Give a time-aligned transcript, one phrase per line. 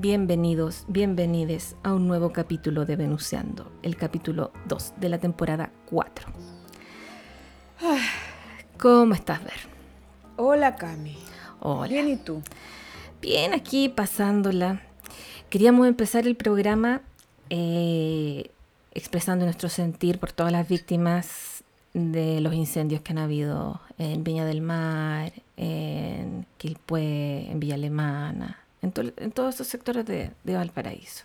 [0.00, 6.26] bienvenidos, bienvenides a un nuevo capítulo de Venuseando, el capítulo 2 de la temporada 4.
[8.78, 9.60] ¿Cómo estás, Ver?
[10.38, 11.18] Hola, Cami.
[11.60, 11.88] Hola.
[11.88, 12.40] Bien, ¿y tú?
[13.20, 14.80] Bien, aquí pasándola.
[15.50, 17.02] Queríamos empezar el programa
[17.50, 18.50] eh,
[18.94, 21.62] expresando nuestro sentir por todas las víctimas
[21.92, 28.59] de los incendios que han habido en Viña del Mar, en Quilpué, en Villa Alemana,
[28.82, 28.92] en,
[29.32, 31.24] todos esos sectores de, Valparaíso.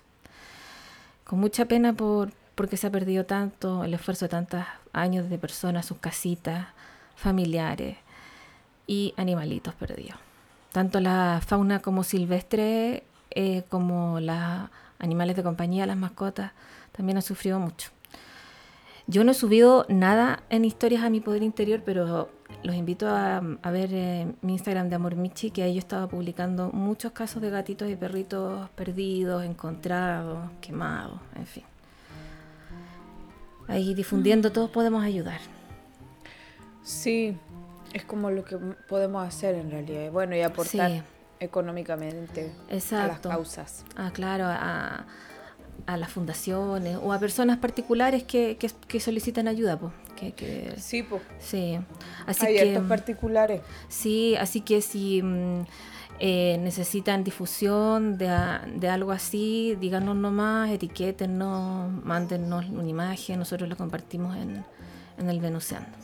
[1.24, 5.38] Con mucha pena por porque se ha perdido tanto, el esfuerzo de tantos años de
[5.38, 6.68] personas, sus casitas,
[7.18, 7.98] familiares
[8.88, 10.18] y animalitos perdidos.
[10.72, 14.70] Tanto la fauna como silvestre, eh, como los
[15.00, 16.54] animales de compañía, las mascotas,
[16.94, 17.90] también han sufrido mucho.
[19.08, 22.30] Yo no he subido nada en historias a mi poder interior, pero
[22.64, 23.40] los invito a,
[23.72, 27.52] ver eh, mi Instagram de Amor Michi, que ahí yo estaba publicando muchos casos de
[27.52, 31.64] gatitos y perritos perdidos, encontrados, quemados, en fin.
[33.68, 35.40] Ahí difundiendo, todos podemos ayudar.
[36.84, 37.38] Sí,
[37.94, 40.12] es como lo que podemos hacer en realidad.
[40.12, 41.04] Bueno, y aportar
[41.40, 42.52] económicamente
[42.92, 43.86] a las causas.
[43.96, 45.06] Ah, claro, a
[45.86, 49.78] a las fundaciones o a personas particulares que, que, solicitan ayuda.
[49.78, 51.22] pues que, sí, pues.
[51.40, 51.80] Sí.
[52.26, 53.62] Así Hay que, particulares.
[53.88, 55.62] Sí, así que si mm,
[56.20, 58.30] eh, necesitan difusión de,
[58.78, 64.64] de, algo así, díganos nomás, etiquétenos, mándennos una imagen, nosotros la compartimos en,
[65.18, 65.98] en el Venuseando.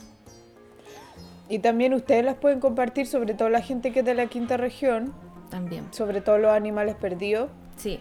[1.48, 4.56] Y también ustedes las pueden compartir, sobre todo la gente que es de la quinta
[4.56, 5.12] región.
[5.50, 5.86] También.
[5.90, 7.50] Sobre todo los animales perdidos.
[7.76, 8.00] Sí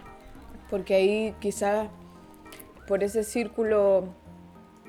[0.71, 1.89] porque ahí quizás
[2.87, 4.07] por ese círculo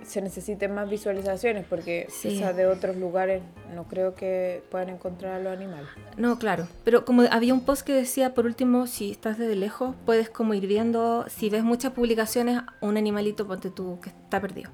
[0.05, 3.43] se necesiten más visualizaciones, porque quizás de otros lugares
[3.75, 5.89] no creo que puedan encontrar a los animales.
[6.17, 9.95] No, claro, pero como había un post que decía, por último, si estás desde lejos,
[10.07, 14.71] puedes como ir viendo, si ves muchas publicaciones, un animalito, ponte tú, que está perdido.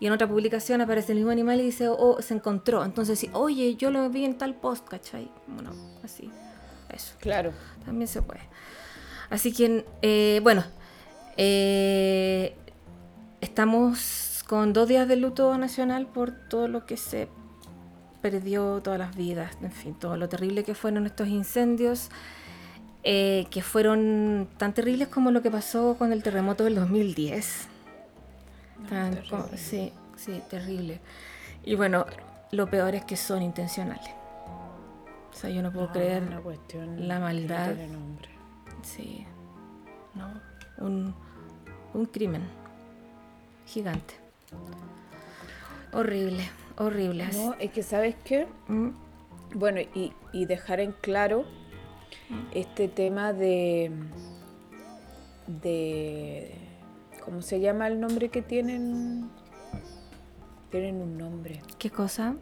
[0.00, 2.84] Y en otra publicación aparece el mismo animal y dice, oh, se encontró.
[2.84, 5.30] Entonces, sí, oye, yo lo vi en tal post, ¿cachai?
[5.46, 5.70] Bueno,
[6.02, 6.30] así,
[6.92, 7.14] eso.
[7.20, 7.52] Claro.
[7.84, 8.40] También se puede.
[9.32, 10.62] Así que, eh, bueno,
[11.38, 12.54] eh,
[13.40, 17.28] estamos con dos días de luto nacional por todo lo que se
[18.20, 22.10] perdió, todas las vidas, en fin, todo lo terrible que fueron estos incendios,
[23.04, 27.68] eh, que fueron tan terribles como lo que pasó con el terremoto del 2010.
[29.56, 31.00] sí, sí, terrible.
[31.64, 32.04] Y bueno,
[32.50, 34.10] lo peor es que son intencionales.
[35.32, 36.22] O sea, yo no puedo creer
[36.98, 37.74] la maldad.
[38.82, 39.24] Sí,
[40.14, 40.28] no,
[40.78, 41.14] un,
[41.94, 42.42] un crimen
[43.66, 44.14] gigante.
[45.92, 47.28] Horrible, horrible.
[47.32, 48.88] No, es que sabes qué, ¿Mm?
[49.54, 51.44] bueno, y, y, dejar en claro
[52.28, 52.40] ¿Mm?
[52.54, 53.92] este tema de,
[55.46, 56.54] de,
[57.24, 59.30] ¿cómo se llama el nombre que tienen?
[60.70, 61.60] Tienen un nombre.
[61.78, 62.34] ¿Qué cosa?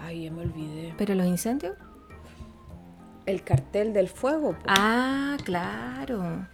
[0.00, 0.94] Ay, ya me olvidé.
[0.98, 1.76] ¿Pero los incendios?
[3.30, 4.56] El cartel del fuego.
[4.66, 6.48] Ah, claro.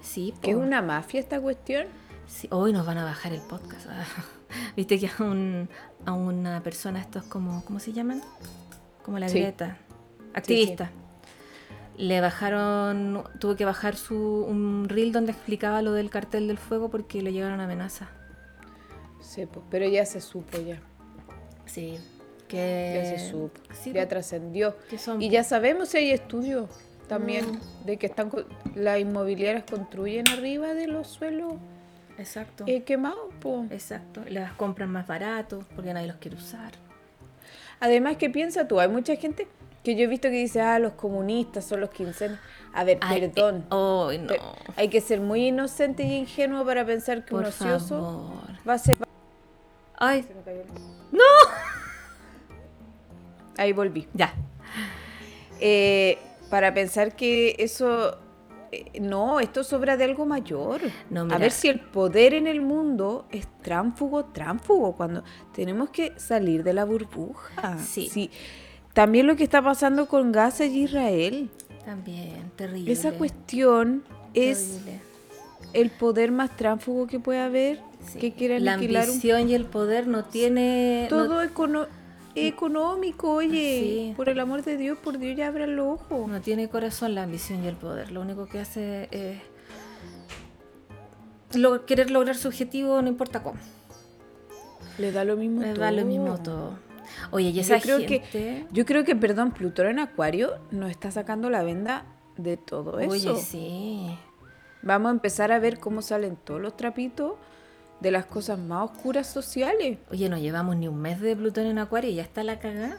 [0.00, 1.86] Sí, ¿Que es una mafia esta cuestión?
[2.26, 3.86] Sí, hoy nos van a bajar el podcast.
[4.76, 5.68] Viste que a, un,
[6.04, 8.22] a una persona, estos como, ¿cómo se llaman?
[9.04, 9.76] Como la grieta.
[10.34, 10.90] Activista.
[11.96, 16.90] Le bajaron, tuvo que bajar su, un reel donde explicaba lo del cartel del fuego
[16.90, 18.08] porque le llegaron amenazas.
[19.20, 20.80] Sí, pues, pero ya se supo ya.
[21.66, 21.98] Sí,
[22.50, 23.60] que ya se supo,
[23.92, 24.76] ya trascendió.
[25.18, 26.68] Y ya sabemos si hay estudios
[27.08, 27.86] también mm.
[27.86, 28.30] de que están
[28.74, 31.54] las inmobiliarias construyen arriba de los suelos
[32.18, 32.64] Exacto.
[32.66, 33.32] Eh, quemados.
[33.70, 34.22] Exacto.
[34.28, 36.72] Las compran más baratos porque nadie los quiere usar.
[37.80, 38.78] Además, ¿qué piensas tú?
[38.78, 39.48] Hay mucha gente
[39.82, 42.06] que yo he visto que dice, ah, los comunistas son los que
[42.74, 43.64] A ver, perdón.
[43.70, 44.34] Oh, no.
[44.76, 48.34] Hay que ser muy inocente y ingenuo para pensar que un ocioso
[48.68, 48.98] va a ser...
[49.96, 50.26] Ay.
[51.10, 51.79] ¡No!
[53.56, 54.06] Ahí volví.
[54.14, 54.34] Ya.
[55.60, 56.18] Eh,
[56.48, 58.18] para pensar que eso
[58.72, 60.80] eh, no, esto sobra de algo mayor.
[61.14, 66.62] a ver si el poder en el mundo es tránfugo, tránfugo, cuando tenemos que salir
[66.62, 67.78] de la burbuja.
[67.78, 68.30] Sí.
[68.92, 71.50] También lo que está pasando con Gaza y Israel.
[71.84, 72.92] También, terrible.
[72.92, 74.04] Esa cuestión
[74.34, 74.80] es
[75.72, 77.80] el poder más tránfugo que puede haber.
[78.18, 81.06] Que quiera La ambición y el poder no tiene...
[81.10, 81.92] Todo económico,
[83.34, 84.14] oye.
[84.16, 86.28] Por el amor de Dios, por Dios, ya abra los ojos.
[86.28, 88.12] No tiene corazón la ambición y el poder.
[88.12, 89.38] Lo único que hace es
[91.86, 93.58] querer lograr su objetivo, no importa cómo.
[94.98, 96.78] Le da lo mismo Le da lo mismo todo.
[97.32, 101.10] Oye, y esa yo creo que Yo creo que, perdón, Plutón en Acuario nos está
[101.10, 102.04] sacando la venda
[102.36, 103.32] de todo eso.
[103.32, 104.16] Oye, sí.
[104.82, 107.34] Vamos a empezar a ver cómo salen todos los trapitos
[108.00, 109.98] de las cosas más oscuras sociales.
[110.10, 112.98] Oye, no llevamos ni un mes de Plutón en Acuario y ya está la cagada.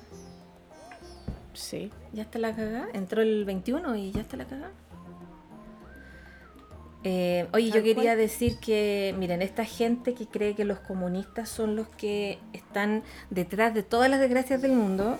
[1.53, 1.91] Sí.
[2.13, 2.87] Ya está la cagada.
[2.93, 4.71] Entró el 21 y ya está la cagada.
[7.03, 11.75] Eh, oye, yo quería decir que, miren, esta gente que cree que los comunistas son
[11.75, 15.17] los que están detrás de todas las desgracias del mundo,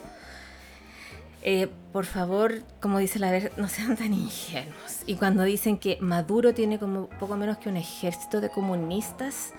[1.41, 5.03] eh, por favor, como dice la verdad, no sean tan ingenuos.
[5.05, 9.51] Y cuando dicen que Maduro tiene como poco menos que un ejército de comunistas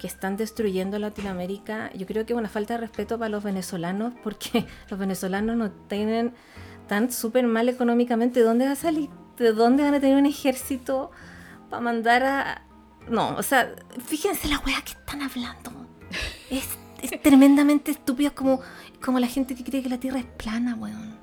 [0.00, 4.14] que están destruyendo Latinoamérica, yo creo que es una falta de respeto para los venezolanos,
[4.22, 6.34] porque los venezolanos no tienen
[6.86, 8.40] tan súper mal económicamente.
[8.40, 9.10] ¿De dónde va a salir?
[9.36, 11.10] ¿De dónde van a tener un ejército?
[11.70, 12.62] para mandar a...
[13.08, 13.74] No, o sea,
[14.04, 15.72] fíjense la wea que están hablando.
[16.50, 16.68] Es,
[17.10, 18.60] tremendamente estúpido como,
[19.04, 21.16] como la gente que cree que la Tierra es plana, weón.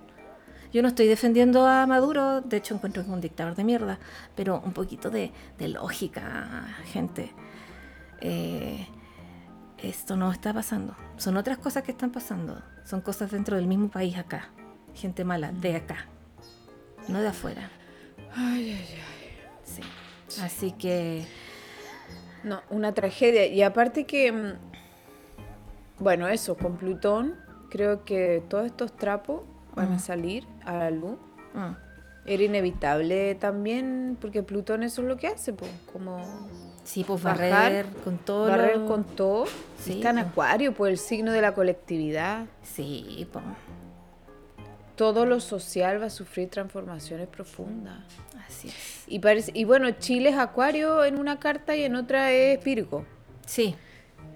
[0.74, 4.00] Yo no estoy defendiendo a Maduro, de hecho encuentro que es un dictador de mierda,
[4.35, 7.31] pero un poquito de, lógica, gente.
[8.21, 8.88] Eh,
[9.77, 10.95] esto no está pasando.
[11.18, 12.59] Son otras cosas que están pasando.
[12.85, 14.50] Son cosas dentro del mismo país acá.
[14.95, 16.07] Gente mala, de acá.
[17.07, 17.69] No de afuera.
[18.35, 19.33] Ay, ay, ay.
[19.63, 20.41] Sí.
[20.41, 21.25] Así que...
[22.44, 23.45] No, una tragedia.
[23.45, 24.53] Y aparte que, mm,
[26.00, 27.36] bueno, eso, con Plutón,
[27.69, 29.42] creo que todos estos trapos
[29.75, 30.00] van a mm.
[30.00, 31.18] salir a la luz.
[31.54, 31.75] Mm.
[32.25, 36.50] Era inevitable también, porque Plutón eso es lo que hace, pues, como...
[36.84, 38.48] Sí, pues barrer con todo.
[38.48, 39.45] Barrer con todo.
[39.88, 42.45] Está en Acuario, pues el signo de la colectividad.
[42.62, 43.45] Sí, pues
[44.95, 48.04] todo lo social va a sufrir transformaciones profundas.
[48.48, 49.04] Así es.
[49.07, 53.06] Y, parece, y bueno, Chile es Acuario en una carta y en otra es Virgo.
[53.45, 53.75] Sí.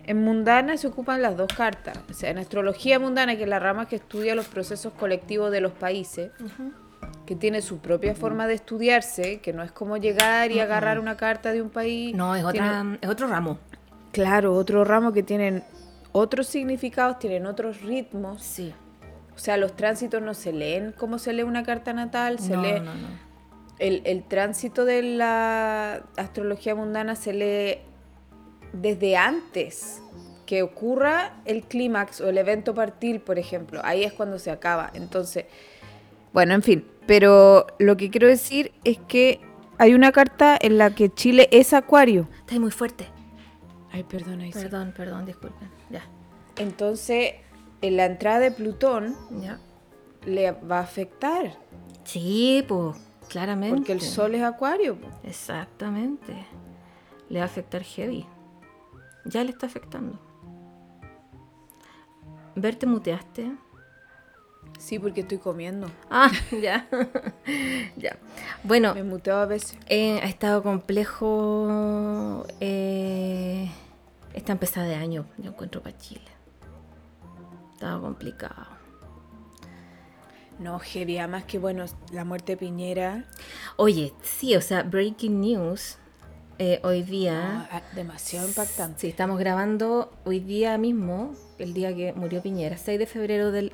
[0.07, 2.00] En mundana se ocupan las dos cartas.
[2.09, 5.59] O sea, en astrología mundana, que es la rama que estudia los procesos colectivos de
[5.59, 6.31] los países,
[7.25, 11.18] que tiene su propia forma de estudiarse, que no es como llegar y agarrar una
[11.18, 12.15] carta de un país.
[12.15, 13.59] No, es, otra, es otro ramo.
[14.13, 15.63] Claro, otro ramo que tienen
[16.13, 18.42] otros significados, tienen otros ritmos.
[18.42, 18.74] Sí.
[19.36, 22.80] O sea, los tránsitos no se leen como se lee una carta natal, se lee...
[22.80, 23.27] No, no.
[23.77, 27.77] El, el tránsito de la astrología mundana se lee
[28.73, 30.01] desde antes
[30.45, 33.81] que ocurra el clímax o el evento partil, por ejemplo.
[33.83, 34.89] Ahí es cuando se acaba.
[34.93, 35.45] Entonces,
[36.33, 36.87] bueno, en fin.
[37.05, 39.41] Pero lo que quiero decir es que
[39.77, 42.27] hay una carta en la que Chile es acuario.
[42.39, 43.07] Está muy fuerte.
[43.91, 45.69] Ay, perdón, ahí Perdón, perdón, disculpen.
[45.89, 46.03] Ya.
[46.57, 47.35] Entonces,
[47.81, 49.15] en la entrada de Plutón
[50.25, 51.57] le va a afectar.
[52.03, 52.97] Sí, pues,
[53.29, 53.77] claramente.
[53.77, 54.97] Porque el Sol es Acuario.
[55.23, 56.33] Exactamente.
[57.30, 58.25] Le va a afectar heavy.
[59.27, 60.19] Ya le está afectando.
[62.55, 63.51] ¿Verte muteaste?
[64.79, 65.89] Sí, porque estoy comiendo.
[66.09, 66.31] Ah,
[66.61, 66.87] ya.
[67.97, 68.17] ya.
[68.63, 68.93] Bueno.
[68.93, 69.77] Me muteo a veces.
[69.87, 73.69] Eh, ha estado complejo eh,
[74.33, 76.21] esta empezada de año, yo encuentro para Chile.
[77.73, 78.77] Estaba complicado.
[80.59, 83.25] No, heavy, más que bueno, la muerte de Piñera.
[83.75, 85.97] Oye, sí, o sea, breaking news.
[86.59, 87.68] Eh, hoy día.
[87.71, 89.02] Ah, demasiado impactante.
[89.02, 93.71] Sí, estamos grabando hoy día mismo, el día que murió Piñera, 6 de febrero del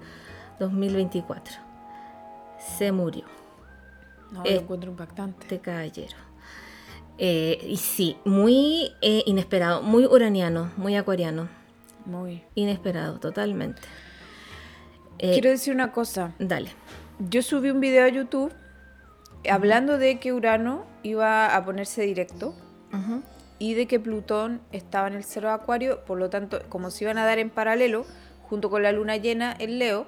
[0.59, 1.55] 2024.
[2.77, 3.23] Se murió.
[4.31, 5.43] No, lo encuentro impactante.
[5.43, 6.17] Este caballero.
[7.17, 11.47] Eh, y sí, muy eh, inesperado, muy uraniano, muy acuariano.
[12.05, 12.43] Muy.
[12.55, 13.81] Inesperado, totalmente.
[15.19, 16.33] Eh, Quiero decir una cosa.
[16.37, 16.71] Dale.
[17.29, 18.51] Yo subí un video a YouTube
[19.49, 22.55] hablando de que Urano iba a ponerse directo
[23.59, 27.05] y de que Plutón estaba en el cero de Acuario, por lo tanto, como se
[27.05, 28.05] iban a dar en paralelo,
[28.49, 30.07] junto con la luna llena en Leo.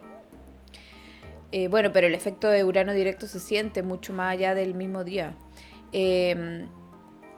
[1.51, 5.03] Eh, bueno, pero el efecto de Urano directo se siente mucho más allá del mismo
[5.03, 5.35] día.
[5.93, 6.67] Eh,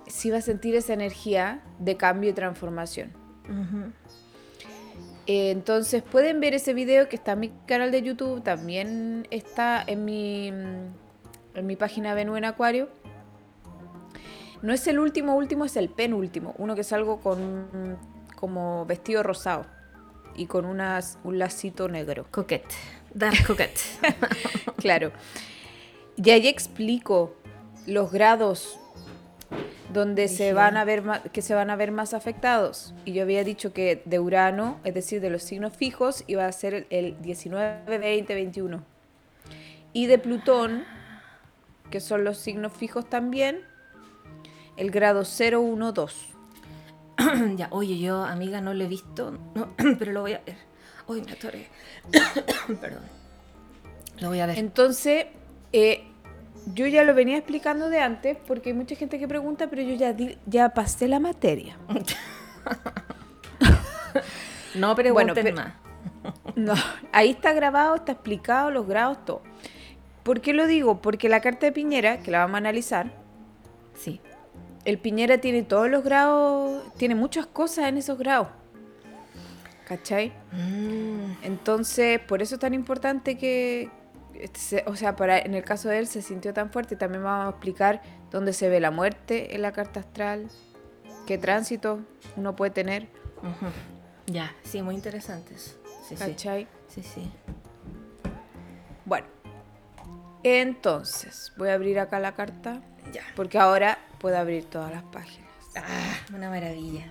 [0.07, 3.11] sí va a sentir esa energía de cambio y transformación.
[5.27, 9.83] Eh, entonces pueden ver ese video que está en mi canal de YouTube, también está
[9.85, 12.89] en mi, en mi página Venus en Acuario.
[14.61, 17.97] No es el último último, es el penúltimo, uno que salgo con
[18.35, 19.65] como vestido rosado
[20.35, 22.27] y con unas, un lacito negro.
[22.31, 22.73] Coquette,
[23.13, 23.79] dark coquette.
[24.77, 25.11] claro.
[26.15, 27.35] Y ahí explico
[27.85, 28.79] los grados
[29.93, 32.93] donde se van a ver que se van a ver más afectados.
[33.05, 36.51] Y yo había dicho que de Urano, es decir, de los signos fijos, iba a
[36.51, 38.83] ser el 19, 20, 21.
[39.93, 40.83] Y de Plutón,
[41.89, 43.61] que son los signos fijos también,
[44.77, 46.37] el grado 0, 1, 2.
[47.55, 49.37] ya, oye, yo, amiga, no lo he visto,
[49.99, 50.57] pero lo voy a ver.
[51.07, 51.67] Uy, me atoré.
[52.81, 53.03] Perdón.
[54.19, 54.57] Lo voy a ver.
[54.57, 55.27] Entonces,
[55.73, 56.03] eh,
[56.73, 59.95] yo ya lo venía explicando de antes porque hay mucha gente que pregunta, pero yo
[59.95, 60.15] ya,
[60.45, 61.77] ya pasé la materia.
[64.75, 65.73] no pregunten bueno, más.
[66.55, 66.73] no,
[67.11, 69.41] ahí está grabado, está explicado los grados, todo.
[70.23, 71.01] ¿Por qué lo digo?
[71.01, 73.13] Porque la carta de Piñera, que la vamos a analizar,
[73.93, 74.19] sí.
[74.87, 78.47] El Piñera tiene todos los grados, tiene muchas cosas en esos grados.
[79.85, 80.31] ¿Cachai?
[80.53, 81.43] Mm.
[81.43, 83.91] Entonces, por eso es tan importante que,
[84.33, 86.95] este, o sea, para, en el caso de él se sintió tan fuerte.
[86.95, 88.01] También vamos a explicar
[88.31, 90.47] dónde se ve la muerte en la carta astral,
[91.25, 91.99] qué tránsito
[92.37, 93.09] uno puede tener.
[94.25, 95.77] Ya, sí, muy interesantes.
[96.07, 96.65] Sí, ¿Cachai?
[96.87, 97.29] Sí, sí.
[99.03, 99.27] Bueno,
[100.43, 102.81] entonces, voy a abrir acá la carta.
[103.11, 103.23] Ya.
[103.35, 105.49] Porque ahora puedo abrir todas las páginas.
[105.75, 107.05] Ah, una maravilla.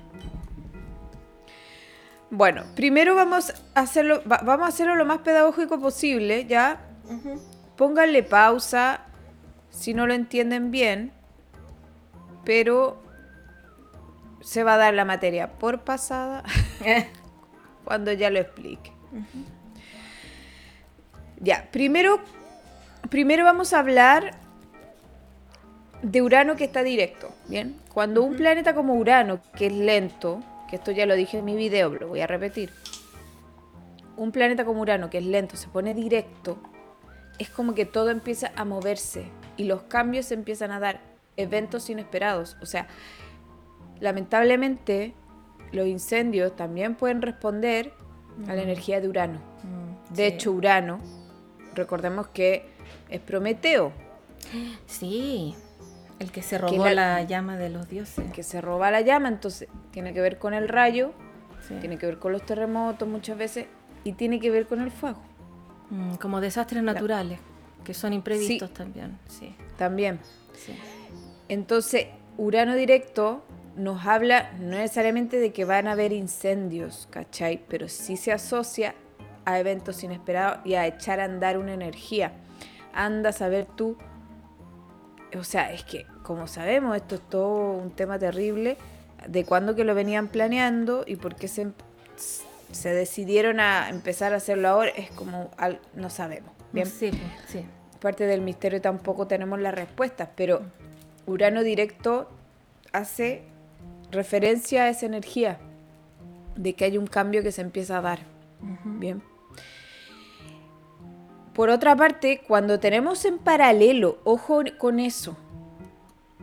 [2.30, 6.80] Bueno, primero vamos a hacerlo, vamos a hacerlo lo más pedagógico posible, ¿ya?
[7.76, 9.02] Pónganle pausa
[9.70, 11.12] si no lo entienden bien,
[12.44, 13.02] pero
[14.40, 16.42] se va a dar la materia por pasada
[17.84, 18.92] cuando ya lo explique.
[21.38, 22.20] Ya, primero,
[23.08, 24.45] primero vamos a hablar
[26.02, 27.76] de Urano que está directo, ¿bien?
[27.92, 31.56] Cuando un planeta como Urano, que es lento, que esto ya lo dije en mi
[31.56, 32.70] video, lo voy a repetir.
[34.16, 36.58] Un planeta como Urano, que es lento, se pone directo,
[37.38, 39.26] es como que todo empieza a moverse
[39.56, 41.00] y los cambios se empiezan a dar,
[41.36, 42.56] eventos inesperados.
[42.62, 42.86] O sea,
[44.00, 45.14] lamentablemente
[45.72, 47.92] los incendios también pueden responder
[48.48, 49.40] a la energía de Urano.
[49.62, 51.00] Mm, de hecho, Urano,
[51.74, 52.68] recordemos que
[53.08, 53.92] es Prometeo.
[54.86, 55.54] Sí,
[56.18, 58.18] el que se robó la, llama de los dioses.
[58.18, 61.12] El que se roba la llama, entonces tiene que ver con el rayo,
[61.80, 63.66] tiene que ver con los terremotos muchas veces
[64.04, 65.20] y tiene que ver con el fuego.
[65.90, 67.38] Mm, como desastres naturales,
[67.84, 69.18] que son imprevistos también.
[69.28, 69.54] Sí.
[69.76, 70.20] También.
[71.48, 72.06] Entonces,
[72.38, 73.44] Urano directo
[73.76, 77.62] nos habla no necesariamente de que van a haber incendios, ¿cachai?
[77.68, 78.94] Pero sí se asocia
[79.44, 82.32] a eventos inesperados y a echar a andar una energía.
[82.92, 83.96] Anda a saber tú
[85.38, 88.76] o sea, es que, como sabemos, esto es todo un tema terrible,
[89.26, 91.68] de cuándo que lo venían planeando y por qué se,
[92.72, 95.50] se decidieron a empezar a hacerlo ahora, es como,
[95.94, 96.52] no sabemos.
[96.72, 97.10] Bien, sí,
[97.48, 97.64] sí.
[98.00, 100.62] Parte del misterio tampoco tenemos las respuestas, pero
[101.26, 102.28] Urano directo
[102.92, 103.42] hace
[104.10, 105.58] referencia a esa energía
[106.54, 108.20] de que hay un cambio que se empieza a dar.
[108.84, 109.22] Bien.
[111.56, 115.38] Por otra parte, cuando tenemos en paralelo, ojo con eso,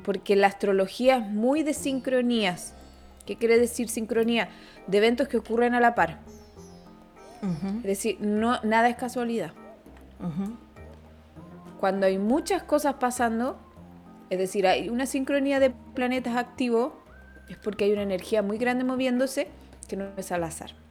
[0.04, 2.74] porque la astrología es muy de sincronías.
[3.28, 4.50] ¿Qué quiere decir sincronía?
[4.88, 6.22] De eventos que ocurren a la par.
[7.78, 9.52] Es decir, no, nada es casualidad.
[11.80, 13.60] Cuando hay muchas cosas pasando,
[14.32, 16.94] es decir, hay una sincronía de planetas activos,
[17.50, 19.48] es porque hay una energía muy grande moviéndose
[19.88, 20.83] que no es al azar.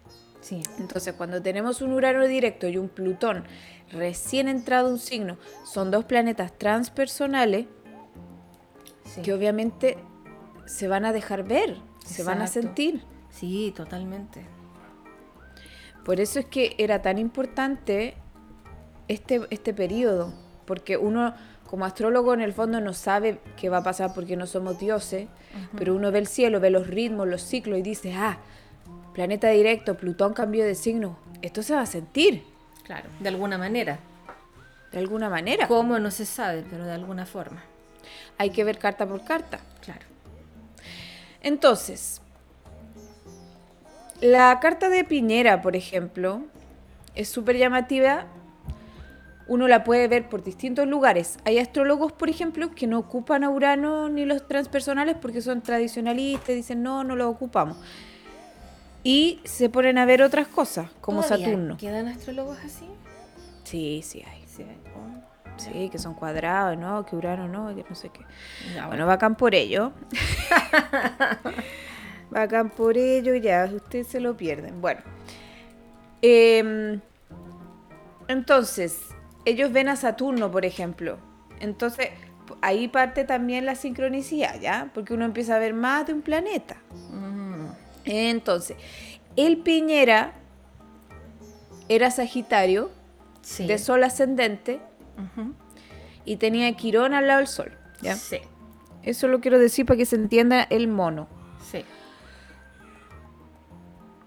[0.43, 0.63] Sí.
[0.79, 3.45] Entonces, cuando tenemos un Urano directo y un Plutón
[3.91, 7.67] recién entrado un signo, son dos planetas transpersonales
[9.23, 9.99] que obviamente
[10.67, 13.03] se van a dejar ver, se van a sentir.
[13.31, 14.45] Sí, totalmente.
[16.05, 18.17] Por eso es que era tan importante
[19.09, 20.33] este, este periodo,
[20.67, 21.35] porque uno
[21.69, 25.29] como astrólogo en el fondo no sabe qué va a pasar porque no somos dioses,
[25.77, 28.39] pero uno ve el cielo, ve los ritmos, los ciclos y dice, ah,
[29.13, 32.45] planeta directo, Plutón cambió de signo, esto se va a sentir.
[32.85, 33.99] Claro, de alguna manera.
[34.91, 35.69] De alguna manera.
[35.69, 35.99] ¿Cómo?
[35.99, 37.63] No se sabe, pero de alguna forma.
[38.39, 39.61] Hay que ver carta por carta.
[39.81, 40.07] Claro.
[41.41, 42.21] Entonces,
[44.21, 46.43] la carta de Piñera, por ejemplo,
[47.15, 48.27] es súper llamativa.
[49.49, 51.39] Uno la puede ver por distintos lugares.
[51.45, 56.55] Hay astrólogos, por ejemplo, que no ocupan a Urano ni los transpersonales porque son tradicionalistas,
[56.55, 57.77] dicen no, no lo ocupamos
[59.03, 61.77] y se ponen a ver otras cosas, como Saturno.
[61.77, 62.87] ¿Quedan astrólogos así?
[63.65, 64.43] Sí, sí hay.
[65.57, 67.05] Sí, que son cuadrados, ¿no?
[67.07, 67.75] Que Urano, ¿no?
[67.75, 68.25] Que no sé qué.
[68.73, 68.89] bueno.
[68.89, 69.93] bueno, bacán por ello.
[72.31, 74.81] bacán por ello, ya, ustedes se lo pierden.
[74.81, 75.01] Bueno.
[76.23, 77.01] Em,
[78.29, 79.01] entonces,
[79.45, 81.19] ellos ven a Saturno, por ejemplo,
[81.61, 82.09] Entonces,
[82.61, 84.91] ahí parte también la sincronicidad, ¿ya?
[84.95, 86.77] Porque uno empieza a ver más de un planeta.
[87.11, 87.52] Mm.
[88.05, 88.77] Entonces,
[89.37, 90.35] el Piñera
[91.89, 92.91] era Sagitario,
[93.59, 94.81] de Sol ascendente,
[96.25, 98.15] y tenía Quirón al lado del Sol, ¿ya?
[98.17, 98.39] Sí.
[99.03, 101.29] Eso lo quiero decir para que se entienda el mono.
[101.71, 101.85] Sí.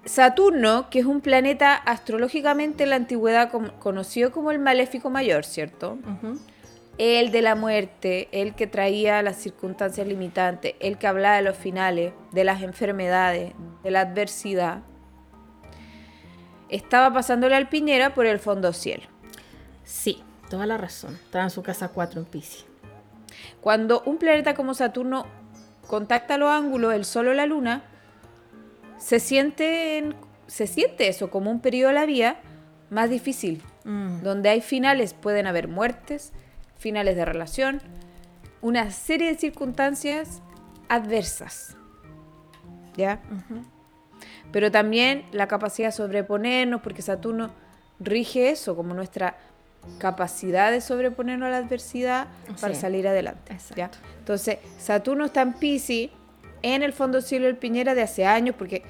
[0.03, 5.97] Saturno, que es un planeta astrológicamente en la antigüedad conocido como el maléfico mayor, ¿cierto?
[6.97, 11.57] El de la muerte, el que traía las circunstancias limitantes, el que hablaba de los
[11.57, 14.81] finales, de las enfermedades, de la adversidad.
[16.69, 19.03] Estaba pasándole al Piñera por el fondo cielo.
[19.83, 21.15] Sí, toda la razón.
[21.15, 22.65] Estaba en su casa 4 en Pisces.
[23.61, 25.25] Cuando un planeta como Saturno
[25.87, 27.83] contacta los ángulos, el Sol o la Luna,
[28.97, 30.13] se siente,
[30.47, 32.37] se siente eso como un periodo de la vida
[32.89, 34.21] más difícil, mm.
[34.21, 36.33] donde hay finales, pueden haber muertes,
[36.85, 37.81] finales de relación,
[38.61, 40.43] una serie de circunstancias
[40.87, 41.75] adversas.
[42.95, 43.23] ¿Ya?
[44.51, 47.49] Pero también la capacidad de sobreponernos, porque Saturno
[47.99, 49.35] rige eso, como nuestra
[49.97, 52.27] capacidad de sobreponernos a la adversidad
[52.61, 53.57] para salir adelante.
[53.75, 53.89] ¿ya?
[54.19, 56.11] Entonces, Saturno está en Pisces
[56.61, 58.83] en el Fondo Cielo del Piñera de hace años, porque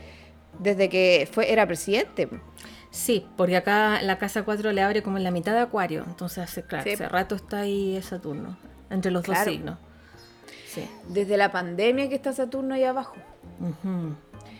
[0.59, 2.27] desde que fue, era presidente.
[2.95, 6.37] Sí, porque acá la casa 4 le abre como en la mitad de Acuario, entonces
[6.37, 8.57] hace, claro, hace rato está ahí Saturno,
[8.89, 9.77] entre los dos signos.
[10.69, 10.87] Sí.
[11.09, 13.17] Desde la pandemia que está Saturno ahí abajo.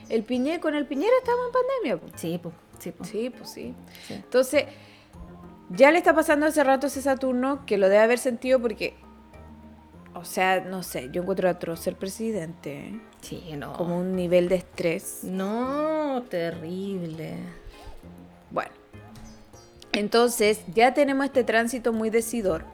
[0.10, 2.18] El Piñera, con el Piñera estamos en pandemia.
[2.18, 2.54] Sí, pues.
[2.78, 3.10] Sí, pues
[3.50, 3.74] sí,
[4.06, 4.14] sí.
[4.14, 4.66] Entonces,
[5.70, 8.96] ya le está pasando hace rato ese Saturno que lo debe haber sentido porque
[10.14, 13.00] o sea, no sé, yo encuentro atroz ser presidente.
[13.20, 13.74] Sí, no.
[13.74, 15.20] Como un nivel de estrés.
[15.24, 17.38] No, terrible.
[18.56, 18.72] Bueno.
[19.92, 22.66] Entonces, ya tenemos este tránsito muy decidor.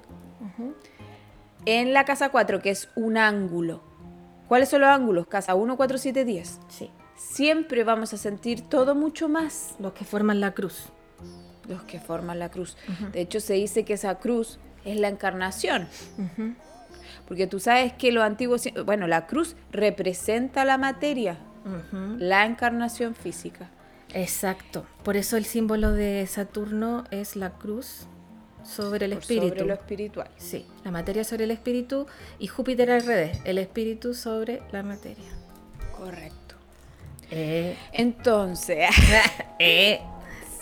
[1.66, 3.82] En la casa 4, que es un ángulo.
[4.48, 5.28] ¿Cuáles son los ángulos?
[5.28, 6.60] Casa 1, 4, 7, 10.
[6.70, 6.92] Sí.
[7.16, 9.76] Siempre vamos a sentir todo mucho más.
[9.80, 10.86] Los que forman la cruz.
[11.68, 12.78] Los que forman la cruz.
[13.12, 15.88] De hecho, se dice que esa cruz es la encarnación.
[17.28, 21.38] Porque tú sabes que lo antiguo, bueno, la cruz representa la materia,
[22.18, 23.70] la encarnación física.
[24.14, 24.86] Exacto.
[25.04, 28.08] Por eso el símbolo de Saturno es la cruz
[28.64, 29.48] sobre el espíritu.
[29.50, 30.30] Sobre lo espiritual.
[30.38, 32.08] Sí, la materia sobre el espíritu
[32.40, 35.30] y Júpiter al revés, el espíritu sobre la materia.
[35.98, 36.56] Correcto.
[37.32, 37.76] Eh.
[37.94, 38.90] Entonces,
[39.60, 40.02] eh.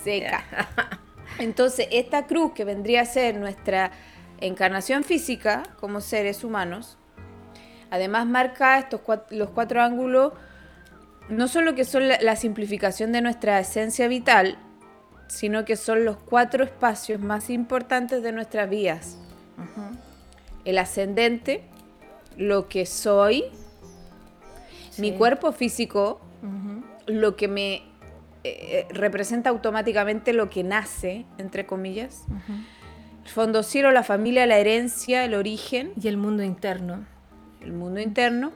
[0.03, 0.43] seca.
[1.39, 3.91] Entonces, esta cruz que vendría a ser nuestra
[4.41, 6.97] encarnación física como seres humanos.
[7.91, 10.33] Además marca estos los cuatro ángulos,
[11.29, 14.57] no solo que son la, simplificación de nuestra esencia vital,
[15.27, 19.17] sino que son los cuatro espacios más importantes de nuestras vidas.
[20.65, 21.63] El ascendente,
[22.35, 23.45] lo que soy,
[24.97, 26.19] mi cuerpo físico,
[27.05, 27.83] lo que me eh,
[28.43, 32.25] eh, representa automáticamente lo que nace, entre comillas
[33.29, 35.93] fondo cielo, la familia, la herencia, el origen.
[36.01, 37.05] Y el mundo interno.
[37.61, 38.51] El mundo interno.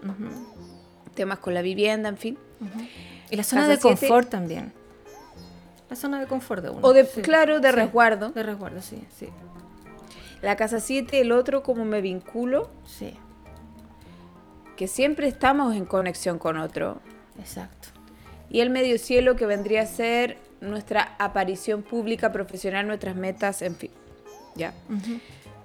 [1.13, 2.37] Temas con la vivienda, en fin.
[3.29, 4.73] Y la zona de confort también.
[5.89, 6.79] La zona de confort de uno.
[6.81, 8.29] O de, claro, de resguardo.
[8.29, 9.29] De resguardo, sí, sí.
[10.41, 12.69] La casa 7, el otro, como me vinculo.
[12.85, 13.13] Sí.
[14.75, 16.99] Que siempre estamos en conexión con otro.
[17.39, 17.89] Exacto.
[18.49, 23.75] Y el medio cielo, que vendría a ser nuestra aparición pública, profesional, nuestras metas, en
[23.75, 23.91] fin.
[24.55, 24.73] ¿ya?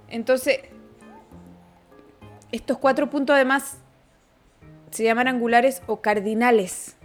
[0.07, 0.59] Entonces,
[2.51, 3.77] estos cuatro puntos además
[4.91, 6.95] se llaman angulares o cardinales.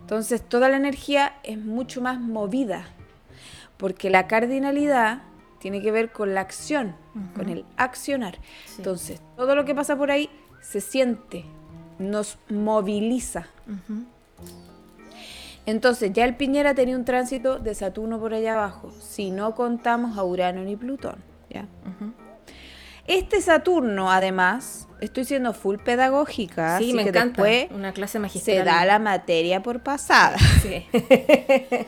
[0.00, 2.84] Entonces, toda la energía es mucho más movida,
[3.76, 5.22] porque la cardinalidad
[5.58, 6.94] tiene que ver con la acción,
[7.34, 8.38] con el accionar.
[8.76, 11.44] Entonces, todo lo que pasa por ahí se siente,
[11.98, 13.48] nos moviliza.
[15.64, 20.16] Entonces, ya el Piñera tenía un tránsito de Saturno por allá abajo, si no contamos
[20.16, 21.16] a Urano ni Plutón.
[21.50, 21.66] ¿ya?
[23.06, 27.42] Este Saturno, además, estoy siendo full pedagógica, sí, me que encanta.
[27.42, 28.56] después una clase magistral.
[28.56, 30.36] se da la materia por pasada.
[30.62, 30.86] Sí.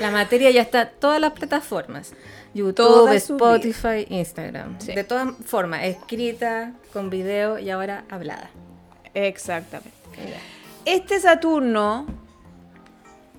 [0.00, 2.14] la materia ya está en todas las plataformas.
[2.54, 4.78] YouTube, Spotify, Instagram.
[4.78, 8.50] De todas formas, escrita, con video y ahora hablada.
[9.14, 9.92] Exactamente.
[10.84, 12.06] Este Saturno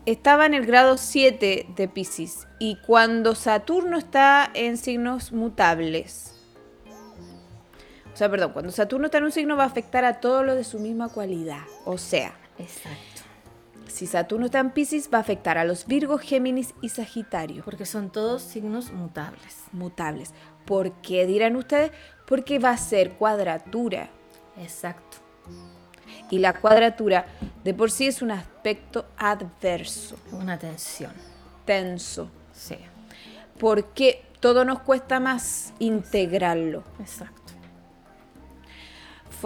[0.05, 6.32] estaba en el grado 7 de Pisces y cuando Saturno está en signos mutables,
[8.13, 10.55] o sea, perdón, cuando Saturno está en un signo va a afectar a todo lo
[10.55, 13.21] de su misma cualidad, o sea, Exacto.
[13.87, 17.63] si Saturno está en Pisces, va a afectar a los Virgos, Géminis y Sagitario.
[17.63, 19.63] Porque son todos signos mutables.
[19.71, 20.31] Mutables.
[20.65, 21.91] ¿Por qué dirán ustedes?
[22.27, 24.09] Porque va a ser cuadratura.
[24.57, 25.17] Exacto.
[26.29, 27.25] Y la cuadratura
[27.63, 30.17] de por sí es un aspecto adverso.
[30.31, 31.11] Una tensión.
[31.65, 32.29] Tenso.
[32.53, 32.77] Sí.
[33.59, 36.83] Porque todo nos cuesta más integrarlo.
[36.99, 37.42] Exacto.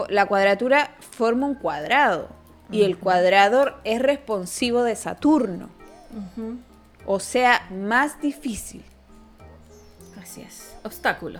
[0.10, 2.30] La cuadratura forma un cuadrado
[2.72, 5.70] y el cuadrador es responsivo de Saturno.
[7.06, 8.84] O sea, más difícil.
[10.22, 10.76] Así es.
[10.84, 11.40] Obstáculo.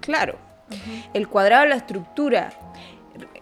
[0.00, 0.36] Claro.
[1.12, 2.52] El cuadrado la estructura.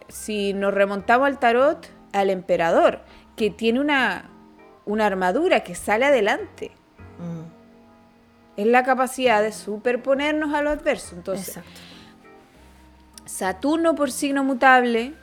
[0.08, 3.00] Si nos remontamos al tarot, al emperador,
[3.36, 4.30] que tiene una,
[4.84, 6.72] una armadura que sale adelante.
[7.18, 8.60] Mm.
[8.60, 11.14] Es la capacidad de superponernos a lo adverso.
[11.14, 11.60] Entonces,
[13.26, 15.14] Saturno por signo mutable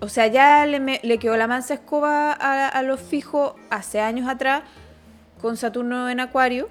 [0.00, 4.62] o sea, ya le, quedó la mansa escoba a, los fijos hace años atrás
[5.40, 6.68] con Saturno en Acuario.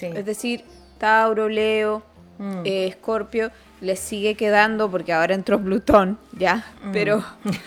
[0.00, 0.64] Es decir,
[0.98, 2.04] Tauro, Leo,
[2.38, 2.60] mm.
[2.64, 6.92] eh, Escorpio, le sigue quedando porque ahora entró Plutón, ya, mm.
[6.92, 7.24] pero...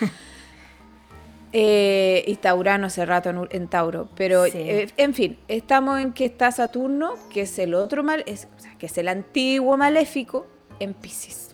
[1.54, 4.08] Eh, y Taurano hace rato en, Tauro.
[4.16, 8.48] Pero, eh, en fin, estamos en que está Saturno, que es el otro mal, es,
[8.78, 10.46] que es el antiguo maléfico,
[10.80, 11.51] en Pisces.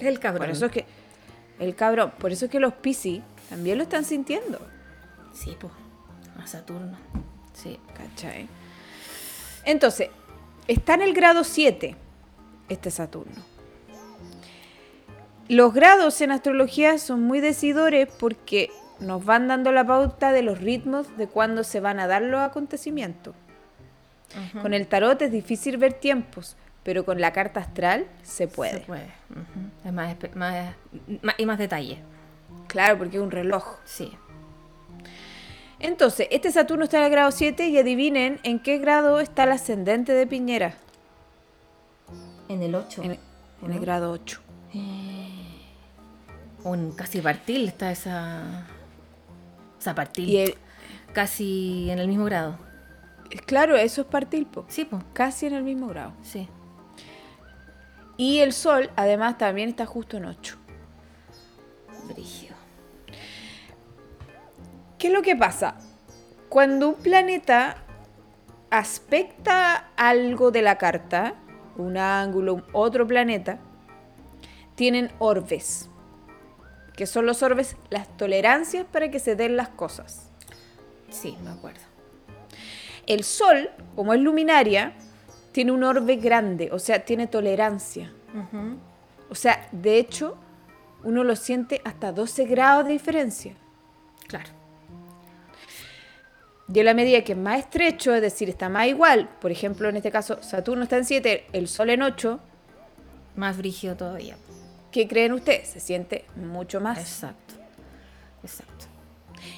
[0.00, 0.46] El cabrón.
[0.46, 0.84] Por eso es que
[1.58, 2.12] el cabrón.
[2.18, 4.60] Por eso es que los Piscis también lo están sintiendo.
[5.32, 5.72] Sí, pues.
[6.38, 6.96] A Saturno.
[7.52, 7.78] Sí.
[7.94, 8.48] ¿Cachai?
[9.64, 10.08] Entonces,
[10.66, 11.96] está en el grado 7
[12.68, 13.50] este Saturno.
[15.48, 20.60] Los grados en astrología son muy decidores porque nos van dando la pauta de los
[20.60, 23.34] ritmos de cuándo se van a dar los acontecimientos.
[24.62, 28.80] Con el tarot es difícil ver tiempos, pero con la carta astral se puede.
[28.80, 29.12] Se puede.
[29.84, 30.16] Es más,
[31.38, 31.98] y más detalle.
[32.66, 33.78] Claro, porque es un reloj.
[33.84, 34.12] Sí.
[35.78, 39.52] Entonces, este Saturno está en el grado 7 y adivinen en qué grado está el
[39.52, 40.74] ascendente de Piñera.
[42.48, 43.02] En el 8.
[43.02, 43.18] En,
[43.72, 44.40] el grado 8.
[46.64, 48.66] un casi partil está esa.
[49.80, 50.28] Esa partil.
[50.28, 50.54] Y
[51.12, 52.58] casi en el mismo grado.
[53.46, 55.02] Claro, eso es partil, Sí, po.
[55.12, 56.12] Casi en el mismo grado.
[56.22, 56.48] Sí.
[58.20, 60.58] Y el Sol, además, también está justo en 8.
[62.06, 62.54] Brígido.
[64.98, 65.78] ¿Qué es lo que pasa?
[66.50, 67.78] Cuando un planeta
[68.68, 71.36] aspecta algo de la carta,
[71.78, 73.58] un ángulo, otro planeta,
[74.74, 75.88] tienen orbes.
[76.94, 77.78] que son los orbes?
[77.88, 80.28] Las tolerancias para que se den las cosas.
[81.08, 81.80] Sí, me acuerdo.
[83.06, 84.92] El Sol, como es luminaria,
[85.52, 88.12] tiene un orbe grande, o sea, tiene tolerancia.
[89.28, 90.36] O sea, de hecho,
[91.04, 93.54] uno lo siente hasta 12 grados de diferencia.
[94.26, 94.50] Claro.
[96.72, 99.88] Y a la medida que es más estrecho, es decir, está más igual, por ejemplo,
[99.88, 102.38] en este caso, Saturno está en 7, el Sol en 8.
[103.34, 104.36] Más brígido todavía.
[104.92, 105.68] ¿Qué creen ustedes?
[105.68, 106.98] Se siente mucho más.
[106.98, 107.54] Exacto.
[108.42, 108.86] Exacto.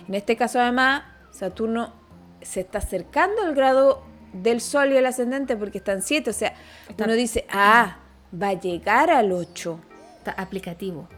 [0.09, 1.93] En este caso, además, Saturno
[2.41, 6.31] se está acercando al grado del Sol y el ascendente porque están 7.
[6.31, 6.55] O sea,
[6.99, 7.99] uno dice, ah,
[8.41, 9.79] va a llegar al 8.
[10.19, 11.09] Está aplicativo.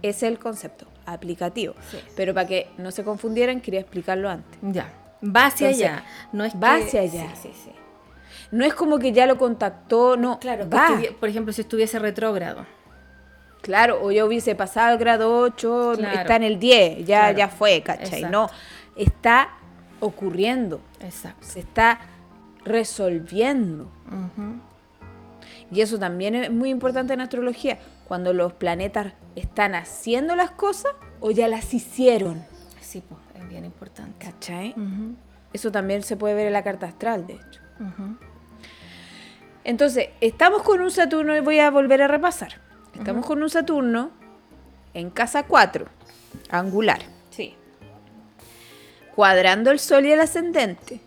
[0.00, 1.74] Ese es el concepto, aplicativo.
[2.16, 4.58] Pero para que no se confundieran, quería explicarlo antes.
[4.62, 4.92] Ya.
[5.24, 6.04] Va hacia allá.
[6.32, 7.34] No es va hacia allá.
[7.34, 7.72] Sí, sí, sí.
[8.50, 10.38] No es como que ya lo contactó, no.
[10.38, 11.00] Claro, va.
[11.18, 12.64] por ejemplo, si estuviese retrógrado.
[13.60, 17.82] Claro, o yo hubiese pasado el grado 8, está en el 10, ya, ya fue,
[17.82, 18.22] ¿cachai?
[18.22, 18.48] No,
[18.96, 19.50] está
[20.00, 20.80] ocurriendo.
[21.00, 21.44] Exacto.
[21.44, 21.98] Se está
[22.68, 23.90] resolviendo.
[25.70, 30.92] Y eso también es muy importante en astrología, cuando los planetas están haciendo las cosas
[31.20, 32.44] o ya las hicieron.
[32.80, 34.24] Sí, pues, es bien importante.
[34.24, 34.74] ¿Cachai?
[35.52, 37.60] Eso también se puede ver en la carta astral, de hecho.
[39.64, 42.60] Entonces, estamos con un Saturno y voy a volver a repasar.
[42.94, 44.10] Estamos con un Saturno
[44.94, 45.86] en casa 4,
[46.48, 47.00] angular.
[47.30, 47.54] Sí.
[49.14, 51.00] Cuadrando el Sol y el ascendente.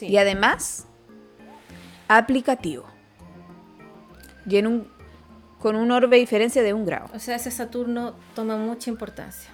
[0.00, 0.86] Y además,
[2.08, 2.84] aplicativo.
[4.48, 4.88] Y en un,
[5.58, 7.08] con un orbe de diferencia de un grado.
[7.14, 9.50] O sea, ese Saturno toma mucha importancia.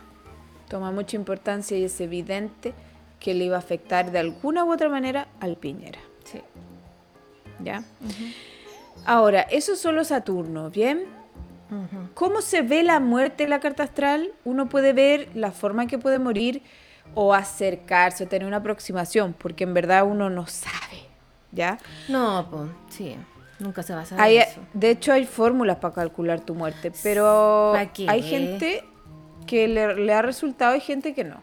[0.69, 2.75] Toma mucha importancia y es evidente
[3.21, 6.01] que le iba a afectar de alguna u otra manera al Piñera.
[6.25, 6.41] Sí.
[7.63, 7.85] ¿Ya?
[9.05, 11.05] Ahora, eso es solo Saturno, ¿bien?
[12.15, 14.33] ¿Cómo se ve la muerte en la carta astral?
[14.45, 16.63] Uno puede ver la forma en que puede morir
[17.15, 21.07] o acercarse o tener una aproximación, porque en verdad uno no sabe,
[21.51, 21.79] ¿ya?
[22.09, 23.17] No, pues, sí,
[23.59, 24.61] nunca se va a saber eso.
[24.73, 28.85] De hecho, hay fórmulas para calcular tu muerte, pero hay gente
[29.47, 31.43] que le, ha resultado y gente que no.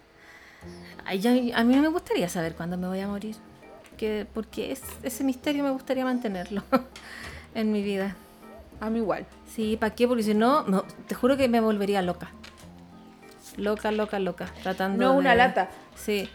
[1.05, 3.35] a mí me gustaría saber cuándo me voy a morir.
[3.97, 6.63] Que, porque ese misterio me gustaría mantenerlo
[7.53, 8.15] en mi vida.
[8.79, 9.25] A mí igual.
[9.53, 10.07] Sí, ¿para qué?
[10.07, 10.63] Porque si no,
[11.07, 12.31] te juro que me volvería loca.
[13.59, 14.47] Loca, loca, loca.
[14.63, 15.69] Tratando No, una lata.
[15.95, 16.29] Sí.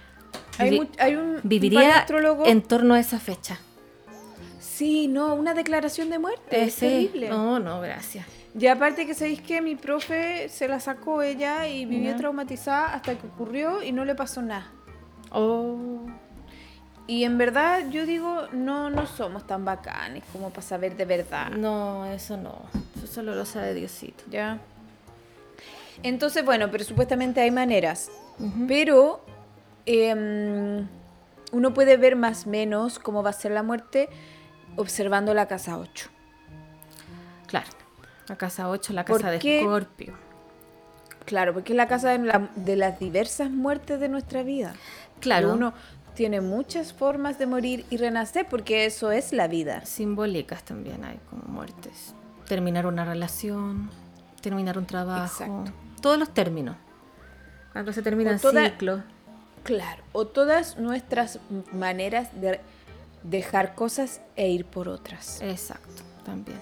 [0.59, 0.79] Hay,
[1.17, 2.07] un, Viviría
[2.47, 3.59] en torno a esa fecha.
[4.61, 6.65] Sí, no, una declaración de muerte.
[6.65, 7.29] Es terrible.
[7.29, 8.27] No, no, gracias.
[8.59, 13.17] Y aparte que sabéis que mi profe se la sacó ella y vivió traumatizada hasta
[13.17, 14.71] que ocurrió y no le pasó nada.
[15.31, 16.07] Oh.
[17.07, 21.51] Y en verdad yo digo, no, no somos tan bacanes como para saber de verdad.
[21.51, 22.63] No, eso no.
[22.97, 24.25] Eso solo lo sabe Diosito.
[24.31, 24.61] Ya.
[26.03, 28.11] Entonces, bueno, pero supuestamente hay maneras.
[28.67, 29.25] Pero
[29.87, 30.89] em,
[31.53, 34.09] uno puede ver más o menos cómo va a ser la muerte
[34.77, 36.11] observando la casa 8.
[37.47, 37.69] Claro.
[38.27, 40.15] La casa 8, la casa de Escorpio.
[41.27, 44.75] Claro, porque es la casa de, las diversas muertes de nuestra vida.
[45.21, 45.55] Claro.
[45.55, 45.73] uno
[46.15, 49.85] tiene muchas formas de morir y renacer, porque eso es la vida.
[49.85, 52.15] Simbólicas también hay como muertes.
[52.47, 53.91] Terminar una relación,
[54.45, 55.65] terminar un trabajo.
[56.01, 56.77] Todos los términos.
[57.73, 59.03] Cuando se termina el ciclo.
[59.63, 60.05] Claro.
[60.13, 61.41] O todas nuestras
[61.73, 62.61] maneras de
[63.23, 65.41] dejar cosas e ir por otras.
[65.41, 66.61] Exacto, también.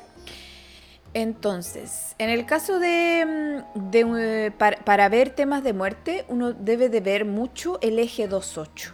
[1.13, 7.01] Entonces, en el caso de, mm, eh, para, ver temas de muerte, uno debe de
[7.01, 8.93] ver mucho el eje 2.8,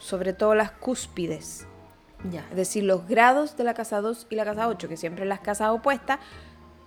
[0.00, 1.66] sobre todo las cúspides.
[2.32, 2.46] Ya.
[2.50, 5.40] Es decir, los grados de la casa 2 y la casa 8, que siempre las
[5.40, 6.18] casas opuestas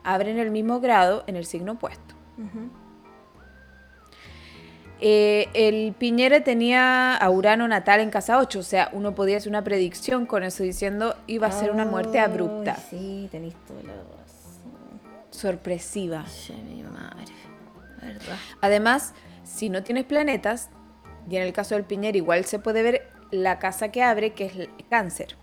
[0.04, 2.16] abren el mismo grado en el signo opuesto.
[5.02, 9.50] Eh, el Piñera tenía a Urano natal en casa 8, o sea, uno podía hacer
[9.50, 12.76] una predicción con eso diciendo iba a ser una muerte abrupta.
[12.76, 13.80] Sí, tenéis todo
[15.32, 16.26] sorpresiva.
[16.70, 17.34] mi madre.
[18.02, 18.38] ¿Verdad?
[18.62, 20.70] Además, si no tienes planetas,
[21.30, 24.46] y en el caso del Piñera igual se puede ver la casa que abre, que
[24.46, 25.38] es el cáncer.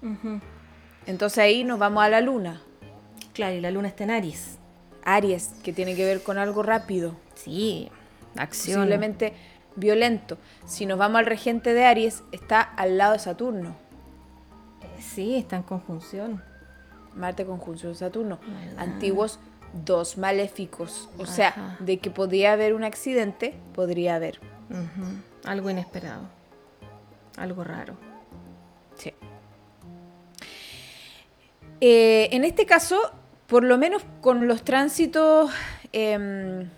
[1.06, 2.60] Entonces ahí nos vamos a la luna.
[3.36, 4.56] Claro, y la luna está en Aries.
[5.04, 7.14] Aries, que tiene que ver con algo rápido.
[7.34, 7.90] Sí,
[8.34, 8.76] acción.
[8.76, 9.34] Posiblemente
[9.76, 10.38] violento.
[10.64, 13.76] Si nos vamos al regente de Aries, está al lado de Saturno.
[14.98, 16.42] Sí, está en conjunción.
[17.14, 18.38] Marte conjunción Saturno.
[18.78, 19.38] Antiguos
[19.84, 21.10] dos maléficos.
[21.18, 24.40] O sea, de que podría haber un accidente, podría haber.
[25.44, 26.22] Algo inesperado.
[27.36, 27.98] Algo raro.
[28.94, 29.12] Sí.
[31.82, 33.12] Eh, en este caso,
[33.46, 35.50] por lo menos con los tránsitos
[35.92, 36.68] em,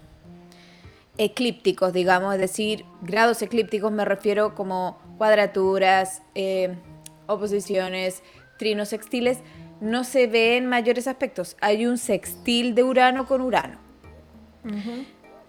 [1.17, 6.77] eclípticos, digamos, es decir, grados eclípticos me refiero como cuadraturas, em,
[7.27, 8.23] oposiciones,
[8.59, 9.39] trinos sextiles,
[9.81, 11.57] no se ve en mayores aspectos.
[11.61, 13.79] Hay un sextil de Urano con Urano.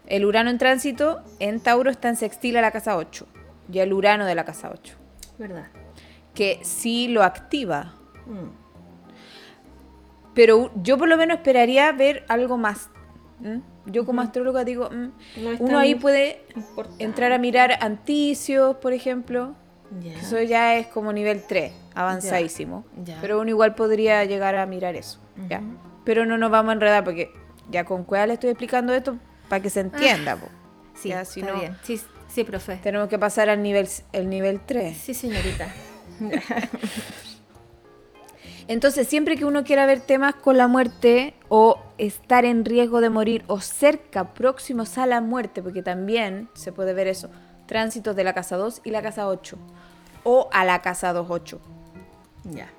[0.05, 3.27] El Urano en tránsito en Tauro está en sextil a la casa 8
[3.71, 4.95] y el Urano de la casa 8.
[5.38, 5.67] ¿Verdad?
[6.34, 7.95] Que sí lo activa.
[8.27, 8.68] Mm.
[10.39, 12.89] Pero yo por lo menos esperaría ver algo más.
[13.86, 15.10] Yo como astróloga digo, mm,
[15.60, 16.45] uno ahí puede
[16.97, 19.54] entrar a mirar anticios, por ejemplo.
[20.02, 22.86] Eso ya es como nivel 3 avanzadísimo.
[23.19, 25.19] Pero uno igual podría llegar a mirar eso.
[25.49, 25.62] ¿ya?
[26.06, 27.34] Pero no nos vamos a enredar porque
[27.69, 29.17] ya con cuál le estoy explicando esto
[29.49, 30.38] para que se entienda.
[30.93, 31.75] Sí, está bien.
[31.84, 31.99] Sí,
[32.30, 32.78] sí, profe.
[32.78, 34.95] Tenemos que pasar al nivel, el nivel 3.
[34.95, 35.67] Sí, señorita.
[38.69, 43.10] Entonces, siempre que uno quiera ver temas con la muerte o estar en riesgo de
[43.10, 47.32] morir o cerca, próximos a la muerte, porque también se puede ver eso,
[47.65, 49.58] tránsitos de la casa 2 y la casa 8,
[50.23, 51.58] o a la casa 2-8.
[52.43, 52.69] Ya.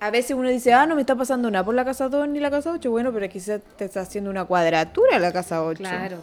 [0.00, 2.38] A veces uno dice, ah, no me está pasando nada por la casa 2 ni
[2.38, 2.90] la casa 8.
[2.90, 5.78] Bueno, pero quizás te está haciendo una cuadratura la casa 8.
[5.78, 6.18] Claro.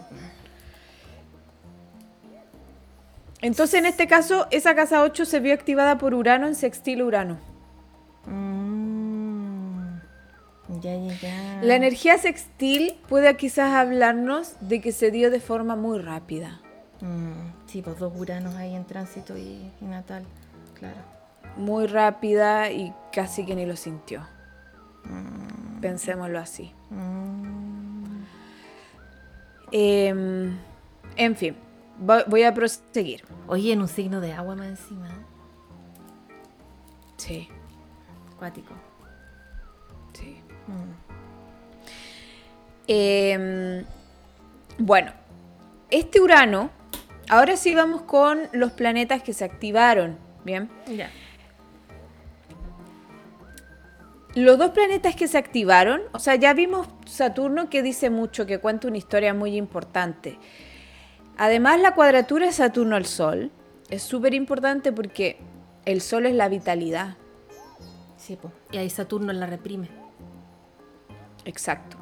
[3.42, 7.57] Entonces, en este caso, esa casa 8 se vio activada por Urano en sextil Urano.
[8.28, 10.00] Mm.
[10.80, 11.60] Ya, ya, ya.
[11.62, 16.60] La energía sextil puede quizás hablarnos de que se dio de forma muy rápida.
[17.00, 17.66] Mm.
[17.66, 20.24] Sí, pues dos Uranos ahí en tránsito y natal,
[20.74, 21.18] claro
[21.58, 24.22] muy rápida y casi que ni lo sintió.
[25.04, 25.80] Mm.
[25.80, 26.72] Pensémoslo así.
[29.70, 30.56] Em,
[31.16, 31.56] en fin,
[31.98, 33.24] voy, a proseguir.
[33.46, 35.08] Oye, en un signo de agua más encima.
[37.16, 37.48] Sí.
[38.38, 38.72] Acuático.
[40.12, 40.40] Sí.
[40.68, 41.08] Mm.
[42.86, 43.84] Em,
[44.78, 45.10] bueno,
[45.90, 46.70] este Urano,
[47.28, 50.70] ahora sí vamos con los planetas que se activaron, ¿bien?
[50.86, 51.10] Ya.
[54.36, 58.60] Los dos planetas que se activaron, o sea, ya vimos Saturno que dice mucho, que
[58.60, 60.38] cuenta una historia muy importante.
[61.36, 63.50] Además, la cuadratura de Saturno al Sol
[63.90, 65.38] Es súper importante porque
[65.86, 67.16] el Sol es la vitalidad.
[68.28, 68.38] Sí,
[68.72, 69.88] y ahí Saturno la reprime.
[71.46, 71.96] Exacto.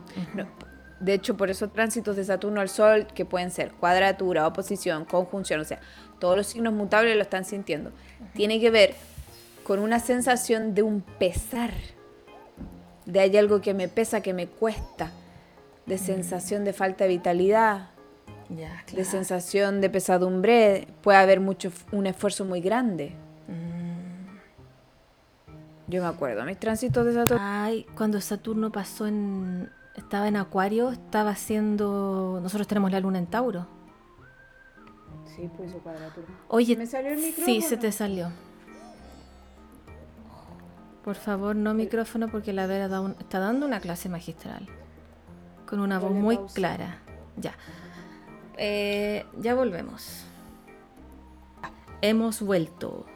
[0.98, 5.60] de hecho, por eso tránsitos de Saturno al Sol, que pueden ser cuadratura, oposición, conjunción,
[5.60, 5.78] o sea,
[6.18, 7.92] todos los signos mutables lo están sintiendo.
[8.34, 8.94] Tiene que ver
[9.62, 11.70] con una sensación de un pesar,
[13.04, 15.12] de hay algo que me pesa, que me cuesta,
[15.86, 17.90] de sensación de falta de vitalidad,
[18.48, 23.14] de sensación de pesadumbre, puede haber mucho, un esfuerzo muy grande.
[25.88, 27.42] Yo me acuerdo, mis tránsitos de Saturno.
[27.42, 29.70] Ay, cuando Saturno pasó en.
[29.94, 32.40] Estaba en Acuario, estaba haciendo.
[32.42, 33.66] Nosotros tenemos la luna en Tauro.
[35.24, 36.26] Sí, pues su cuadratura.
[36.48, 37.46] Oye, ¿me salió el micrófono?
[37.46, 38.30] Sí, se te salió.
[41.04, 44.66] Por favor, no micrófono porque la Vera está dando una clase magistral.
[45.66, 46.98] Con una voz muy clara.
[47.36, 47.54] Ya.
[48.56, 50.24] Eh, ya volvemos.
[52.02, 53.06] Hemos vuelto.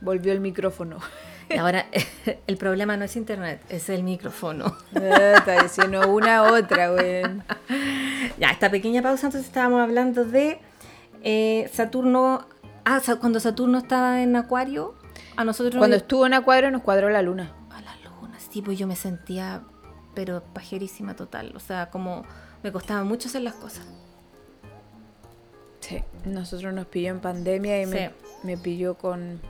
[0.00, 0.98] Volvió el micrófono.
[1.58, 1.86] Ahora
[2.46, 4.76] el problema no es internet, es el micrófono.
[4.94, 7.22] Está diciendo una otra, güey.
[8.38, 10.58] Ya, esta pequeña pausa, entonces estábamos hablando de
[11.22, 12.46] eh, Saturno.
[12.84, 14.94] Ah, cuando Saturno estaba en Acuario,
[15.36, 15.76] a nosotros.
[15.76, 17.52] Cuando estuvo en Acuario nos cuadró la luna.
[17.70, 19.62] A la luna, sí, pues yo me sentía,
[20.14, 21.52] pero pajerísima total.
[21.56, 22.24] O sea, como
[22.62, 23.86] me costaba mucho hacer las cosas.
[25.80, 29.40] Sí, nosotros nos pilló en pandemia y me, pilló con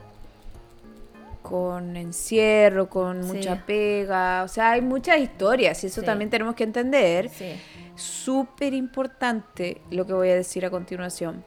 [1.43, 6.63] con encierro, con mucha pega, o sea, hay muchas historias y eso también tenemos que
[6.63, 7.29] entender.
[7.29, 7.53] Sí.
[7.95, 11.43] Súper importante lo que voy a decir a continuación.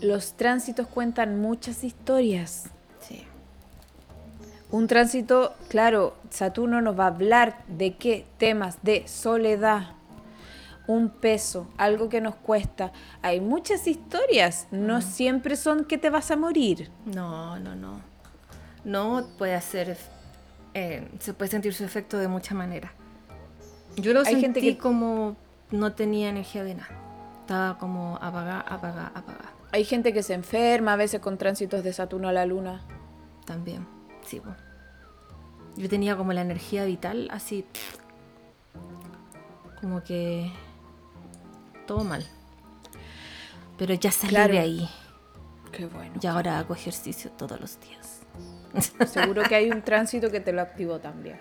[0.00, 2.70] Los tránsitos cuentan muchas historias.
[3.00, 3.24] Sí.
[4.70, 9.96] Un tránsito, claro, Saturno nos va a hablar de qué temas de soledad,
[10.86, 12.92] un peso, algo que nos cuesta.
[13.22, 16.90] Hay muchas historias, no siempre son que te vas a morir.
[17.06, 18.07] No, no, no.
[18.88, 19.98] No puede hacer,
[20.72, 22.90] eh, se puede sentir su efecto de muchas maneras.
[23.96, 24.78] Yo lo Hay sentí gente que...
[24.78, 25.36] como
[25.70, 26.88] no tenía energía de nada.
[27.40, 29.52] Estaba como apagada, apagada, apagada.
[29.72, 32.80] Hay gente que se enferma a veces con tránsitos de Saturno a la Luna.
[33.44, 33.86] También,
[34.24, 34.40] sí.
[35.76, 37.66] Yo tenía como la energía vital así,
[39.82, 40.50] como que
[41.86, 42.24] todo mal.
[43.76, 44.88] Pero ya salí de ahí.
[45.72, 46.14] Qué bueno.
[46.22, 47.97] Y ahora hago ejercicio todos los días.
[49.06, 51.38] Seguro que hay un tránsito que te lo activó también.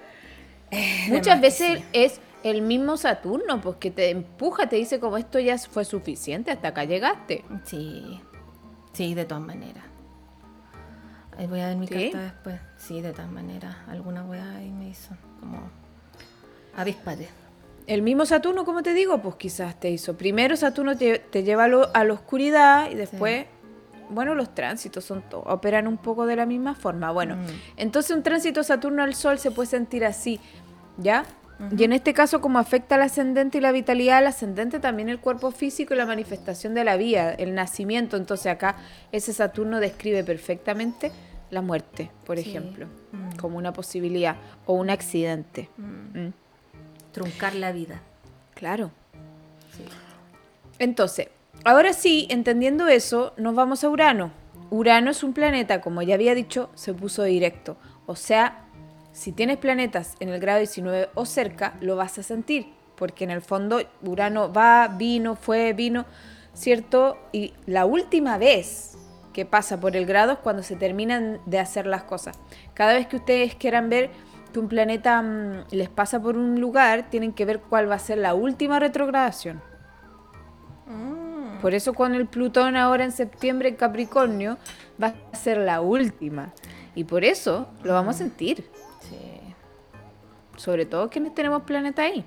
[1.10, 5.58] Muchas veces es el mismo Saturno, pues que te empuja, te dice como esto ya
[5.58, 7.44] fue suficiente, hasta acá llegaste.
[7.64, 8.22] Sí,
[8.94, 9.84] sí, de todas maneras.
[11.38, 12.60] Ahí voy a ver mi carta después.
[12.78, 13.76] Sí, de todas maneras.
[13.88, 15.70] Alguna weá ahí me hizo como
[16.76, 17.28] avispate.
[17.86, 20.18] El mismo Saturno, como te digo, pues quizás te hizo.
[20.18, 23.46] Primero Saturno te, lleva a, la oscuridad y después,
[24.10, 27.12] bueno, los tránsitos son operan un poco de la misma forma.
[27.12, 27.46] Bueno, mm.
[27.78, 30.40] entonces un tránsito Saturno al Sol se puede sentir así,
[30.98, 31.26] ¿ya?
[31.76, 35.20] Y en este caso, como afecta al ascendente y la vitalidad al ascendente, también el
[35.20, 38.16] cuerpo físico y la manifestación de la vida, el nacimiento.
[38.16, 38.76] Entonces acá
[39.12, 41.12] ese Saturno describe perfectamente
[41.50, 43.38] la muerte, por ejemplo, mm.
[43.40, 44.36] como una posibilidad
[44.68, 45.68] o un accidente.
[45.78, 46.28] Mm
[47.18, 48.00] truncar la vida.
[48.54, 48.92] Claro.
[50.78, 51.30] Entonces,
[51.64, 54.32] ahora sí, entendiendo eso, nos vamos a Urano.
[54.70, 57.78] Urano es un planeta, como ya había dicho, se puso directo.
[58.06, 58.66] O sea,
[59.12, 63.32] si tienes planetas en el grado 19 o cerca, lo vas a sentir, porque en
[63.32, 66.06] el fondo Urano va, vino, fue, vino,
[66.54, 67.18] ¿cierto?
[67.32, 68.98] Y la última vez
[69.34, 72.40] que pasa por el grado es cuando se terminan de hacer las cosas.
[72.74, 74.10] Cada vez que ustedes quieran ver
[74.52, 78.00] que un planeta mm, les pasa por un lugar, tienen que ver cuál va a
[78.00, 79.62] ser la última retrogradación.
[81.62, 84.58] Por eso cuando el Plutón ahora en septiembre en Capricornio
[85.02, 86.54] va a ser la última.
[86.96, 88.70] Y por eso lo vamos a sentir.
[90.56, 92.26] Sobre todo quienes tenemos planeta ahí.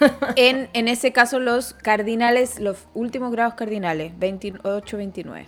[0.36, 5.46] en, en ese caso los cardinales, los últimos grados cardinales, 28-29.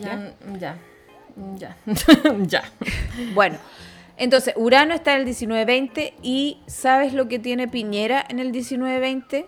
[0.00, 0.76] Ya, ya,
[1.56, 1.76] ya,
[2.46, 2.64] ya.
[3.34, 3.58] Bueno,
[4.16, 9.46] entonces Urano está en el 1920 y ¿sabes lo que tiene Piñera en el 1920?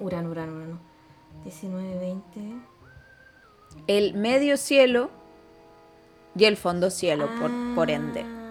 [0.00, 0.80] Urano, Urano, Urano.
[1.44, 2.40] 1920.
[3.86, 5.10] El medio cielo
[6.36, 8.22] y el fondo cielo, por, por ende.
[8.22, 8.44] Ah.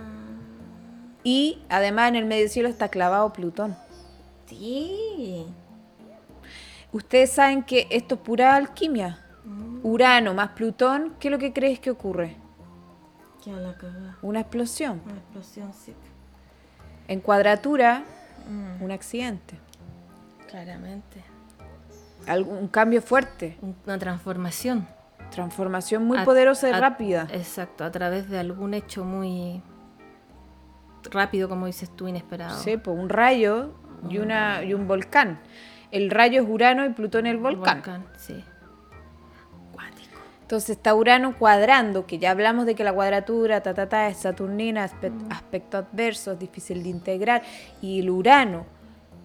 [1.23, 3.75] Y además en el medio cielo está clavado Plutón.
[4.45, 5.45] Sí.
[6.91, 9.19] Ustedes saben que esto es pura alquimia.
[9.81, 12.37] Urano más Plutón, ¿qué es lo que crees que ocurre?
[13.43, 14.17] ¿Qué a la cagada?
[14.21, 15.01] Una explosión.
[15.05, 15.93] Una explosión, sí.
[17.07, 18.03] En cuadratura,
[18.49, 18.83] mm.
[18.83, 19.57] un accidente.
[20.49, 21.21] Claramente.
[22.27, 23.57] Algún cambio fuerte.
[23.85, 24.87] Una transformación.
[25.31, 27.27] Transformación muy poderosa y rápida.
[27.31, 29.61] Exacto, a través de algún hecho muy
[31.11, 32.57] rápido, como dices tú, inesperado.
[32.59, 33.73] Sí, pues un rayo
[34.09, 35.39] y, una, y un volcán.
[35.91, 37.77] El rayo es Urano y Plutón el volcán.
[37.77, 38.43] volcán sí.
[40.43, 44.17] Entonces está Urano cuadrando, que ya hablamos de que la cuadratura, ta, ta, ta, es
[44.17, 44.83] saturnina,
[45.29, 47.43] aspecto, adverso, es difícil de integrar.
[47.81, 48.65] Y el Urano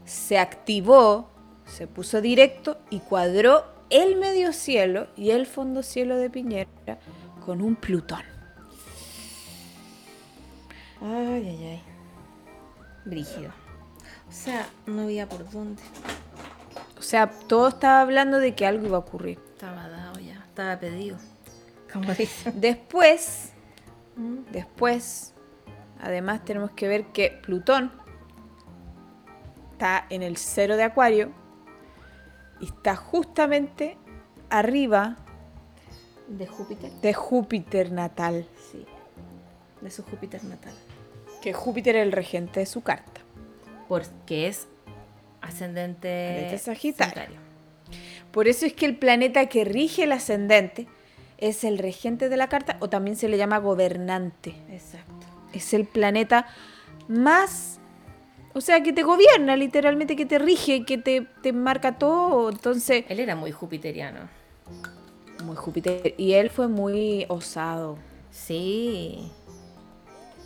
[0.04, 1.28] se activó,
[1.66, 6.68] se puso directo y cuadró el medio cielo y el fondo cielo de Piñera
[7.44, 8.22] con un Plutón.
[11.02, 11.82] Ay, ay, ay.
[13.04, 13.50] Brígido.
[14.28, 15.82] O sea, no había por dónde.
[16.96, 19.40] O sea, todo estaba hablando de que algo iba a ocurrir.
[19.54, 19.88] Estaba
[20.58, 21.16] estaba pedido.
[22.54, 23.52] Después,
[24.50, 25.32] después,
[26.00, 27.92] además tenemos que ver que Plutón
[29.72, 31.30] está en el cero de Acuario
[32.60, 33.96] y está justamente
[34.50, 35.16] arriba
[36.26, 36.90] de Júpiter.
[36.90, 38.44] De Júpiter natal.
[38.72, 38.84] Sí,
[39.80, 40.74] de su Júpiter natal.
[41.40, 43.20] Que Júpiter es el regente de su carta.
[43.86, 44.66] Porque es
[45.40, 47.47] ascendente sagitario.
[48.38, 50.86] Por eso es que el planeta que rige el ascendente
[51.38, 54.54] es el regente de la carta o también se le llama gobernante.
[54.70, 55.26] Exacto.
[55.52, 56.46] Es el planeta
[57.08, 57.80] más,
[58.54, 62.50] o sea, que te gobierna literalmente, que te rige, que te, te marca todo.
[62.50, 63.04] Entonces...
[63.08, 64.28] Él era muy jupiteriano.
[65.42, 66.14] Muy Júpiter.
[66.16, 67.98] Y él fue muy osado.
[68.30, 69.32] Sí.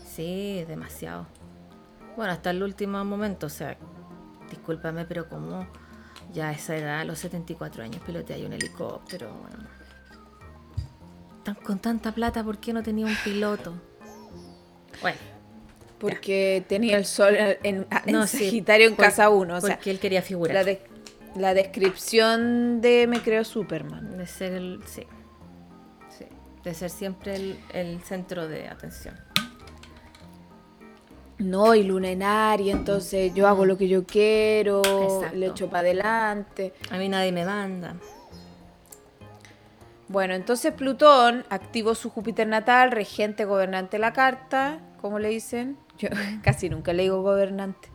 [0.06, 1.26] Sí, demasiado.
[2.16, 3.76] Bueno, hasta el último momento, o sea,
[4.48, 5.66] discúlpame, pero como
[6.32, 9.82] ya a esa edad, a los 74 años, piloteé un helicóptero, bueno
[11.62, 13.74] con tanta plata, ¿por qué no tenía un piloto?
[15.00, 15.18] Bueno.
[15.98, 17.86] Porque tenía el sol en,
[18.26, 19.58] Sagitario en casa uno.
[19.58, 20.66] O porque él quería figurar.
[21.36, 24.18] La, descripción de Me Creo Superman.
[24.18, 24.80] De ser el.
[24.86, 25.06] Sí.
[26.64, 29.14] De ser siempre el, centro de atención.
[31.42, 34.82] No, y luna en entonces yo hago lo que yo quiero,
[35.34, 36.72] le echo para adelante.
[36.90, 37.96] A mí nadie me manda.
[40.06, 45.78] Bueno, entonces Plutón activó su Júpiter natal, regente, gobernante de la carta, ¿cómo le dicen?
[45.98, 46.08] Yo
[46.42, 47.88] casi nunca le digo gobernante.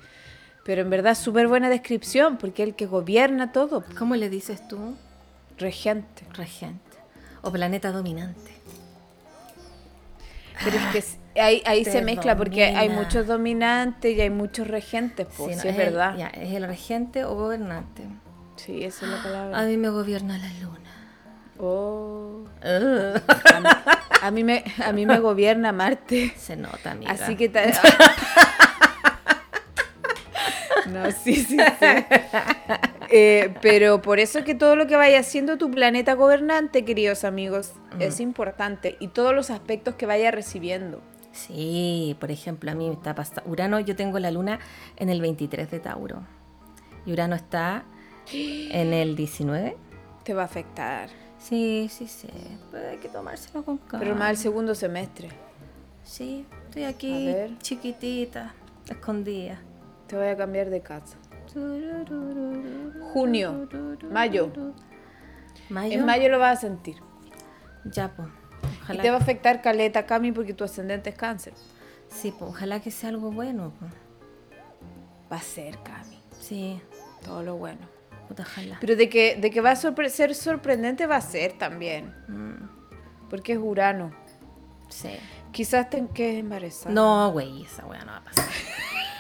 [0.66, 3.86] Pero en verdad súper buena descripción, porque es el que gobierna todo.
[3.98, 4.96] ¿Cómo le dices tú?
[5.58, 6.26] Regente.
[6.34, 6.98] Regente.
[7.42, 8.52] O planeta dominante.
[10.64, 15.62] Pero es que ahí, se mezcla porque hay muchos dominantes y hay muchos regentes, pues,
[15.62, 16.16] sí, es verdad.
[16.34, 18.04] ¿Es el regente o gobernante?
[18.56, 19.60] Sí, esa es la palabra.
[19.60, 20.78] A mí me gobierna la luna.
[21.60, 22.46] Oh.
[24.20, 26.34] A, mí, me, a mí me gobierna Marte.
[26.38, 27.12] Se nota, amiga.
[27.12, 27.50] Así que...
[30.88, 31.86] no, sí, sí, sí.
[33.10, 37.74] Eh, pero por eso que todo lo que vaya haciendo tu planeta gobernante, queridos amigos,
[38.00, 38.98] es importante.
[39.00, 41.02] Y todos los aspectos que vaya recibiendo.
[41.38, 43.44] Sí, por ejemplo, a mí me está pasando...
[43.46, 44.60] Urano, yo tengo la luna
[44.96, 46.24] en el 23 de Tauro.
[47.06, 47.84] Y Urano está
[48.34, 49.78] en el 19.
[50.24, 51.10] Te va a afectar.
[51.38, 52.28] Sí, sí, sí.
[52.72, 54.00] Pero hay que tomárselo con calma.
[54.00, 55.30] Pero más el segundo semestre.
[56.04, 58.56] Sí, estoy aquí chiquitita,
[58.90, 59.60] escondida.
[60.08, 61.18] Te voy a cambiar de casa.
[63.14, 63.70] Junio,
[64.12, 64.52] mayo.
[65.70, 65.94] ¿Mayo?
[65.94, 66.96] En mayo lo vas a sentir.
[67.86, 68.28] Ya, pues.
[68.90, 71.54] Y te va a afectar caleta, Cami, porque tu ascendente es cáncer.
[72.10, 73.74] Sí, pues ojalá que sea algo bueno.
[75.32, 76.20] Va a ser, Cami.
[76.40, 76.82] Sí.
[77.24, 77.98] Todo lo bueno.
[78.80, 82.14] Pero de que, de que va a ser sorprendente va a ser también.
[82.28, 83.30] Mm.
[83.30, 84.12] Porque es Urano.
[84.90, 85.12] Sí.
[85.52, 86.94] Quizás te quedes embarazada.
[86.94, 88.46] No, güey, esa weá no va a pasar.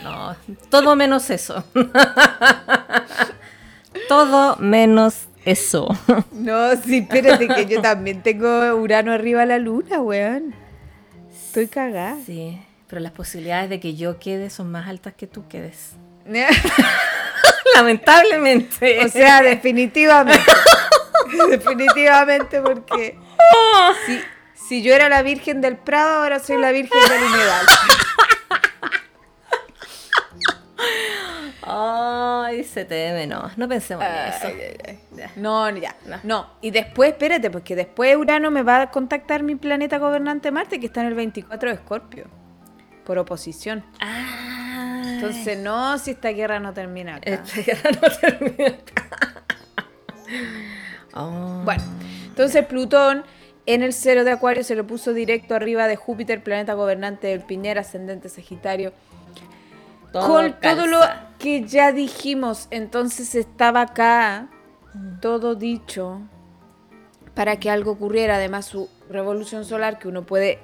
[0.03, 0.35] No,
[0.69, 1.63] todo menos eso.
[4.07, 5.87] todo menos eso.
[6.31, 10.53] no, sí, espérate que yo también tengo Urano arriba de la luna, weón.
[11.31, 12.17] Estoy cagada.
[12.25, 15.93] Sí, pero las posibilidades de que yo quede son más altas que tú quedes.
[17.75, 19.05] Lamentablemente.
[19.05, 20.41] O sea, definitivamente.
[21.49, 23.17] definitivamente porque
[24.05, 24.21] si,
[24.67, 27.65] si, yo era la Virgen del Prado, ahora soy la Virgen del Humedal.
[31.69, 35.29] Ay, se teme, no, no pensemos en eso.
[35.35, 36.47] No, ya, no.
[36.61, 40.85] Y después, espérate, porque después Urano me va a contactar mi planeta gobernante Marte, que
[40.85, 42.25] está en el 24 de Escorpio,
[43.05, 43.83] por oposición.
[43.99, 45.01] Ah.
[45.05, 47.31] Entonces, no, si esta guerra no termina acá.
[47.31, 49.43] Esta guerra no termina acá.
[51.19, 51.61] Oh.
[51.63, 51.81] Bueno,
[52.27, 53.23] entonces Plutón
[53.65, 57.41] en el cero de Acuario se lo puso directo arriba de Júpiter, planeta gobernante del
[57.41, 58.93] Piñera, ascendente Sagitario.
[60.13, 60.99] con todo lo
[61.39, 64.49] que ya dijimos, entonces estaba acá
[65.21, 66.21] todo dicho
[67.33, 68.37] para que algo ocurriera.
[68.37, 70.59] Además, su revolución solar que uno puede...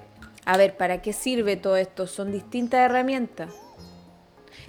[0.45, 2.07] A ver, ¿para qué sirve todo esto?
[2.07, 3.53] Son distintas herramientas.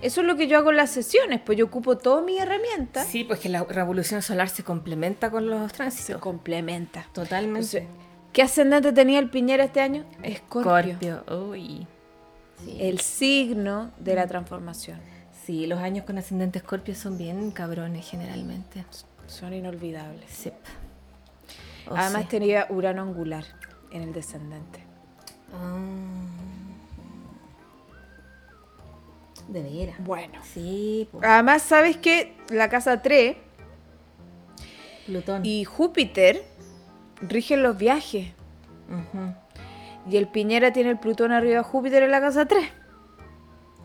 [0.03, 3.07] Eso es lo que yo hago en las sesiones, pues yo ocupo todas mis herramientas.
[3.07, 6.07] Sí, pues que la revolución solar se complementa con los tránsitos.
[6.07, 7.07] Se complementa.
[7.13, 7.89] Totalmente.
[8.33, 10.05] ¿Qué ascendente tenía el Piñera este año?
[10.23, 11.25] Escorpio.
[11.51, 11.87] Uy.
[12.79, 15.01] El signo de la transformación.
[15.45, 18.85] Sí, los años con ascendente Escorpio son bien cabrones generalmente.
[19.27, 20.31] Son inolvidables.
[20.31, 20.53] Sí.
[21.91, 23.45] Además tenía Urano angular
[23.91, 24.81] en el descendente.
[25.53, 25.77] Ah.
[29.49, 29.97] De veras.
[29.99, 30.41] Bueno.
[30.43, 31.09] Sí.
[31.23, 33.37] Además, ¿sabes que La casa 3
[35.07, 35.45] Plutón.
[35.45, 36.43] y Júpiter
[37.21, 38.33] rigen los viajes.
[40.11, 42.67] Y el Piñera tiene el Plutón arriba de Júpiter en la casa 3.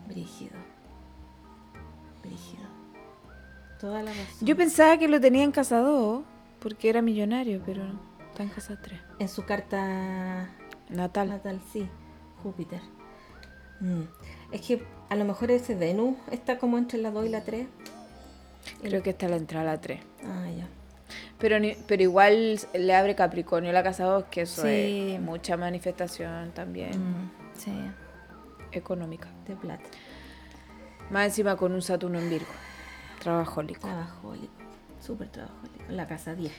[0.06, 0.50] Brígido.
[0.50, 0.59] Brígido.
[3.80, 4.46] Toda la razón.
[4.46, 6.22] Yo pensaba que lo tenía en casa 2
[6.60, 7.82] porque era millonario, pero
[8.30, 9.00] está en casa 3.
[9.18, 10.50] En su carta
[10.90, 11.30] natal.
[11.30, 11.88] Natal, sí.
[12.42, 12.80] Júpiter.
[13.80, 14.02] Mm.
[14.52, 17.66] Es que a lo mejor ese Venus está como entre la 2 y la 3.
[18.82, 20.00] Creo que está la entrada a la 3.
[20.24, 20.68] Ah, ya.
[21.38, 21.56] Pero,
[21.86, 26.90] pero igual le abre Capricornio a la casa 2, que eso es mucha manifestación también.
[26.90, 27.72] Mm, sí.
[28.72, 29.28] Económica.
[29.46, 29.84] De plata.
[31.10, 32.52] Más encima con un Saturno en Virgo.
[33.20, 33.80] Trabajólico.
[33.80, 34.52] Trabajólico.
[35.00, 35.84] Súper trabajólico.
[35.88, 36.52] La casa 10.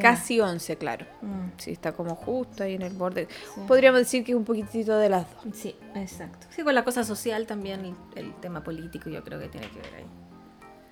[0.00, 1.06] Casi 11, claro.
[1.22, 1.50] Mm.
[1.56, 3.28] Sí, está como justo ahí en el borde.
[3.66, 5.56] Podríamos decir que es un poquitito de las dos.
[5.56, 6.46] Sí, exacto.
[6.50, 9.94] Sí, con la cosa social también, el, tema político yo creo que tiene que ver
[9.94, 10.06] ahí.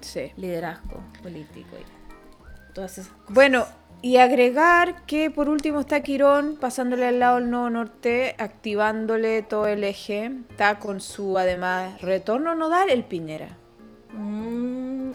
[0.00, 0.32] Sí.
[0.36, 3.34] Liderazgo político y todas esas cosas.
[3.34, 3.66] Bueno,
[4.02, 9.66] y agregar que por último está Quirón pasándole al lado del Nuevo Norte, activándole todo
[9.66, 10.32] el eje.
[10.50, 13.59] Está con su, además, retorno nodal el Piñera.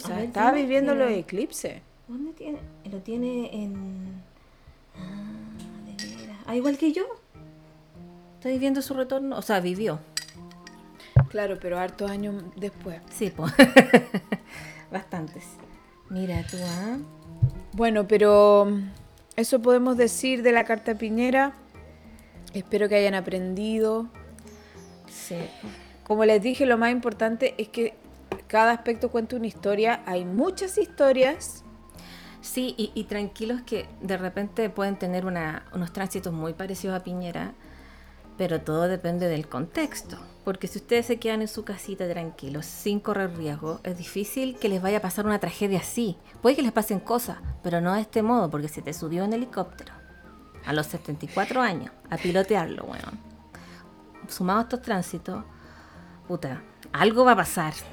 [0.06, 1.82] Sea, está viviendo los eclipses.
[2.08, 2.60] ¿Dónde tiene?
[2.92, 4.22] Lo tiene en.
[4.96, 6.38] Ah, de veras.
[6.46, 7.04] Ah, igual que yo.
[8.38, 9.38] Está viviendo su retorno.
[9.38, 10.00] O sea, vivió.
[11.30, 13.02] Claro, pero hartos años después.
[13.12, 13.52] Sí, pues.
[14.92, 15.44] Bastantes.
[16.10, 16.98] Mira tú, ¿ah?
[17.74, 18.72] Bueno, pero
[19.36, 21.54] eso podemos decir de la carta Piñera.
[22.54, 24.08] Espero que hayan aprendido.
[25.10, 25.38] Sí.
[26.04, 27.96] Como les dije, lo más importante es que
[28.48, 30.02] cada aspecto cuenta una historia.
[30.06, 31.66] Hay muchas historias
[32.46, 37.56] Sí, y, tranquilos que de repente pueden tener unos tránsitos muy parecidos a Piñera,
[38.38, 40.20] pero todo depende del contexto.
[40.44, 44.70] Porque si ustedes se quedan en su casita tranquilos, sin correr riesgo, es difícil que
[44.70, 46.18] les vaya a pasar una tragedia así.
[46.44, 49.34] Puede que les pasen cosas, pero no de este modo, porque se te subió en
[49.34, 49.94] helicóptero
[50.68, 53.08] a los 74 años a pilotearlo, bueno.
[54.28, 55.44] Sumado a estos tránsitos,
[56.28, 56.62] puta,
[57.00, 57.74] algo va a pasar.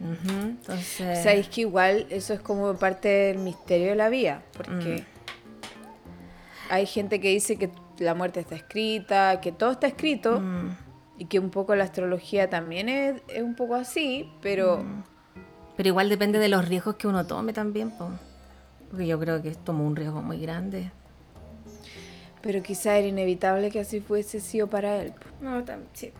[0.00, 1.22] entonces...
[1.22, 6.72] Sabéis que igual eso es como parte del misterio de la vida, porque mm.
[6.72, 10.76] hay gente que dice que la muerte está escrita, que todo está escrito, mm.
[11.18, 14.78] y que un poco la astrología también es, un poco así, pero...
[14.78, 15.04] Mm.
[15.76, 17.92] Pero igual depende de los riesgos que uno tome también,
[18.90, 20.90] porque yo creo que tomó un riesgo muy grande.
[22.40, 25.12] Pero quizá era inevitable que así fuese sido para él.
[25.42, 26.12] No, sí.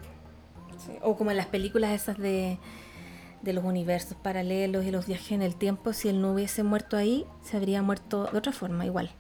[1.03, 2.59] O como en las películas esas de
[3.47, 6.97] de los universos paralelos y los viajes en el tiempo, si él no hubiese muerto
[6.97, 9.11] ahí, se habría muerto de otra forma, igual.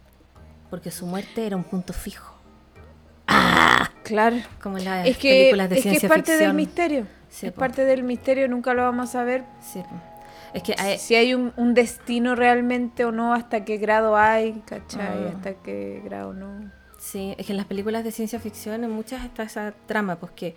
[0.68, 2.34] Porque su muerte era un punto fijo.
[3.28, 3.90] ¡Ah!
[4.02, 4.36] Claro.
[4.60, 7.06] Como las es que, películas de es que es parte del misterio.
[7.42, 9.44] es parte del misterio, nunca lo vamos a saber.
[9.60, 9.82] Sí.
[10.54, 15.24] Es que si hay un, destino realmente o no, hasta qué grado hay, ¿cachai?
[15.24, 15.32] Ah.
[15.34, 16.70] Hasta qué grado no.
[16.98, 20.32] Sí, es que en las películas de ciencia ficción en muchas está esa trama, pues
[20.32, 20.56] que,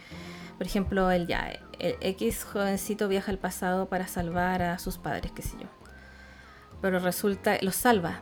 [0.60, 5.32] por ejemplo, el ya el X jovencito viaja al pasado para salvar a sus padres,
[5.32, 5.68] qué sé yo.
[6.82, 8.20] Pero resulta, los salva,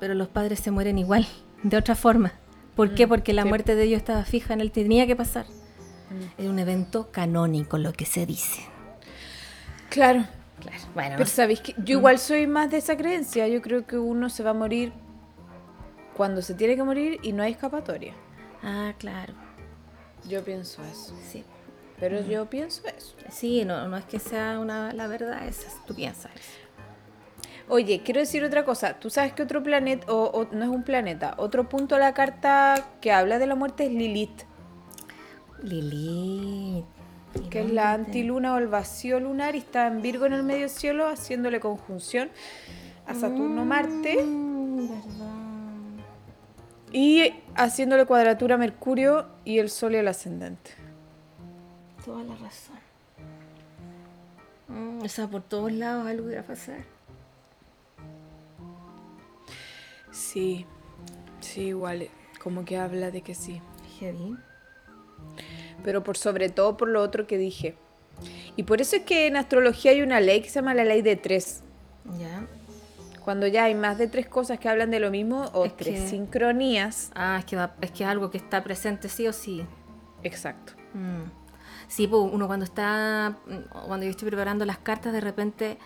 [0.00, 1.28] pero los padres se mueren igual,
[1.62, 2.32] de otra forma.
[2.74, 3.06] ¿Por qué?
[3.06, 5.46] Mm, Porque la muerte de ellos estaba fija en él, tenía que pasar.
[6.10, 6.42] Mm.
[6.42, 8.62] Es un evento canónico, lo que se dice.
[9.88, 10.24] Claro.
[10.58, 10.82] Claro.
[10.92, 13.46] Bueno, pero sabéis que yo igual soy más de esa creencia.
[13.46, 14.92] Yo creo que uno se va a morir
[16.16, 18.12] cuando se tiene que morir y no hay escapatoria.
[18.64, 19.34] Ah, claro.
[20.28, 21.14] Yo pienso eso.
[21.30, 21.44] Sí.
[21.98, 23.14] Pero yo pienso eso.
[23.30, 26.66] Sí, no, no es que sea una, la verdad, esa, tú piensas eso.
[27.68, 28.94] Oye, quiero decir otra cosa.
[29.00, 32.90] Tú sabes que otro planeta, o, no es un planeta, otro punto de la carta
[33.00, 34.42] que habla de la muerte es Lilith.
[35.62, 36.84] Lilith.
[37.50, 40.68] Que es la antiluna o el vacío lunar y está en Virgo en el medio
[40.68, 42.30] cielo haciéndole conjunción
[43.06, 44.22] a Saturno-Marte.
[44.22, 44.88] Mm,
[46.92, 50.85] y haciéndole cuadratura a Mercurio y el Sol y el ascendente.
[52.06, 52.78] Toda la razón.
[54.68, 56.84] Mm, o sea, por todos lados algo iba a pasar.
[60.12, 60.64] Sí,
[61.40, 62.08] sí, igual,
[62.42, 63.60] como que habla de que sí.
[63.98, 64.36] Heavy.
[65.84, 67.74] Pero por sobre todo por lo otro que dije.
[68.54, 71.02] Y por eso es que en astrología hay una ley que se llama la ley
[71.02, 71.62] de tres.
[72.18, 72.46] Ya.
[73.24, 77.10] Cuando ya hay más de tres cosas que hablan de lo mismo o tres sincronías.
[77.14, 79.66] Ah, es que, es que algo que está presente sí o sí.
[80.22, 80.72] Exacto.
[80.94, 81.45] Mm.
[81.88, 83.36] Sí, pues uno cuando está,
[83.86, 85.78] cuando yo estoy preparando las cartas, de repente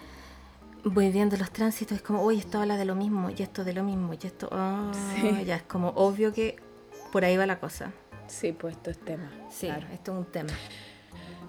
[0.85, 3.75] voy viendo los tránsitos, es como, uy, esto habla de lo mismo, y esto de
[3.75, 4.91] lo mismo, y esto, oh,
[5.47, 6.57] ya es como obvio que
[7.13, 7.93] por ahí va la cosa.
[8.27, 9.31] Sí, pues esto es tema.
[9.51, 10.53] Sí, esto es un tema.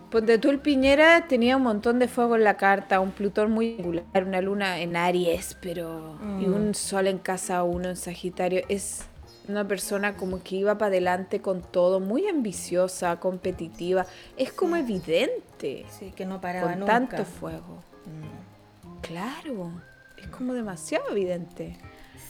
[0.10, 3.78] Ponte tú el Piñera tenía un montón de fuego en la carta, un Plutón muy
[3.80, 6.18] angular, una luna en Aries, pero.
[6.40, 6.54] y mm.
[6.54, 8.64] un Sol en casa uno en Sagitario.
[8.68, 9.06] Es
[9.48, 14.06] una persona como que iba para adelante con todo, muy ambiciosa, competitiva.
[14.38, 15.86] Es como evidente.
[15.90, 17.84] Sí, que no paraba con tanto fuego.
[18.06, 19.02] Mm.
[19.02, 19.72] Claro,
[20.18, 21.78] es como demasiado evidente.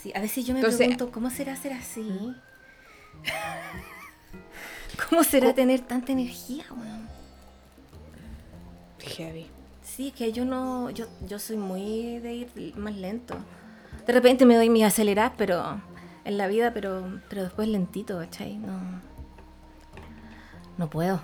[0.01, 2.01] Sí, a veces yo me pregunto, ¿cómo será ser así?
[2.01, 2.35] ¿Mm?
[5.09, 7.09] ¿Cómo será tener tanta energía, weón?
[8.99, 9.47] Heavy.
[9.83, 13.35] Sí, que yo no, yo, yo soy muy de ir más lento.
[14.05, 15.81] De repente me doy mi acelerar, pero
[16.25, 18.57] en la vida, pero, pero después lentito, ¿cachai?
[18.57, 18.79] No,
[20.77, 21.21] no puedo.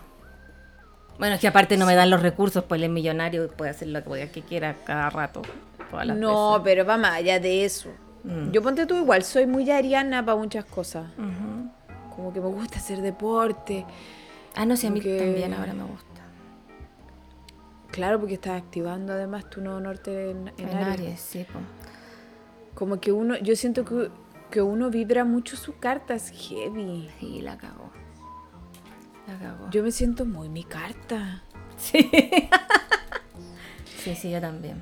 [1.19, 4.03] Bueno, es que aparte no me dan los recursos, pues el millonario puede hacer lo
[4.03, 5.41] que quiera cada rato.
[6.15, 7.89] No, pero va más allá de eso.
[8.23, 8.51] Mm.
[8.51, 11.05] Yo ponte tú igual, soy muy ariana para muchas cosas
[12.17, 13.85] como que me gusta hacer deporte.
[14.55, 16.07] Ah, no, sí, a mí también ahora me gusta.
[17.91, 21.21] Claro, porque estás activando además tu nuevo norte en, en, Aries.
[21.21, 21.45] sí.
[22.73, 24.09] Como que uno, yo siento que,
[24.49, 27.09] que uno vibra mucho sus cartas heavy.
[27.19, 27.91] Sí, la cagó.
[29.27, 29.69] La cagó.
[29.69, 31.43] Yo me siento muy mi carta.
[31.79, 32.09] Sí.
[34.03, 34.81] sí, sí, yo también.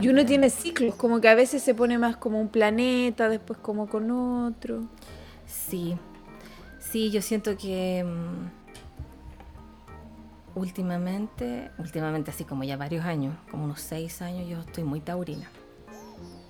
[0.00, 3.58] Y uno tiene ciclos, como que a veces se pone más como un planeta, después
[3.60, 4.82] como con otro.
[5.46, 5.96] Sí,
[6.80, 8.50] sí, yo siento que mm,
[10.58, 15.48] últimamente, últimamente así como ya varios años, como unos seis años, yo estoy muy taurina.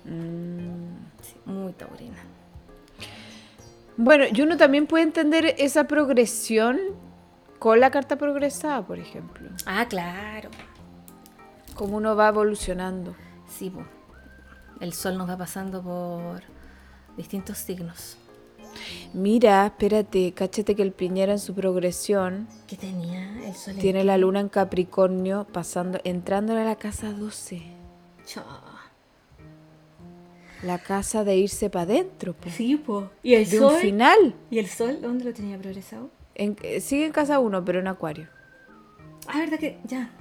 [0.05, 1.51] Mm.
[1.51, 2.17] muy taurina.
[3.97, 6.79] Bueno, y uno también puede entender esa progresión
[7.59, 9.49] con la carta progresada, por ejemplo.
[9.65, 10.49] Ah, claro
[11.81, 13.15] cómo uno va evolucionando.
[13.49, 13.71] Sí,
[14.79, 16.43] el sol nos va pasando por
[17.17, 18.17] distintos signos.
[19.13, 22.47] Mira, espérate, cáchate que el Piñera en su progresión.
[22.67, 23.47] ¿Qué tenía?
[23.47, 27.63] El sol Tiene la luna en Capricornio pasando, entrando a la casa 12.
[30.63, 32.35] La casa de irse para adentro.
[32.55, 33.09] Sí, po.
[33.23, 34.35] ¿Y el de un final.
[34.49, 36.09] ¿Y el sol dónde lo tenía progresado?
[36.35, 38.27] Eh, sigue en casa 1, pero en Acuario.
[39.27, 40.11] Ah, verdad que ya.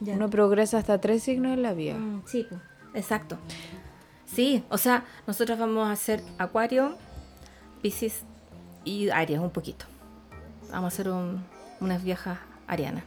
[0.00, 1.94] Uno progresa hasta tres signos en la vida.
[1.94, 2.60] Mm, sí, pues,
[2.94, 3.38] exacto.
[4.26, 6.96] Sí, o sea, nosotros vamos a hacer Acuario,
[7.82, 8.22] Pisces
[8.84, 9.86] y Aries un poquito.
[10.70, 11.12] Vamos a hacer
[11.80, 13.04] unas viejas arianas.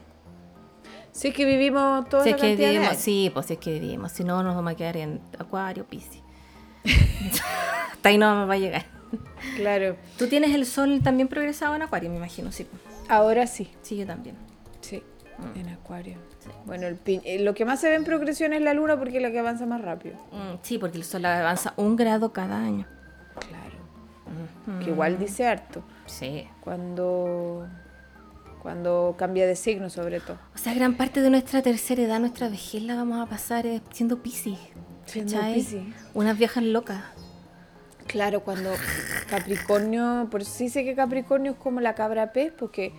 [1.12, 4.12] Sí, es que vivimos toda la que vivimos, Sí, pues es que vivimos.
[4.12, 6.22] Si no, nos vamos a quedar en Acuario, Pisces.
[7.92, 8.84] Hasta ahí no vamos a llegar.
[9.56, 9.96] Claro.
[10.18, 12.66] Tú tienes el sol también progresado en Acuario, me imagino, sí.
[13.08, 13.70] Ahora sí.
[13.82, 14.36] Sí, yo también.
[14.80, 15.02] Sí,
[15.38, 15.58] mm.
[15.58, 16.18] en Acuario.
[16.64, 19.22] Bueno, el eh, lo que más se ve en progresión es la luna porque es
[19.22, 20.16] la que avanza más rápido.
[20.32, 22.86] Mm, sí, porque el sol avanza un grado cada año.
[23.48, 23.78] Claro.
[24.84, 25.82] Que igual dice harto.
[26.06, 26.46] Sí.
[26.60, 27.66] Cuando
[28.60, 30.38] cuando cambia de signo sobre todo.
[30.54, 33.80] O sea, gran parte de nuestra tercera edad, nuestra vejez la vamos a pasar eh,
[33.90, 34.58] siendo piscis.
[35.12, 35.76] Piscis.
[36.14, 37.02] Unas viejas locas.
[38.06, 38.72] Claro, cuando
[39.28, 42.92] Capricornio, por sí sé que Capricornio es como la cabra pez, porque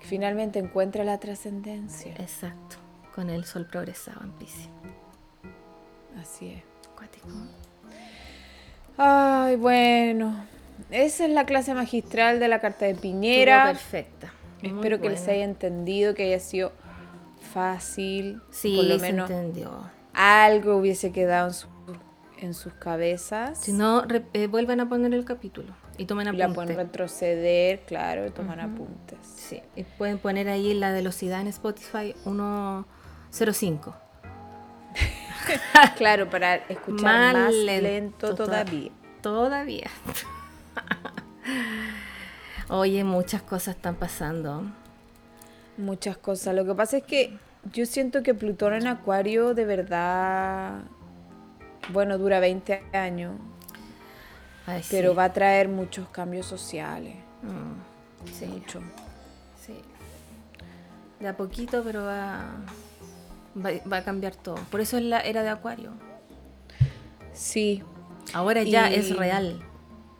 [0.00, 2.12] finalmente encuentra la trascendencia.
[2.18, 2.76] Exacto
[3.16, 4.68] con el sol progresado en Pisces.
[6.20, 6.62] Así es.
[6.94, 7.26] Cuático.
[8.98, 10.44] Ay, bueno.
[10.90, 13.64] Esa es la clase magistral de la carta de Piñera.
[13.64, 14.34] perfecta.
[14.62, 16.72] Espero que les haya entendido, que haya sido
[17.54, 18.42] fácil.
[18.50, 19.90] Sí, por lo menos entendió.
[20.16, 21.52] Algo hubiese quedado
[22.38, 23.58] en, sus cabezas.
[23.58, 26.48] Si no, eh, vuelvan a poner el capítulo y tomen apuntes.
[26.48, 29.18] la pueden retroceder, claro, y toman apuntes.
[29.22, 32.86] Sí, y pueden poner ahí la velocidad en Spotify uno
[33.30, 33.94] 05.
[35.96, 38.90] claro, para escuchar más, lento, todavía.
[39.20, 39.90] Todavía.
[42.68, 44.64] Oye, muchas cosas están pasando.
[45.76, 46.54] Muchas cosas.
[46.54, 47.38] Lo que pasa es que
[47.72, 50.80] yo siento que Plutón en Acuario de verdad,
[51.92, 53.34] bueno, dura 20 años,
[54.90, 57.14] pero va a traer muchos cambios sociales.
[57.42, 58.46] Mm, sí.
[58.46, 58.80] Mucho.
[59.64, 59.74] Sí.
[61.20, 62.44] De a poquito, pero va,
[63.56, 64.56] va, a cambiar todo.
[64.70, 65.90] Por eso es la era de Acuario.
[67.32, 67.82] Sí.
[68.32, 69.62] Ahora ya es real.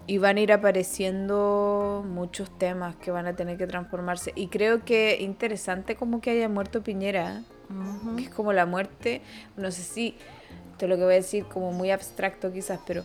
[0.07, 4.33] Y van a ir apareciendo muchos temas que van a tener que transformarse.
[4.37, 7.43] Y creo que interesante como que haya muerto Piñera,
[8.17, 9.23] que es como la muerte,
[9.57, 10.17] no sé si,
[10.73, 13.03] esto es lo que voy a decir como muy abstracto quizás, pero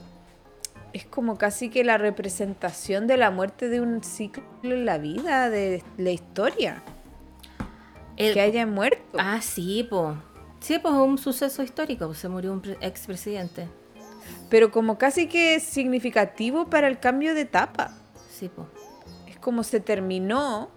[0.94, 5.50] es como casi que la representación de la muerte de un ciclo en la vida,
[5.50, 6.84] de la historia.
[8.18, 9.18] El, que haya muerto.
[9.18, 10.16] Ah, sí, pues.
[10.60, 13.68] Sí, pues un suceso histórico, se murió un expresidente.
[14.50, 17.92] Pero como casi que significativo para el cambio de etapa.
[18.30, 18.68] Sí, pues.
[19.28, 20.70] Es como se terminó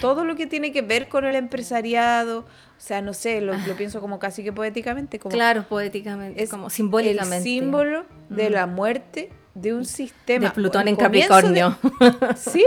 [0.00, 2.40] todo lo que tiene que ver con el empresariado.
[2.40, 3.58] O sea, no sé, lo, ah.
[3.76, 5.18] pienso como casi que poéticamente.
[5.18, 7.36] Como claro, poéticamente, es como simbólicamente.
[7.36, 10.46] El símbolo de la muerte de un sistema.
[10.46, 11.78] De Plutón en Capricornio.
[12.36, 12.64] ¿sí?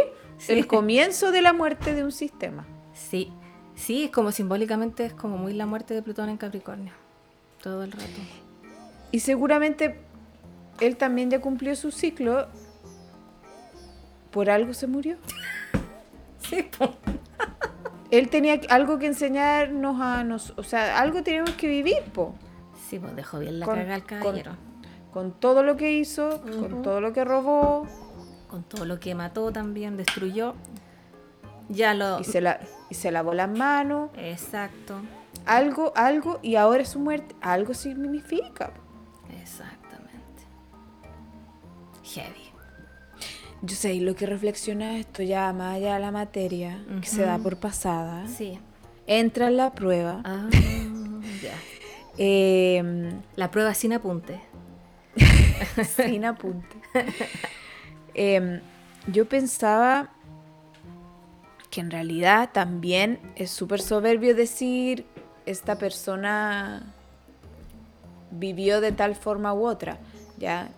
[0.47, 2.65] el comienzo de la muerte de un sistema.
[2.93, 3.31] Sí,
[3.75, 6.93] sí, es como simbólicamente, es como muy la muerte de Plutón en Capricornio.
[7.61, 8.05] Todo el rato.
[9.11, 9.99] Y seguramente
[10.79, 12.47] él también ya cumplió su ciclo.
[14.31, 15.17] Por algo se murió.
[16.39, 16.69] sí,
[18.11, 22.35] él tenía algo que enseñarnos a nos, o sea, algo teníamos que vivir, po.
[22.89, 24.51] Sí, pues dejó bien la con, al caballero.
[25.11, 27.87] Con, todo lo que hizo, con todo lo que robó,
[28.47, 30.55] con todo lo que mató también, destruyó.
[31.67, 34.09] Ya lo y se la y se lavó las manos.
[34.17, 34.95] Exacto.
[35.45, 38.71] Algo, algo y ahora su muerte, algo significa.
[39.41, 40.43] Exactamente.
[42.03, 42.49] Heavy.
[43.61, 47.23] Yo sé, y lo que reflexiona esto ya más allá de la materia, que se
[47.23, 48.57] da por pasada, sí.
[49.05, 50.21] entra en la prueba.
[50.23, 50.49] Ah,
[52.17, 54.39] em, la prueba sin apunte.
[55.97, 56.77] sin apunte.
[58.13, 58.61] Em,
[59.07, 60.09] yo pensaba
[61.69, 65.05] que en realidad también es súper soberbio decir
[65.45, 66.93] esta persona
[68.31, 69.97] vivió de tal forma u otra,
[70.37, 70.69] ¿ya?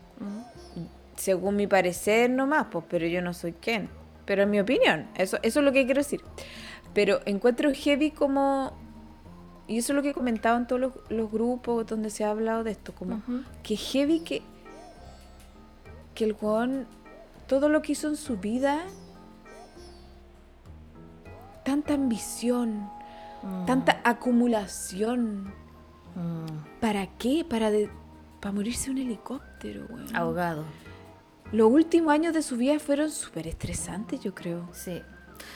[1.22, 3.90] según mi parecer nomás, pues, pero yo no soy Ken.
[4.26, 6.22] Pero en mi opinión, eso, eso es lo que quiero decir.
[6.94, 8.74] Pero encuentro heavy como,
[9.68, 12.64] y eso es lo que he comentado en todos los, grupos donde se ha hablado
[12.64, 13.22] de esto, como
[13.64, 14.42] que heavy que,
[16.16, 16.88] que el Juan,
[17.48, 18.84] todo lo que hizo en su vida,
[21.64, 22.90] tanta ambición,
[23.44, 23.66] mm.
[23.66, 25.54] tanta acumulación.
[26.16, 26.80] Mm.
[26.80, 27.46] ¿Para qué?
[27.48, 27.90] Para, de,
[28.40, 30.16] para morirse un helicóptero, weón.
[30.16, 30.66] Ahogado
[31.52, 34.70] los últimos años de su vida fueron súper estresantes, yo creo.
[34.72, 35.02] Sí.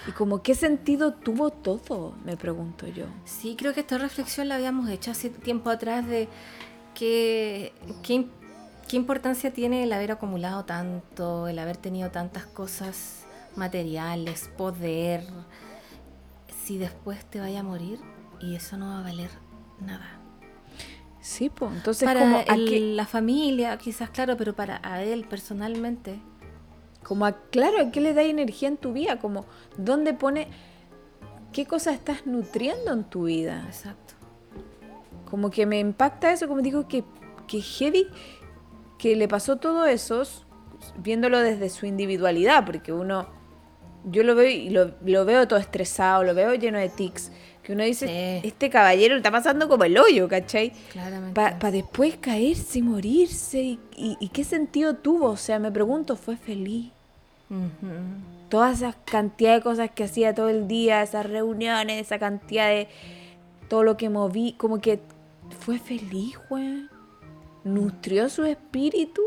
[0.07, 2.15] ¿Y como qué sentido tuvo todo?
[2.25, 3.05] Me pregunto yo.
[3.23, 6.27] Sí, creo que esta reflexión la habíamos hecho hace tiempo atrás de
[6.93, 8.27] qué, qué,
[8.95, 13.25] importancia tiene el haber acumulado tanto, el haber tenido tantas cosas
[13.55, 15.25] materiales, poder,
[16.63, 17.99] si después te vaya a morir
[18.41, 19.29] y eso no va a valer
[19.79, 20.24] nada.
[21.25, 26.19] Sí, pues, entonces para como la familia, quizás claro, pero para a él personalmente.
[27.01, 29.17] Como a, claro, ¿a qué le da energía en tu vida?
[29.17, 30.49] Como, ¿dónde pone,
[31.51, 33.63] qué cosas estás nutriendo en tu vida?
[33.65, 34.13] Exacto.
[35.27, 37.03] Como que me impacta eso, como digo, que,
[37.47, 38.07] que heavy,
[38.99, 40.21] que le pasó todo eso,
[40.97, 43.25] viéndolo desde su individualidad, porque uno,
[44.03, 47.31] yo lo veo y lo, lo veo todo estresado, lo veo lleno de tics
[47.65, 50.71] que uno dice, este caballero está pasando como el hoyo, ¿cachai?
[50.91, 51.33] Claramente.
[51.33, 53.79] Para después caerse y morirse.
[53.97, 55.31] Y, qué sentido tuvo?
[55.31, 56.91] O sea, me pregunto, ¿fue feliz?
[58.49, 62.87] Todas esas cantidad de cosas que hacía todo el día, esas reuniones, esa cantidad de
[63.67, 64.99] todo lo que moví, como que
[65.61, 66.87] fue feliz, güey.
[67.63, 69.23] Nutrió su espíritu.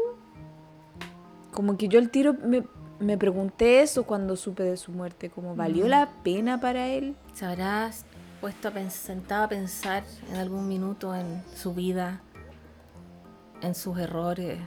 [1.51, 2.63] Como que yo el tiro me,
[3.01, 7.17] me pregunté eso cuando supe de su muerte, como valió la pena para él.
[7.35, 8.05] Sabrás
[8.41, 12.21] puesto a sentado a pensar en algún minuto en su vida,
[13.61, 14.59] en sus errores,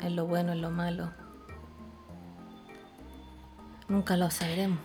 [0.00, 1.12] en lo bueno, en lo malo.
[3.88, 4.78] Nunca lo sabremos.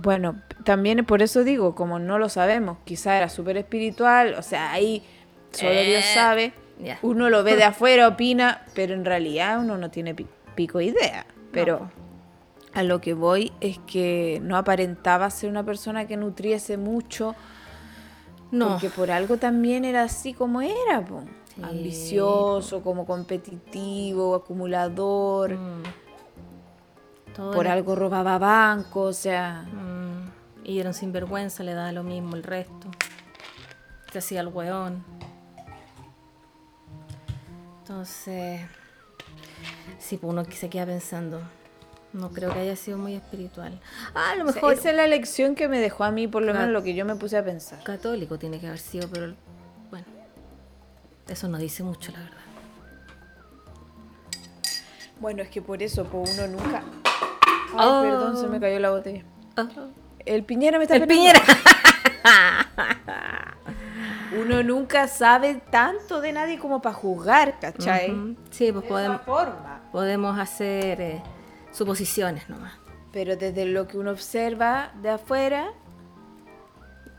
[0.00, 4.72] Bueno, también por eso digo, como no lo sabemos, quizá era súper espiritual, o sea,
[4.72, 5.04] ahí
[5.52, 6.52] solo Dios eh, sabe.
[7.02, 10.16] Uno lo ve de afuera, opina, pero en realidad uno no tiene
[10.54, 11.26] pico idea.
[11.52, 11.90] Pero
[12.72, 17.34] a lo que voy es que no aparentaba ser una persona que nutriese mucho.
[18.50, 18.68] No.
[18.70, 21.04] Porque por algo también era así como era,
[21.62, 25.56] ambicioso, como competitivo, acumulador.
[25.56, 25.82] Mm.
[27.52, 29.62] por algo robaba bancos, o sea.
[29.62, 30.30] Mm.
[30.64, 32.88] Y era un sinvergüenza, le daba lo mismo el resto.
[34.12, 35.04] Se hacía el weón.
[37.80, 38.60] Entonces,
[39.98, 41.40] sí, pues uno se queda pensando
[42.12, 43.78] No creo que haya sido muy espiritual.
[44.14, 44.72] Ah, a lo mejor.
[44.72, 47.04] esa es la lección que me dejó a mí, por lo menos lo que yo
[47.04, 47.82] me puse a pensar.
[47.84, 49.34] Católico tiene que haber sido, pero
[49.90, 50.06] bueno.
[51.28, 52.36] Eso no dice mucho, la verdad.
[55.20, 56.82] Bueno, es que por eso, pues uno nunca.
[57.76, 59.22] Ay, perdón, se me cayó la botella.
[59.56, 59.68] Oh.
[60.24, 61.40] El Piñera me está El Piñera.
[64.40, 68.36] uno nunca sabe tanto de nadie como para juzgar, ¿cachai?
[68.50, 69.20] Sí, pues podemos,
[69.92, 71.22] podemos hacer eh,
[71.72, 72.72] suposiciones nomás.
[73.12, 75.72] Pero desde lo que uno observa de afuera.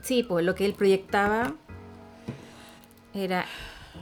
[0.00, 1.54] Sí, pues lo que él proyectaba
[3.14, 3.44] era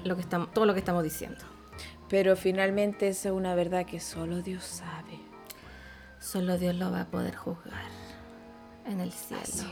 [0.04, 1.40] lo que estamos, todo lo que estamos diciendo.
[2.08, 5.20] Pero finalmente esa es una verdad que solo Dios sabe.
[6.20, 7.88] Solo Dios lo va a poder juzgar
[8.86, 9.70] en el cielo.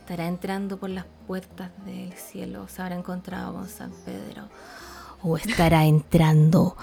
[0.00, 4.48] Estará entrando por las puertas del cielo, se habrá encontrado con San Pedro.
[5.22, 6.76] O estará entrando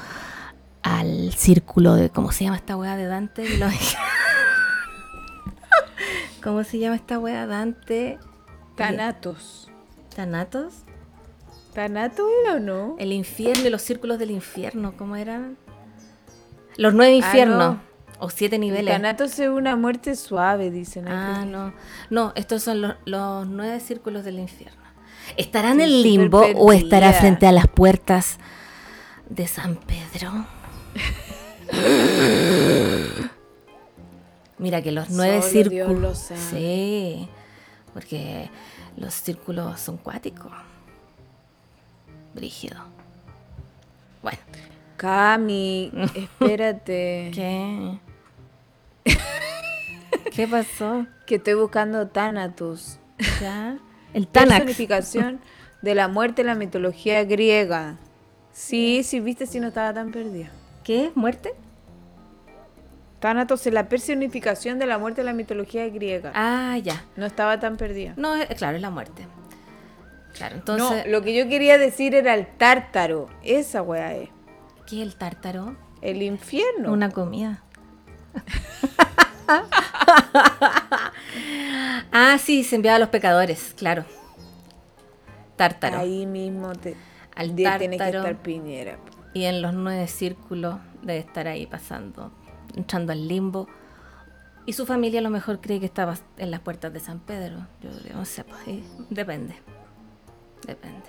[0.86, 2.12] al círculo de.
[2.12, 3.44] ¿Cómo se llama esta weá de Dante?
[6.44, 8.20] ¿Cómo se llama esta weá Dante?
[8.76, 9.72] Tanatos.
[10.16, 10.74] ¿Tanatos?
[11.74, 12.96] ¿Tanato era o no?
[13.00, 15.58] El infierno y los círculos del infierno, ¿cómo eran?
[16.78, 17.78] Los nueve ah, infiernos.
[18.20, 18.94] O siete niveles.
[18.94, 21.08] Tanatos es una muerte suave, dicen.
[21.08, 21.74] Ah, no.
[22.12, 24.84] No, estos son los, nueve círculos del infierno.
[25.36, 28.38] ¿Estará en el limbo o estará frente a las puertas
[29.28, 30.46] de San Pedro?
[34.58, 36.32] Mira que los nueve círculos.
[36.50, 37.28] Sí,
[37.94, 38.50] porque
[38.98, 40.52] los círculos son cuáticos.
[42.34, 42.78] Brígido.
[44.22, 44.40] Bueno.
[44.98, 47.32] Cami, espérate.
[47.34, 48.00] ¿Qué?
[50.34, 51.06] ¿Qué pasó?
[51.26, 53.00] Que estoy buscando Thanatos.
[53.42, 53.78] ¿Ya?
[54.14, 54.58] El Thanax.
[54.58, 55.40] Personificación
[55.82, 57.98] de la muerte en la mitología griega.
[58.52, 60.50] Sí, sí, viste si no estaba tan perdida.
[60.86, 61.54] ¿Qué es muerte?
[63.20, 66.32] Thanatos es la personificación de la muerte en la mitología griega.
[66.36, 67.04] Ah, ya.
[67.16, 68.14] No estaba tan perdida.
[68.18, 69.26] No, claro, es la muerte.
[70.36, 71.06] Claro, entonces.
[71.08, 73.28] No, lo que yo quería decir era el tártaro.
[73.42, 74.30] Esa weá es.
[74.86, 75.76] ¿Qué es el tártaro?
[76.04, 76.94] El infierno.
[76.94, 77.64] Una comida.
[82.12, 84.06] ah, sí, se enviaba a los pecadores, claro.
[85.56, 85.98] Tártaro.
[85.98, 86.96] Ahí mismo te,
[87.36, 89.00] al día tiene que estar Piñera.
[89.36, 92.32] Y en los nueve círculos debe estar ahí pasando,
[92.74, 93.68] entrando al limbo.
[94.66, 97.68] Y su familia a lo mejor cree que estaba en las puertas de San Pedro.
[97.82, 98.80] Yo no sé, pues,
[99.10, 99.56] depende.
[100.66, 101.04] Depende.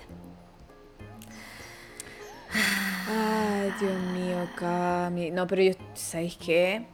[3.09, 5.31] Ay, Dios mío, Cami.
[5.31, 6.85] No, pero yo, ¿sabéis qué?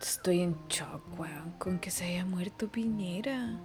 [0.00, 3.58] Estoy en shock, weón, con que se haya muerto Piñera.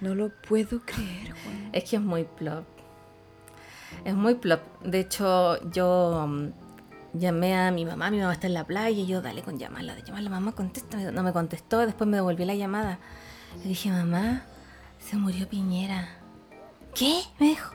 [0.00, 1.70] No lo puedo creer, weón.
[1.72, 2.66] Es que es muy plop.
[4.04, 4.60] Es muy plop.
[4.82, 6.52] De hecho, yo um,
[7.12, 9.94] llamé a mi mamá, mi mamá está en la playa y yo, dale con llamarla,
[9.94, 10.96] de llamarla, mamá, contesta.
[11.10, 12.98] No me contestó, después me devolví la llamada.
[13.62, 14.42] Le dije, mamá,
[14.98, 16.08] se murió Piñera.
[16.94, 17.22] ¿Qué?
[17.38, 17.74] Me dijo.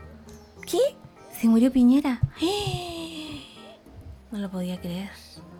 [0.65, 0.79] ¿Qué?
[1.39, 2.19] Se murió Piñera.
[4.31, 5.11] No lo podía creer.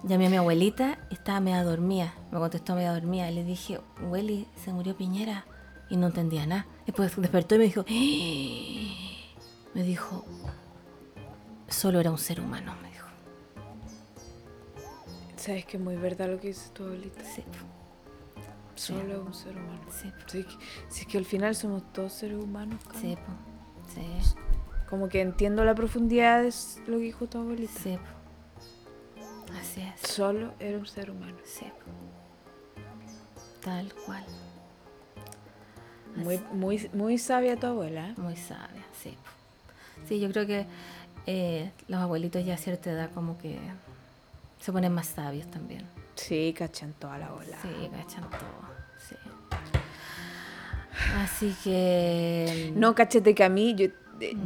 [0.03, 2.11] Llamé a mi abuelita, estaba media dormida.
[2.31, 3.29] Me contestó media dormida.
[3.29, 3.79] Le dije,
[4.09, 5.45] Willy, se murió Piñera.
[5.91, 6.65] Y no entendía nada.
[6.87, 7.85] Después despertó y me dijo,
[9.73, 10.25] me dijo,
[11.67, 13.07] solo era un ser humano, me dijo.
[15.35, 17.23] ¿Sabes que es muy verdad lo que dice tu abuelita?
[17.23, 17.43] Sí.
[18.75, 19.81] Solo un ser humano.
[19.91, 20.45] Sí.
[20.87, 22.79] Si es que al final somos todos seres humanos.
[22.99, 23.17] Sí,
[24.89, 26.53] como que entiendo la profundidad de
[26.87, 27.79] lo que dijo tu abuelita.
[27.79, 27.97] Sí.
[29.59, 29.99] Así es.
[30.09, 31.37] Solo era un ser humano.
[31.43, 31.65] Sí.
[33.61, 34.23] Tal cual.
[36.15, 38.09] Muy, muy, muy sabia tu abuela.
[38.09, 38.13] ¿eh?
[38.17, 39.17] Muy sabia, sí.
[40.07, 40.65] Sí, yo creo que
[41.25, 43.57] eh, los abuelitos ya a cierta edad como que
[44.59, 45.83] se ponen más sabios también.
[46.15, 47.57] Sí, cachan toda la ola.
[47.61, 48.73] Sí, cachan todo.
[48.97, 49.15] Sí.
[51.17, 52.71] Así que.
[52.75, 53.87] No, cachete que a mí, yo,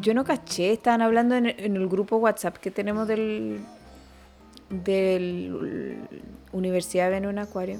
[0.01, 3.61] yo no caché, estaban hablando en, el grupo WhatsApp que tenemos del.
[4.69, 5.97] del
[6.51, 7.79] Universidad de un Acuario.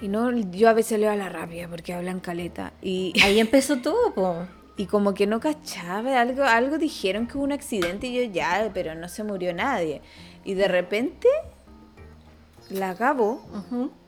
[0.00, 2.72] Y no, yo a veces leo a la rabia porque hablan caleta.
[2.82, 4.46] Y ahí empezó todo,
[4.76, 8.70] Y como que no cachaba, algo, algo dijeron que hubo un accidente y yo ya,
[8.74, 10.02] pero no se murió nadie.
[10.44, 11.28] Y de repente,
[12.70, 13.42] la Gabo,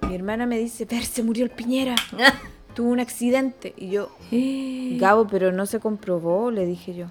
[0.09, 1.95] mi hermana me dice, ver, se murió el Piñera.
[2.77, 3.75] tuvo un accidente.
[3.77, 4.11] Y yo,
[5.01, 7.07] Gabo, pero no se comprobó, le dije yo.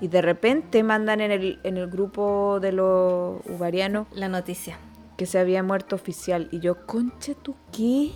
[0.00, 4.76] Y de repente mandan en el, en el grupo de los uvarianos la noticia.
[5.16, 6.48] Que se había muerto oficial.
[6.50, 8.10] Y yo, concha, ¿tú qué?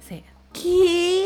[0.00, 0.24] Sí.
[0.54, 1.24] ¿Qué?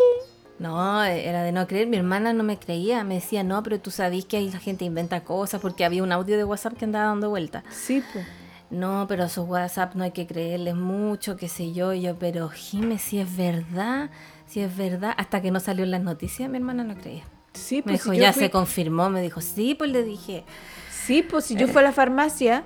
[0.58, 1.88] No, era de no creer.
[1.88, 3.02] Mi hermana no me creía.
[3.04, 6.12] Me decía, no, pero tú sabes que ahí la gente inventa cosas porque había un
[6.12, 7.64] audio de WhatsApp que andaba dando vuelta.
[7.70, 8.26] Sí, pues.
[8.70, 12.16] no, pero a sus WhatsApp no hay que creerles mucho, qué sé yo, y yo,
[12.16, 14.10] pero Jime, si es verdad,
[14.46, 17.24] si es verdad, hasta que no salió en las noticias, mi hermana no creía.
[17.54, 20.44] Sí, pues me dijo, ya se confirmó, me dijo, sí, pues le dije.
[20.90, 22.64] Sí, pues si yo fui a la farmacia,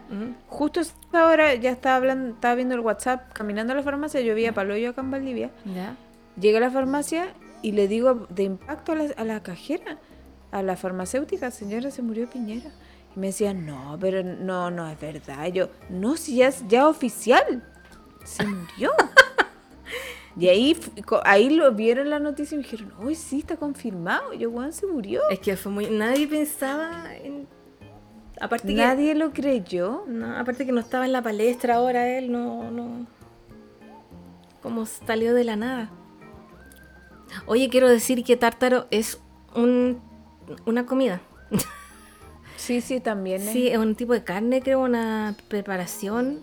[0.49, 0.83] justo
[1.13, 4.53] ahora ya estaba hablando, estaba viendo el WhatsApp, caminando a la farmacia, yo vi a
[4.53, 5.51] Paloyo acá en Valdivia.
[5.75, 5.97] Ya.
[6.39, 7.33] Llegué a la farmacia
[7.63, 9.99] y le digo de impacto a la, a la cajera,
[10.51, 12.71] a la farmacéutica, señora, se murió Piñera.
[13.15, 15.47] Y me decían, no, pero no, no es verdad.
[15.47, 17.65] yo, no, si ya es ya oficial.
[18.25, 18.91] Se murió.
[20.37, 20.77] y ahí,
[21.25, 24.33] ahí lo vieron la noticia y me dijeron, uy, sí, está confirmado.
[24.35, 25.23] yo, Juan se murió.
[25.31, 25.87] Es que fue muy.
[25.87, 27.47] Nadie pensaba en.
[28.39, 30.05] Aparte Nadie lo creyó.
[30.07, 33.07] No, aparte que no estaba en la palestra ahora él, no, no.
[34.61, 35.91] Como salió de la nada.
[37.47, 39.21] Oye, quiero decir que tártaro es
[39.55, 40.01] un,
[40.65, 41.21] una comida.
[42.57, 43.41] Sí, sí, también.
[43.41, 46.41] Sí, es un tipo de carne, creo, una preparación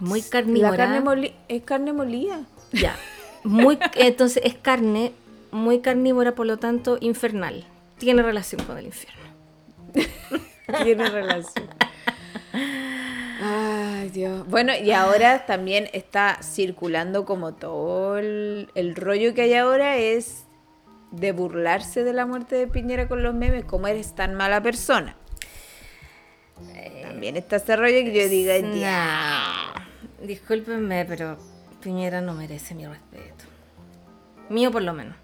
[0.00, 0.70] muy carnívora.
[0.70, 2.42] La carne es carne molida.
[2.72, 2.96] Ya.
[3.44, 5.12] Muy, entonces es carne
[5.50, 7.64] muy carnívora, por lo tanto infernal.
[7.98, 9.22] Tiene relación con el infierno.
[10.82, 11.68] Tiene relación.
[13.54, 14.46] Ay, Dios.
[14.48, 20.44] Bueno, y ahora también está circulando como todo el, el rollo que hay ahora es
[21.10, 25.16] de burlarse de la muerte de Piñera con los memes, como eres tan mala persona.
[27.02, 29.72] También está este rollo que yo diga, ya.
[30.22, 31.36] Discúlpenme, pero
[31.80, 33.44] Piñera no merece mi respeto.
[34.48, 35.16] Mío por lo menos.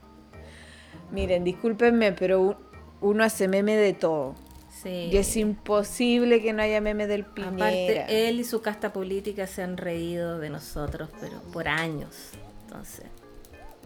[1.11, 2.61] Miren, discúlpenme, pero
[3.01, 4.35] uno hace meme de todo.
[4.83, 5.11] Sí.
[5.12, 7.66] Y es imposible que no haya meme del Piñera.
[7.66, 12.31] Aparte, él y su casta política se han reído de nosotros, pero por años.
[12.64, 13.07] Entonces,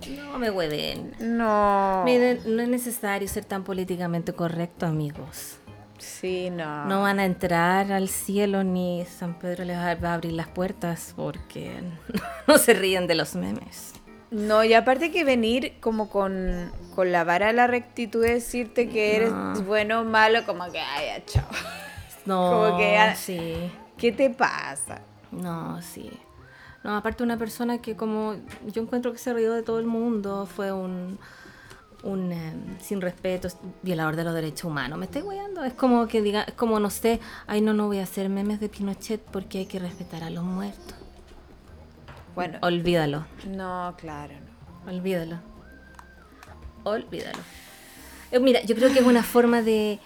[0.08, 1.14] no me hueven.
[1.20, 2.02] No.
[2.04, 5.58] Miren, no es necesario ser tan políticamente correcto, amigos.
[5.98, 6.86] Sí, no.
[6.86, 11.12] No van a entrar al cielo ni San Pedro les va a abrir las puertas
[11.14, 11.80] porque
[12.48, 13.92] no se ríen de los memes.
[14.32, 19.16] No, y aparte que venir como con, la vara de la rectitud de decirte que
[19.16, 19.32] eres
[19.66, 21.44] bueno o malo, como que, ay, chao.
[22.24, 23.70] No, como que, ah, sí.
[23.98, 25.02] ¿Qué te pasa?
[25.32, 26.08] No, sí.
[26.84, 28.36] No, aparte una persona que como
[28.72, 31.18] yo encuentro que se rió de todo el mundo, fue un,
[32.04, 33.48] un em, sin respeto,
[33.82, 34.98] violador de los derechos humanos.
[34.98, 35.64] Me estoy guiando.
[35.64, 38.60] Es como que diga, es como no sé, ay no, no voy a hacer memes
[38.60, 41.01] de Pinochet porque hay que respetar a los muertos.
[42.34, 42.58] Bueno.
[42.62, 43.26] Olvídalo.
[43.46, 44.90] No, claro, no.
[44.90, 45.38] Olvídalo.
[46.84, 47.38] Olvídalo.
[48.30, 49.98] Eh, mira, yo creo que es una forma de,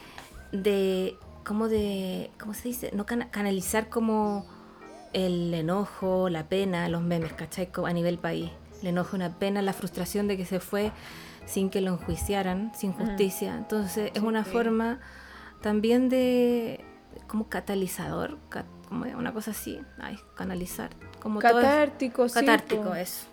[0.53, 2.91] de, ¿cómo de, cómo se dice?
[2.93, 4.47] No canalizar como
[5.13, 7.71] el enojo, la pena, los memes, ¿cachai?
[7.85, 8.51] A nivel país.
[8.83, 10.93] El enojo, una pena, la frustración de que se fue
[11.47, 13.55] sin que lo enjuiciaran, sin justicia.
[13.57, 15.01] Entonces es una forma
[15.63, 16.85] también de
[17.29, 18.39] como catalizador,
[18.89, 20.91] como una cosa así, ay, canalizar.
[21.27, 23.27] Como catártico, todo catártico eso.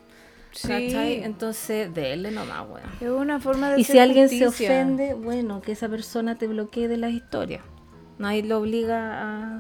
[0.52, 0.96] Sí.
[0.96, 2.88] Entonces, de nomás, bueno.
[3.00, 6.88] Es una forma de Y si alguien se ofende, bueno, que esa persona te bloquee
[6.88, 7.62] de las historias.
[8.18, 9.60] Nadie lo obliga a,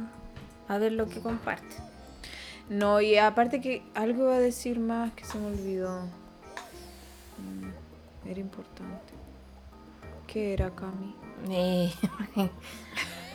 [0.67, 1.75] a ver lo que comparte.
[2.69, 6.01] No, y aparte que algo va a decir más que se me olvidó.
[7.37, 8.29] Mm.
[8.29, 9.13] Era importante.
[10.25, 11.13] ¿Qué era, Cami?
[11.51, 11.93] Eh,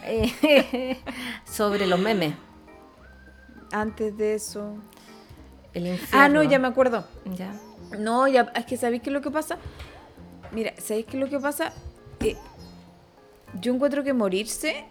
[0.42, 0.98] eh,
[1.44, 2.34] sobre los memes.
[3.72, 4.76] Antes de eso.
[5.74, 6.18] El infierno.
[6.18, 7.04] Ah, no, ya me acuerdo.
[7.36, 7.52] Ya.
[7.98, 9.58] No, ya, es que ¿sabéis qué es lo que pasa?
[10.52, 11.72] Mira, ¿sabéis qué es lo que pasa?
[12.20, 12.36] Eh,
[13.60, 14.84] yo encuentro que morirse.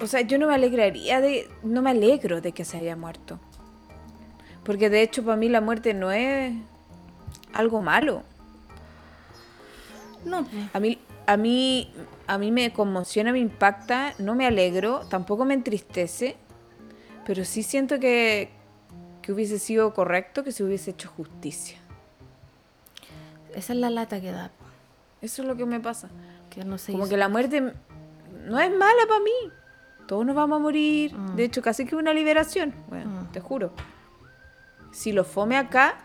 [0.00, 1.48] O sea, yo no me alegraría de.
[1.62, 3.38] No me alegro de que se haya muerto.
[4.64, 6.54] Porque de hecho, para mí la muerte no es
[7.52, 8.22] algo malo.
[10.24, 10.46] No.
[10.72, 11.92] A mí, a mí,
[12.26, 16.36] a mí me conmociona, me impacta, no me alegro, tampoco me entristece,
[17.26, 18.50] pero sí siento que,
[19.22, 21.78] que hubiese sido correcto que se hubiese hecho justicia.
[23.54, 24.50] Esa es la lata que da.
[25.22, 26.08] Eso es lo que me pasa.
[26.48, 29.52] Que no Como que la muerte no es mala para mí.
[30.06, 31.14] Todos nos vamos a morir.
[31.14, 31.36] Mm.
[31.36, 32.74] De hecho, casi que una liberación.
[32.88, 33.32] Bueno, mm.
[33.32, 33.72] te juro.
[34.92, 35.98] Si lo fome acá,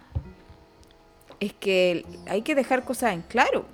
[1.40, 3.66] es que hay que dejar cosas en claro.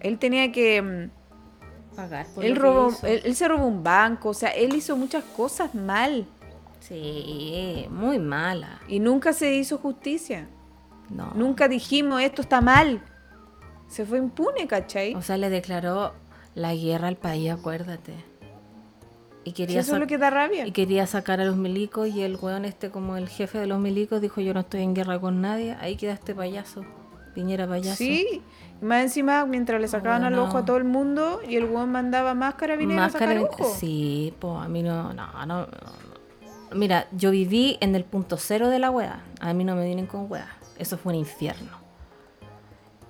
[0.00, 2.26] Él tenía que mm, pagar.
[2.40, 6.26] él, robó, él, se robó un banco, o sea, él hizo muchas cosas mal.
[6.82, 8.80] Sí, muy mala.
[8.88, 10.48] Y nunca se hizo justicia.
[11.10, 11.32] No.
[11.34, 13.02] Nunca dijimos esto está mal.
[13.86, 15.14] Se fue impune, ¿cachai?
[15.14, 16.12] O sea, le declaró
[16.54, 18.14] la guerra al país, acuérdate.
[19.44, 20.66] Y quería eso es lo que da rabia.
[20.66, 23.78] Y quería sacar a los milicos y el weón este como el jefe de los
[23.80, 26.84] milicos dijo yo no estoy en guerra con nadie, ahí queda este payaso.
[27.34, 27.96] Piñera payaso.
[27.96, 28.42] Sí,
[28.80, 32.34] más encima, mientras le sacaban al ojo a todo el mundo y el weón mandaba
[32.34, 33.72] más carabineros a sacar ojo.
[33.78, 35.66] Sí, pues a mí no, no, no,
[36.74, 39.22] Mira, yo viví en el punto cero de la wea.
[39.40, 40.48] A mí no me vienen con wea.
[40.78, 41.78] Eso fue un infierno.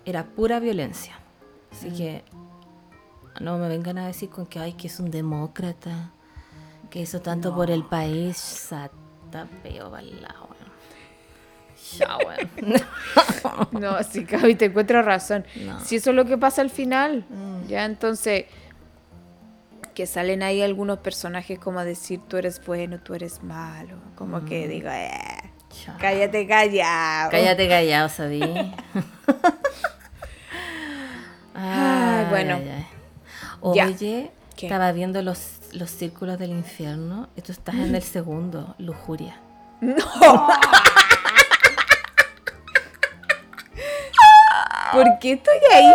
[0.04, 1.18] Era pura violencia.
[1.70, 1.96] Así mm.
[1.96, 2.24] que
[3.40, 6.12] no me vengan a decir con que ay que es un demócrata,
[6.90, 10.52] que hizo tanto por el país, sata peo lado.
[13.72, 15.44] no, sí, Cavi, te encuentro razón.
[15.84, 17.66] Si eso es lo que pasa al final, mm.
[17.66, 18.46] ya entonces
[19.94, 24.44] que salen ahí algunos personajes como a decir tú eres bueno, tú eres malo, como
[24.44, 24.70] que mm.
[24.70, 25.10] digo, eh,
[25.98, 27.30] cállate callado.
[27.30, 28.42] Cállate callado, sabí.
[31.54, 32.58] ay, bueno.
[33.60, 39.40] Oye, estaba viendo los, los círculos del infierno y tú estás en el segundo, lujuria.
[39.80, 39.96] No.
[44.92, 45.92] ¿Por qué estoy ahí?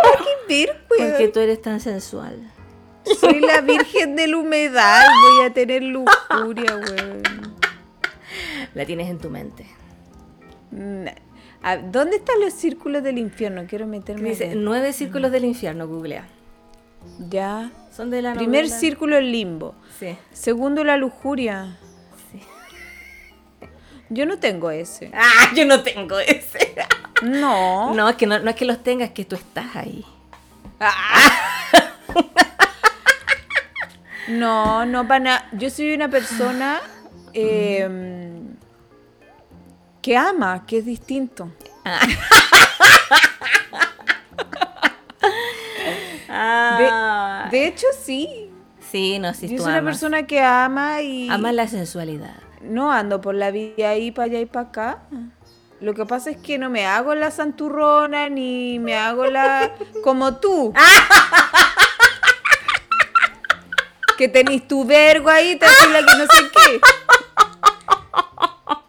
[0.48, 2.52] ¿Qué ver, Porque tú eres tan sensual.
[3.20, 5.04] Soy la virgen de la humedad.
[5.22, 7.22] Voy a tener lujuria, weón.
[8.74, 9.66] La tienes en tu mente.
[10.70, 13.64] ¿Dónde están los círculos del infierno?
[13.68, 14.30] Quiero meterme.
[14.30, 16.26] Dice, nueve círculos del infierno, googlea.
[17.28, 17.70] Ya.
[17.94, 19.74] Son de la Primer círculo el limbo.
[19.98, 20.16] Sí.
[20.32, 21.76] Segundo la lujuria.
[22.30, 22.40] Sí.
[24.10, 25.10] Yo no tengo ese.
[25.14, 26.74] Ah, yo no tengo ese.
[27.22, 27.92] No.
[27.94, 30.04] No, es que no, es que los tengas, es que tú estás ahí.
[34.28, 36.80] no, no para Yo soy una persona
[37.32, 38.54] em,
[40.02, 41.50] que ama, que es distinto.
[47.50, 48.50] De, hecho, sí.
[48.90, 49.48] Sí, no, sí.
[49.48, 51.28] Yo soy una persona que ama y.
[51.28, 52.36] Ama la sensualidad.
[52.62, 55.02] No ando por la vida ahí para allá y para acá.
[55.80, 59.72] Lo que pasa es que no me hago la santurrona ni me hago la
[60.02, 60.72] como tú.
[64.18, 66.80] que tenés tu vergo ahí, te la que no sé qué.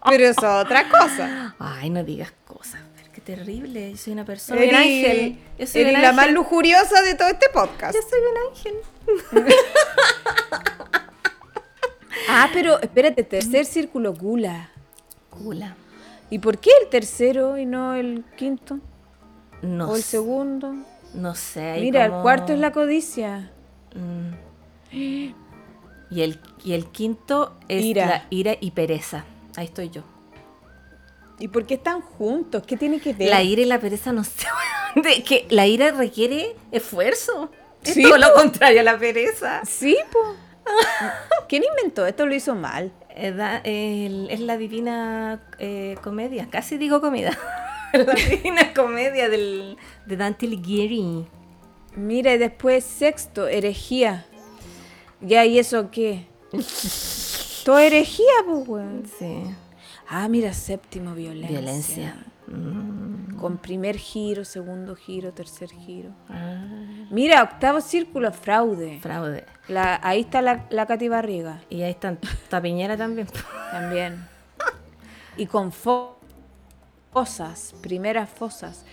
[0.10, 1.56] Pero eso es otra cosa.
[1.60, 2.82] Ay, no digas cosas.
[3.14, 3.92] Qué terrible.
[3.92, 4.60] Yo soy una persona.
[4.60, 5.38] Eres, ángel.
[5.60, 7.96] Yo soy la más lujuriosa de todo este podcast.
[7.96, 8.76] Yo soy un ángel.
[12.30, 14.72] ah, pero espérate, tercer círculo, gula.
[15.32, 15.76] Gula.
[16.32, 18.80] ¿Y por qué el tercero y no el quinto?
[19.62, 20.74] No ¿O el segundo?
[21.14, 21.78] No sé.
[21.80, 23.52] Mira, el cuarto es la codicia.
[23.94, 24.49] Mm.
[26.12, 29.26] Y, el, y el quinto es la ira y pereza.
[29.56, 30.02] Ahí estoy yo.
[31.38, 32.64] ¿Y por qué están juntos?
[32.66, 33.30] ¿Qué tiene que ver?
[33.30, 34.48] La ira y la pereza no sé.
[34.96, 37.52] De que la ira requiere esfuerzo.
[37.84, 39.62] Es todo lo contrario a la pereza.
[39.66, 40.36] Sí, pues.
[41.48, 42.26] ¿Quién inventó esto?
[42.26, 42.92] Lo hizo mal.
[43.16, 46.48] es la divina eh, comedia.
[46.50, 47.38] Casi digo comida.
[47.94, 51.28] la divina comedia del, de Dante Alighieri.
[51.96, 54.26] Mira, y después sexto, herejía.
[55.22, 56.28] Ya, ¿y eso qué?
[57.66, 59.04] Todo herejía, pues, weón.
[59.20, 59.44] Sí.
[60.08, 61.60] Ah, mira, séptimo, violencia.
[61.60, 62.26] Violencia.
[62.48, 63.38] Mm.
[63.38, 66.10] Con primer giro, segundo giro, tercer giro.
[66.30, 66.66] Ah.
[67.12, 69.00] Mira, octavo círculo, fraude.
[69.02, 69.46] Fraude.
[69.68, 71.62] La, ahí está la, la Cati Barriga.
[71.70, 72.18] Y ahí está
[72.50, 73.28] Tapiñera también.
[73.72, 74.26] también.
[75.38, 76.16] Y con fosas,
[77.82, 78.84] primeras fosas.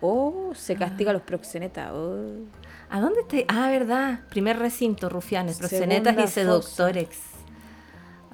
[0.00, 1.90] Oh, se castiga a los proxenetas.
[1.92, 2.44] Oh.
[2.90, 3.36] ¿A dónde está?
[3.48, 4.20] Ah, verdad.
[4.28, 7.08] Primer recinto, rufianes, proxenetas y seductores.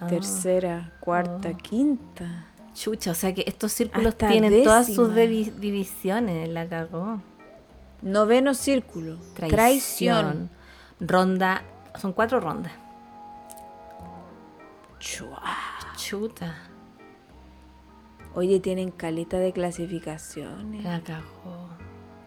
[0.01, 0.07] Ah.
[0.07, 1.57] Tercera, cuarta, oh.
[1.57, 2.47] quinta.
[2.75, 7.21] Chucha, o sea que estos círculos tienen todas sus divisiones, la cagó.
[8.03, 9.17] Noveno círculo.
[9.35, 10.51] Traición.
[11.01, 11.63] Ronda.
[11.99, 12.73] Son cuatro rondas.
[15.97, 16.55] Chuta.
[18.35, 20.85] Oye, tienen caleta de clasificaciones.
[20.85, 21.71] La cagó.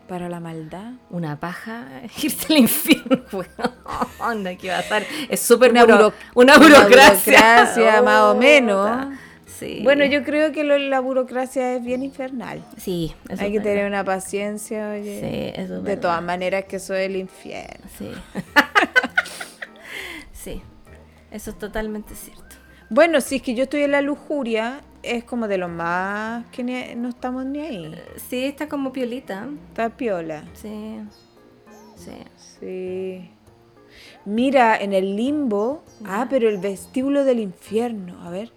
[0.10, 0.94] Para la maldad.
[1.12, 1.86] Una paja,
[2.24, 3.24] irse al infierno.
[4.20, 5.04] Onda, ¿qué va a estar?
[5.30, 8.02] Es súper una, una, una, burocracia.
[8.04, 9.08] más o menos.
[9.84, 12.64] Bueno, yo creo que la burocracia es bien infernal.
[12.78, 15.20] Sí, Hay que tener una paciencia, oye.
[15.20, 17.86] Sí, eso De todas maneras que eso es el infierno.
[17.98, 18.10] Sí.
[20.34, 20.62] sí,
[21.30, 22.56] eso es totalmente cierto.
[22.90, 26.96] Bueno, si es que yo estoy en la lujuria, es como de lo más que
[26.96, 27.96] no estamos ni ahí.
[28.30, 29.48] Sí, está como piolita.
[29.70, 30.44] Está piola.
[30.54, 31.00] Sí.
[31.96, 32.24] Sí.
[32.38, 33.32] Sí.
[34.26, 35.84] Mira, en el limbo.
[36.06, 38.22] Ah, pero el vestíbulo del infierno.
[38.24, 38.52] A ver.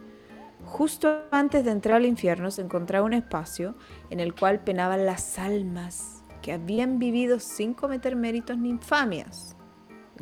[0.64, 3.74] Justo antes de entrar al infierno se encontraba un espacio
[4.10, 9.54] en el cual penaban las almas que habían vivido sin cometer méritos ni infamias.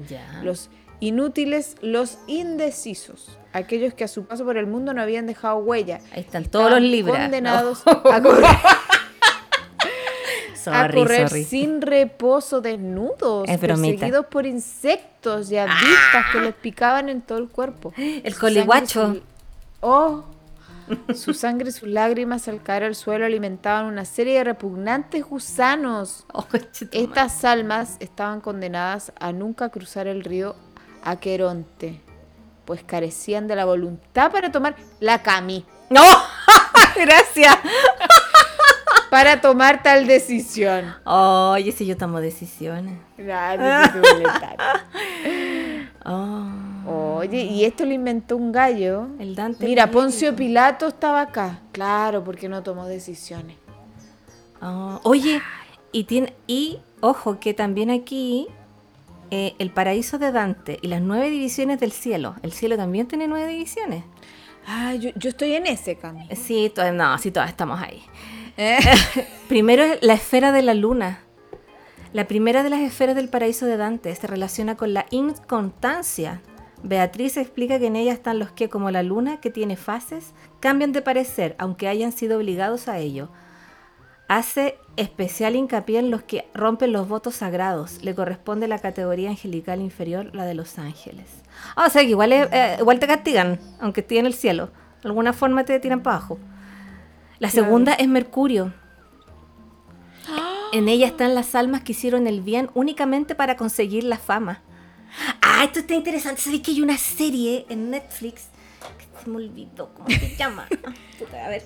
[0.09, 0.41] Ya.
[0.43, 0.71] Los
[1.01, 6.01] inútiles, los indecisos, aquellos que a su paso por el mundo no habían dejado huella.
[6.13, 7.17] Ahí están todos los libros.
[7.17, 8.45] Condenados a correr.
[10.67, 17.39] a correr sin reposo desnudos, perseguidos por insectos y avispas que les picaban en todo
[17.39, 17.93] el cuerpo.
[17.97, 19.21] El coliguacho.
[19.81, 20.25] Oh,
[21.15, 26.27] su sangre y sus lágrimas al caer al suelo alimentaban una serie de repugnantes gusanos.
[26.35, 26.47] Oh,
[26.93, 30.55] Estas almas estaban condenadas a nunca cruzar el río
[31.03, 32.01] Aqueronte,
[32.65, 35.65] pues carecían de la voluntad para tomar la cami.
[35.89, 36.03] ¡No!
[36.97, 37.57] Gracias.
[39.11, 40.95] para tomar tal decisión.
[41.05, 42.99] Oye, si yo tomo decisiones.
[46.05, 47.17] oh.
[47.19, 49.09] Oye, y esto lo inventó un gallo.
[49.19, 49.67] El Dante.
[49.67, 51.59] Mira, Poncio Pilato estaba acá.
[51.73, 53.57] Claro, porque no tomó decisiones.
[54.63, 55.01] Oh.
[55.03, 55.43] Oye,
[55.93, 58.49] y tiene y ojo que también aquí
[59.31, 62.35] eh, el paraíso de Dante y las nueve divisiones del cielo.
[62.43, 64.05] El cielo también tiene nueve divisiones.
[64.67, 66.29] Ah, yo, estoy en ese, Cami.
[66.37, 68.03] Sí, no, sí, todas estamos ahí.
[68.57, 68.79] ¿Eh?
[69.49, 71.21] Primero es la esfera de la luna.
[72.13, 76.43] La primera de las esferas del paraíso de Dante se relaciona con la inconstancia.
[76.83, 80.91] Beatriz explica que en ella están los que, como la luna, que tiene fases, cambian
[80.91, 83.29] de parecer, aunque hayan sido obligados a ello.
[84.31, 88.01] Hace especial hincapié en los que rompen los votos sagrados.
[88.05, 91.27] Le corresponde la categoría angelical inferior, la de los ángeles.
[91.75, 94.71] Ah, o sea que igual, eh, igual te castigan, aunque estés en el cielo.
[95.03, 96.39] De alguna forma te tiran para abajo.
[97.41, 98.73] La segunda es Mercurio.
[100.73, 104.63] En ella están las almas que hicieron el bien únicamente para conseguir la fama.
[105.43, 106.41] Ah, esto está interesante.
[106.41, 108.45] ¿Sabes que hay una serie en Netflix
[108.97, 110.69] que se me olvidó cómo se llama?
[111.45, 111.65] a ver,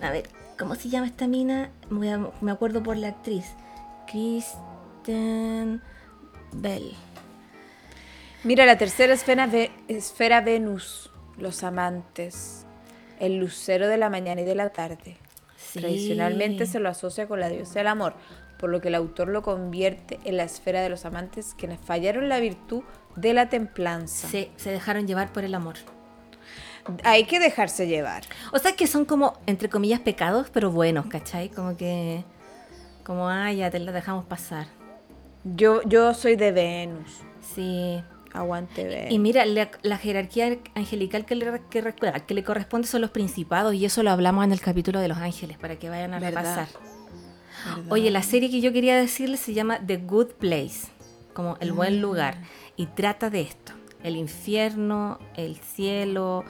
[0.00, 1.70] a ver, ¿cómo se llama esta mina?
[1.90, 3.46] Me acuerdo por la actriz.
[4.06, 5.82] Kristen
[6.52, 6.92] Bell.
[8.44, 9.48] Mira, la tercera esfera,
[9.88, 12.66] esfera Venus, los amantes
[13.20, 15.16] el lucero de la mañana y de la tarde.
[15.72, 18.14] Tradicionalmente se lo asocia con la diosa del amor,
[18.58, 22.28] por lo que el autor lo convierte en la esfera de los amantes quienes fallaron
[22.28, 22.82] la virtud
[23.14, 24.28] de la templanza.
[24.28, 25.76] Sí, se dejaron llevar por el amor.
[27.04, 28.24] Hay que dejarse llevar.
[28.52, 31.48] O sea que son como, entre comillas, pecados, pero buenos, ¿cachai?
[31.48, 32.24] Como que,
[33.04, 34.66] como, ah, ya te la dejamos pasar.
[35.44, 37.20] Yo, yo soy de Venus.
[37.54, 38.02] Sí,
[38.36, 43.84] Aguante Y mira, la, jerarquía angelical que le, que, le corresponde son los principados y
[43.84, 46.68] eso lo hablamos en el capítulo de los ángeles para que vayan a repasar.
[47.88, 50.88] Oye, la serie que yo quería decirles se llama The Good Place,
[51.32, 52.02] como el buen mm.
[52.02, 52.36] lugar,
[52.76, 53.72] y trata de esto,
[54.02, 56.44] el infierno, el cielo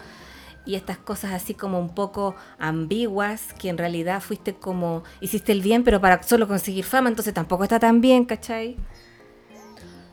[0.67, 5.63] y estas cosas así como un poco ambiguas, que en realidad fuiste como, hiciste el
[5.63, 8.77] bien, pero para solo conseguir fama, entonces tampoco está tan bien, ¿cachai?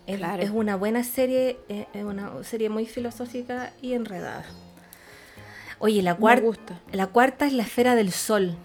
[0.05, 4.45] Es, una buena serie, eh, es una serie muy filosófica y enredada.
[5.79, 8.55] Oye, la, cuarta, la cuarta es la esfera del sol.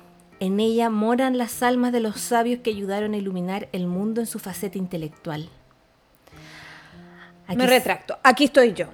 [0.40, 4.26] En ella moran las almas de los sabios que ayudaron a iluminar el mundo en
[4.26, 5.48] su faceta intelectual.
[7.54, 8.18] Me retracto.
[8.22, 8.86] Aquí estoy yo.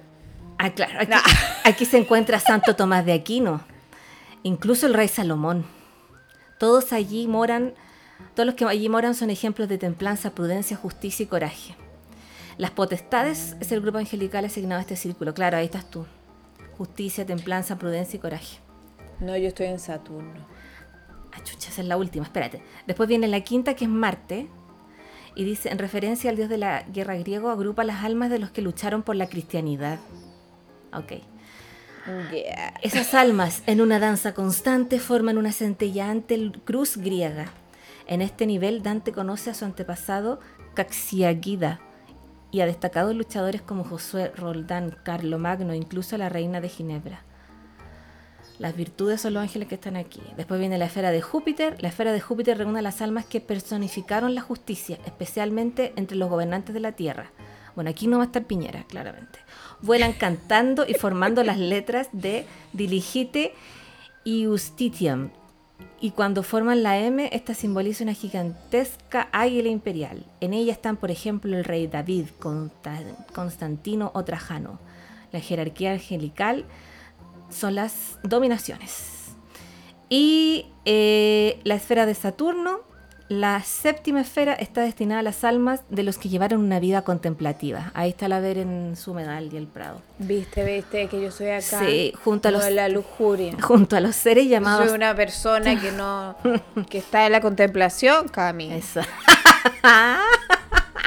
[0.57, 0.99] Ah, claro.
[0.99, 1.11] Aquí,
[1.63, 3.61] aquí se encuentra Santo Tomás de Aquino.
[4.43, 5.65] Incluso el rey Salomón.
[6.57, 7.73] Todos allí moran,
[8.33, 11.75] todos los que allí moran son ejemplos de templanza, prudencia, justicia y coraje.
[12.57, 15.33] Las potestades es el grupo angelical asignado a este círculo.
[15.33, 16.05] Claro, ahí estás tú.
[16.77, 18.59] Justicia, templanza, prudencia y coraje.
[19.19, 20.47] No, yo estoy en Saturno.
[21.33, 22.61] Ah, chucha, esa es la última, espérate.
[22.87, 24.47] Después viene la quinta, que es Marte.
[25.35, 28.51] Y dice, en referencia al dios de la guerra griego, agrupa las almas de los
[28.51, 29.99] que lucharon por la cristianidad.
[30.93, 31.13] Ok.
[32.81, 37.47] Esas almas, en una danza constante, forman una centelleante cruz griega.
[38.07, 40.39] En este nivel, Dante conoce a su antepasado
[40.75, 41.79] Caxiagida,
[42.55, 47.24] y a destacados luchadores como Josué Roldán, Carlo Magno incluso la reina de Ginebra.
[48.59, 50.21] Las virtudes son los ángeles que están aquí.
[50.37, 51.81] Después viene la esfera de Júpiter.
[51.81, 56.29] La esfera de Júpiter reúne a las almas que personificaron la justicia, especialmente entre los
[56.29, 57.31] gobernantes de la tierra.
[57.75, 59.39] Bueno, aquí no va a estar Piñera, claramente.
[59.81, 63.53] Vuelan cantando y formando las letras de Diligite
[64.23, 65.31] y Justitiam,
[65.99, 70.25] y cuando forman la M, esta simboliza una gigantesca águila imperial.
[70.41, 72.27] En ella están, por ejemplo, el rey David,
[73.33, 74.79] Constantino o Trajano.
[75.31, 76.65] La jerarquía angelical
[77.49, 79.35] son las dominaciones.
[80.09, 82.81] Y eh, la esfera de Saturno
[83.27, 87.91] la séptima esfera está destinada a las almas de los que llevaron una vida contemplativa.
[87.95, 90.03] Ahí está la ver en su medal y el Prado.
[90.19, 91.79] Viste, viste que yo soy acá.
[91.79, 93.55] Sí, junto a los la lujuria.
[93.61, 94.85] Junto a los seres llamados.
[94.85, 96.35] Soy una persona que no
[96.89, 98.71] que está en la contemplación, Cami.
[98.71, 99.01] Eso.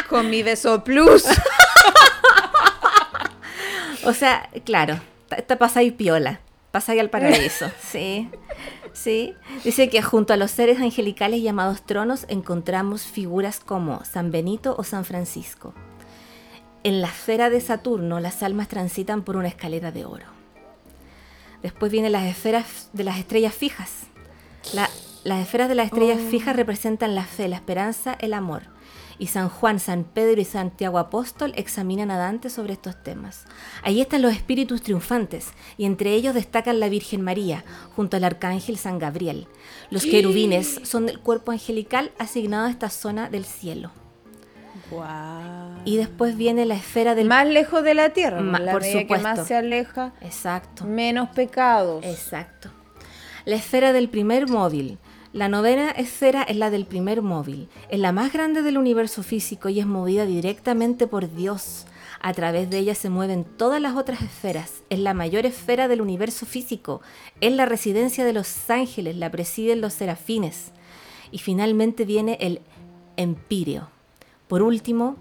[0.09, 1.25] Con mi beso plus.
[4.05, 4.99] o sea, claro,
[5.37, 6.41] está pasa ahí piola,
[6.87, 8.31] ahí al paraíso, sí.
[8.93, 9.35] Sí,
[9.65, 14.83] dice que junto a los seres angelicales llamados tronos encontramos figuras como San Benito o
[14.83, 15.75] San Francisco.
[16.83, 20.25] En la esfera de Saturno las almas transitan por una escalera de oro.
[21.63, 24.07] Después vienen las esferas de las estrellas fijas.
[24.73, 26.31] las esferas de las estrellas oh.
[26.31, 28.78] fijas representan la fe, la esperanza, el amor
[29.19, 33.45] y San Juan, San Pedro y Santiago Apóstol examinan a Dante sobre estos temas.
[33.83, 37.65] Ahí están los espíritus triunfantes, y entre ellos destacan la Virgen María,
[37.97, 39.47] junto al Arcángel San Gabriel.
[39.91, 43.91] Los querubines son del cuerpo angelical asignado a esta zona del cielo.
[45.85, 47.29] Y después viene la esfera del...
[47.29, 49.15] Más lejos de la tierra, la por supuesto.
[49.15, 50.85] que más se aleja, Exacto.
[50.85, 52.05] menos pecados.
[52.05, 52.71] Exacto.
[53.45, 54.99] La esfera del primer móvil,
[55.33, 59.69] la novena esfera es la del primer móvil, es la más grande del universo físico
[59.69, 61.87] y es movida directamente por Dios.
[62.21, 64.83] A través de ella se mueven todas las otras esferas.
[64.91, 67.01] Es la mayor esfera del universo físico.
[67.41, 70.73] Es la residencia de los ángeles, la presiden los serafines.
[71.31, 72.61] Y finalmente viene el
[73.17, 73.89] empirio.
[74.49, 75.17] Por último,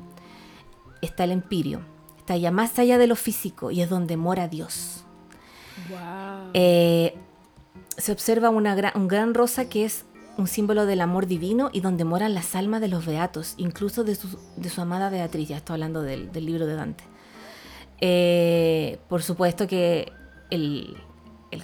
[1.02, 1.82] está el empirio.
[2.18, 5.04] Está ya más allá de lo físico y es donde mora Dios.
[5.90, 6.50] Wow.
[6.54, 7.16] Eh,
[7.98, 10.06] se observa una un gran rosa que es
[10.38, 14.16] un símbolo del amor divino y donde moran las almas de los beatos, incluso de
[14.16, 17.04] su, amada Beatriz, ya estoy hablando del, libro de Dante.
[18.00, 20.12] Eh, por supuesto que
[20.52, 20.96] el,
[21.50, 21.64] el,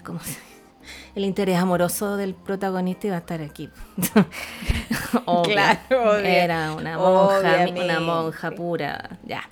[1.15, 3.69] el interés amoroso del protagonista iba a estar aquí.
[5.43, 9.43] claro, Era una monja, una monja pura, ya.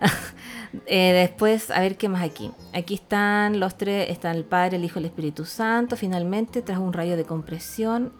[0.86, 2.52] Eh, después, a ver qué más aquí.
[2.72, 6.78] Aquí están los tres, están el Padre, el Hijo y el Espíritu Santo, finalmente, tras
[6.78, 8.12] un rayo de compresión.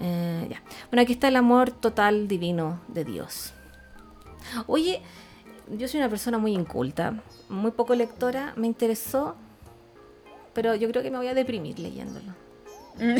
[0.00, 0.54] Eh,
[0.90, 3.52] bueno, aquí está el amor total divino de Dios.
[4.66, 5.02] Oye,
[5.76, 9.36] yo soy una persona muy inculta, muy poco lectora, me interesó,
[10.54, 12.34] pero yo creo que me voy a deprimir leyéndolo.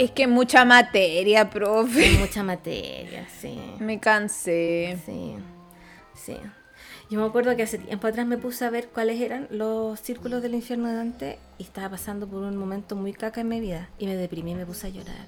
[0.00, 2.18] Es que mucha materia, profe.
[2.18, 3.60] Mucha materia, sí.
[3.80, 4.98] Me cansé.
[5.04, 5.36] Sí,
[6.14, 6.38] sí.
[7.10, 10.40] Yo me acuerdo que hace tiempo atrás me puse a ver cuáles eran los círculos
[10.40, 13.90] del infierno de Dante y estaba pasando por un momento muy caca en mi vida
[13.98, 15.26] y me deprimí y me puse a llorar.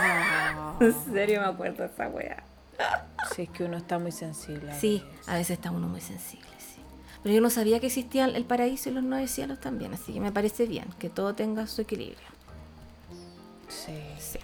[0.00, 0.76] Ah.
[0.80, 2.42] en serio me acuerdo de esa weá.
[3.36, 4.74] Sí, es que uno está muy sensible.
[4.80, 6.80] sí, a veces está uno muy sensible, sí.
[7.22, 10.18] Pero yo no sabía que existían el paraíso y los nueve cielos también, así que
[10.18, 12.29] me parece bien que todo tenga su equilibrio.
[13.70, 14.38] Sí.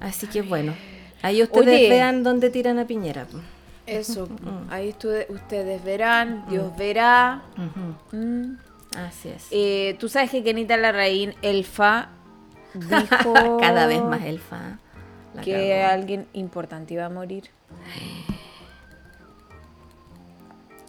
[0.00, 0.74] Así que bueno,
[1.22, 3.26] ahí ustedes vean dónde tiran a Piñera.
[3.86, 4.70] Eso, mm.
[4.70, 6.50] ahí ustedes verán, mm.
[6.50, 7.42] Dios verá.
[8.12, 8.56] Mm.
[8.96, 9.46] Así es.
[9.50, 12.10] Eh, Tú sabes que Kenita Larraín, Elfa,
[12.74, 13.58] dijo...
[13.60, 14.78] Cada vez más Elfa.
[15.42, 17.50] que alguien importante iba a morir.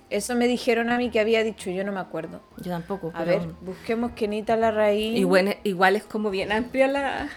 [0.10, 2.42] Eso me dijeron a mí que había dicho, yo no me acuerdo.
[2.58, 3.12] Yo tampoco.
[3.14, 5.18] A ver, busquemos Kenita la raíz.
[5.18, 7.30] Y bueno, igual es como bien amplia la...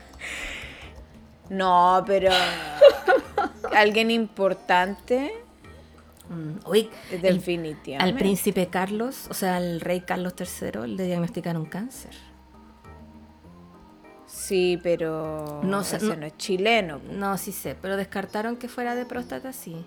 [1.51, 2.31] No, pero...
[3.77, 5.33] Alguien importante.
[6.31, 7.97] Mm, definitivamente.
[7.97, 12.15] al príncipe Carlos, o sea, al rey Carlos III, le diagnosticaron cáncer.
[14.25, 17.01] Sí, pero no, no, no es chileno.
[17.11, 19.85] No, sí sé, pero descartaron que fuera de próstata, sí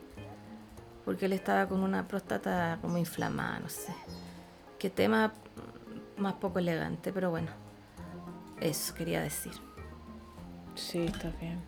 [1.06, 3.94] porque él estaba con una próstata como inflamada, no sé.
[4.80, 5.34] Qué tema
[6.18, 7.49] más poco elegante, pero bueno,
[8.60, 9.53] eso quería decir.
[10.73, 11.61] Sí, está bien.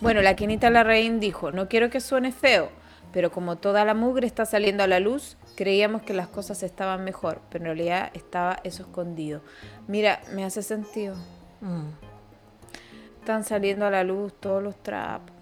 [0.00, 2.70] Bueno, la Quinita Larraín dijo, no quiero que suene feo,
[3.12, 7.04] pero como toda la mugre está saliendo a la luz, creíamos que las cosas estaban
[7.04, 9.40] mejor, pero en realidad estaba eso escondido.
[9.88, 11.16] Mira, me hace sentido.
[11.60, 11.88] Mm.
[13.20, 15.34] Están saliendo a la luz todos los trapos.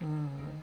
[0.00, 0.55] Mm.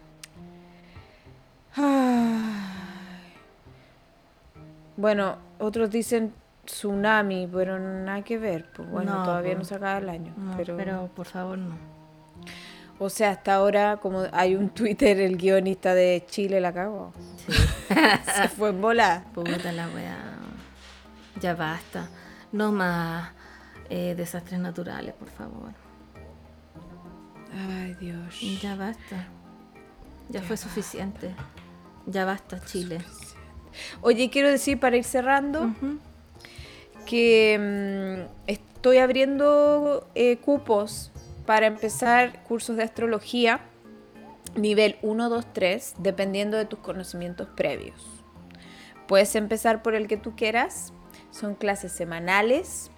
[4.96, 6.34] Bueno, otros dicen
[6.66, 8.70] tsunami, pero nada que ver.
[8.74, 10.34] Pues bueno, todavía no se acaba el año.
[10.78, 11.08] pero...
[11.16, 11.76] por favor no.
[13.00, 17.12] O sea, hasta ahora, como hay un Twitter, el guionista de Chile la cagó.
[18.36, 19.26] se fue en bola.
[19.34, 20.18] Puta la weá.
[21.42, 22.08] Ya basta.
[22.52, 23.32] No más
[23.90, 25.72] eh, desastres naturales, por favor.
[27.52, 28.40] Ay, Dios.
[28.62, 29.28] Ya basta.
[30.30, 31.36] Ya, fue suficiente.
[32.06, 33.00] Ya basta, Chile.
[34.02, 35.74] Oye, quiero decir para ir cerrando
[37.06, 41.12] que mm, estoy abriendo eh, cupos
[41.46, 43.62] para empezar cursos de astrología
[44.56, 48.24] nivel 1, 2, 3, dependiendo de tus conocimientos previos.
[49.08, 50.94] Puedes empezar por el que tú quieras,
[51.32, 52.92] son clases semanales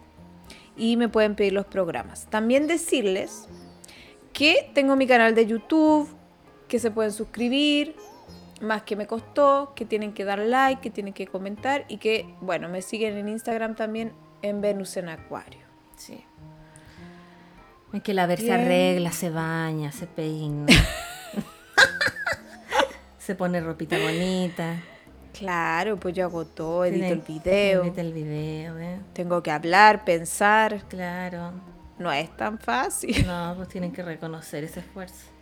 [0.75, 2.27] y me pueden pedir los programas.
[2.29, 3.47] También decirles
[4.33, 6.09] que tengo mi canal de YouTube,
[6.67, 7.95] que se pueden suscribir,
[8.65, 12.33] más que me costó, que tienen que dar like, que tienen que comentar y que,
[12.41, 15.65] bueno, me siguen en Instagram también en Venus en Acuario.
[15.95, 16.23] Sí.
[17.93, 20.65] Es que la ver se arregla, se baña, se peina.
[23.17, 24.81] se pone ropita bonita.
[25.37, 27.83] Claro, pues yo hago todo, edito el video.
[27.83, 28.99] Edito el video, ¿eh?
[29.13, 30.83] Tengo que hablar, pensar.
[30.87, 31.51] Claro.
[31.97, 33.25] No es tan fácil.
[33.25, 35.34] No, pues tienen que reconocer ese esfuerzo.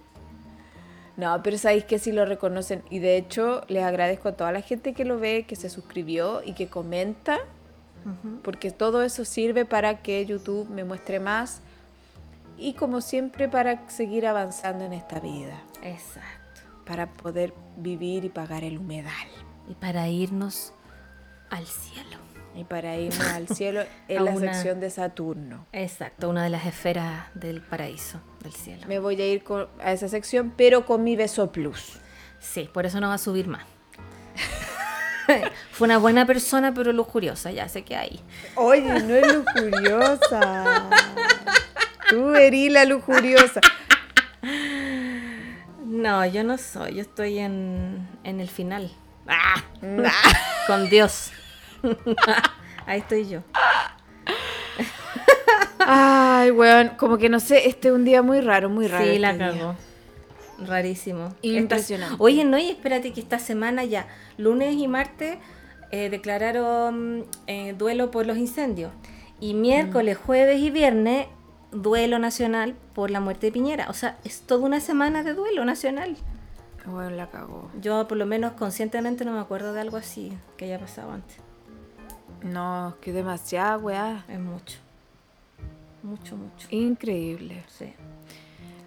[1.15, 2.83] No, pero sabéis que sí lo reconocen.
[2.89, 6.41] Y de hecho, les agradezco a toda la gente que lo ve, que se suscribió
[6.43, 7.39] y que comenta.
[8.41, 11.61] Porque todo eso sirve para que YouTube me muestre más.
[12.57, 15.61] Y como siempre, para seguir avanzando en esta vida.
[15.83, 16.61] Exacto.
[16.85, 19.27] Para poder vivir y pagar el humedal
[19.69, 20.73] y para irnos
[21.49, 22.22] al cielo.
[22.55, 25.65] Y para irnos al cielo en la sección de Saturno.
[25.71, 28.85] Exacto, una de las esferas del paraíso, del cielo.
[28.87, 29.43] Me voy a ir
[29.79, 31.99] a esa sección, pero con mi beso plus.
[32.39, 33.63] Sí, por eso no va a subir más.
[35.71, 38.21] Fue una buena persona, pero lujuriosa, ya sé que hay.
[38.55, 40.89] Oye, no es lujuriosa.
[42.09, 43.61] Tú eres la lujuriosa.
[45.85, 48.91] No, yo no soy, yo estoy en, en el final.
[49.27, 49.63] Ah,
[50.67, 51.31] con Dios.
[52.85, 53.41] Ahí estoy yo.
[55.79, 59.05] Ay, weón, como que no sé, este es un día muy raro, muy raro.
[59.05, 59.75] Sí, la este cagó.
[60.59, 61.35] Rarísimo.
[61.41, 62.15] Impresionante.
[62.19, 64.07] Oye, no, y espérate que esta semana ya,
[64.37, 65.37] lunes y martes,
[65.91, 68.91] eh, declararon eh, duelo por los incendios.
[69.39, 70.25] Y miércoles, mm.
[70.25, 71.27] jueves y viernes,
[71.71, 73.89] duelo nacional por la muerte de Piñera.
[73.89, 76.15] O sea, es toda una semana de duelo nacional.
[76.85, 77.69] Bueno, la cagó.
[77.81, 81.42] Yo por lo menos conscientemente no me acuerdo de algo así que haya pasado antes.
[82.43, 84.25] No, es que demasiado, weá.
[84.27, 84.77] Es mucho.
[86.03, 86.67] Mucho, mucho.
[86.69, 87.63] Increíble.
[87.67, 87.93] Sí.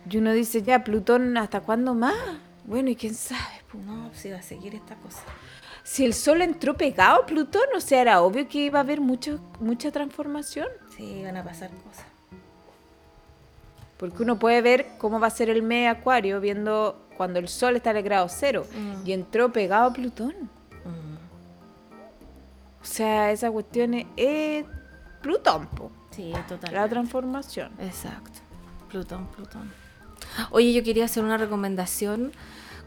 [0.08, 2.14] Y uno dice, ya, Plutón, ¿hasta cuándo más?
[2.64, 3.62] Bueno, y quién sabe.
[3.72, 5.22] Pues no, si va a seguir esta cosa.
[5.82, 9.00] Si el Sol entró pegado a Plutón, o sea, era obvio que iba a haber
[9.00, 10.68] mucho, mucha transformación.
[10.96, 12.06] Sí, iban a pasar cosas.
[13.96, 17.76] Porque uno puede ver cómo va a ser el mes Acuario viendo cuando el Sol
[17.76, 19.06] está en el grado cero mm.
[19.06, 20.34] y entró pegado a Plutón.
[22.86, 24.64] O sea, esa cuestión es,
[25.20, 25.68] Plutón,
[26.12, 26.72] Sí, total.
[26.72, 27.72] La transformación.
[27.80, 28.38] Exacto.
[28.88, 29.72] Plutón, Plutón.
[30.52, 32.30] Oye, yo quería hacer una recomendación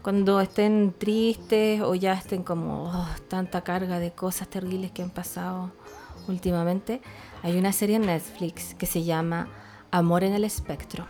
[0.00, 5.10] cuando estén tristes o ya estén como oh, tanta carga de cosas terribles que han
[5.10, 5.70] pasado
[6.28, 7.02] últimamente.
[7.42, 9.48] Hay una serie en Netflix que se llama
[9.90, 11.06] Amor en el Espectro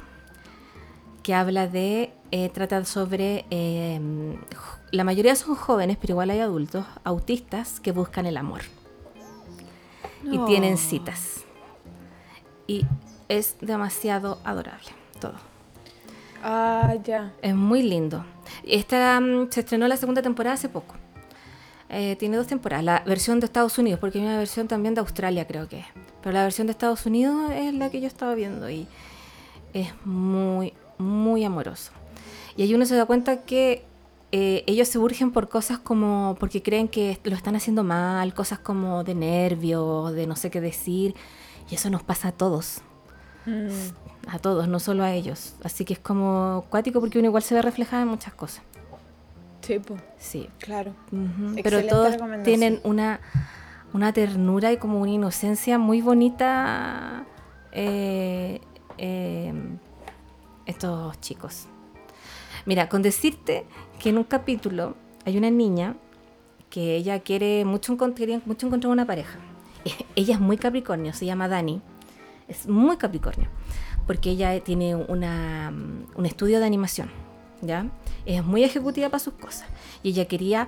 [1.22, 4.38] que habla de, eh, trata sobre, em,
[4.90, 8.62] la mayoría son jóvenes, pero igual hay adultos, autistas que buscan el amor.
[10.24, 11.44] Y tienen citas.
[12.66, 12.84] Y
[13.28, 14.90] es demasiado adorable
[15.20, 15.34] todo.
[16.42, 17.32] Ah, ya.
[17.42, 18.24] Es muy lindo.
[18.64, 20.94] Esta mm, se estrenó la segunda temporada hace poco.
[21.88, 22.84] Eh, tiene dos temporadas.
[22.84, 25.86] La versión de Estados Unidos, porque hay una versión también de Australia, creo que es.
[26.22, 28.86] Pero la versión de Estados Unidos es la que yo estaba viendo y
[29.72, 31.92] es muy, muy amoroso.
[32.56, 33.84] Y ahí uno se da cuenta que
[34.32, 38.58] eh, ellos se urgen por cosas como porque creen que lo están haciendo mal, cosas
[38.58, 41.14] como de nervios, de no sé qué decir.
[41.70, 42.82] Y eso nos pasa a todos.
[43.46, 43.68] Mm.
[44.28, 45.54] A todos, no solo a ellos.
[45.64, 48.62] Así que es como cuático porque uno igual se ve reflejado en muchas cosas.
[49.62, 49.80] Sí,
[50.18, 50.48] Sí.
[50.58, 50.94] Claro.
[51.62, 53.20] Pero todos tienen una,
[53.92, 57.24] una ternura y como una inocencia muy bonita.
[57.72, 58.60] Eh,
[58.98, 59.52] eh,
[60.66, 61.66] estos chicos.
[62.66, 63.64] Mira, con decirte
[64.00, 65.94] que en un capítulo hay una niña
[66.70, 69.38] que ella quiere mucho, mucho encontrar una pareja.
[70.16, 71.80] Ella es muy Capricornio, se llama Dani.
[72.48, 73.48] Es muy Capricornio,
[74.06, 75.72] porque ella tiene una,
[76.16, 77.08] un estudio de animación,
[77.62, 77.86] ¿ya?
[78.26, 79.68] Es muy ejecutiva para sus cosas.
[80.02, 80.66] Y ella quería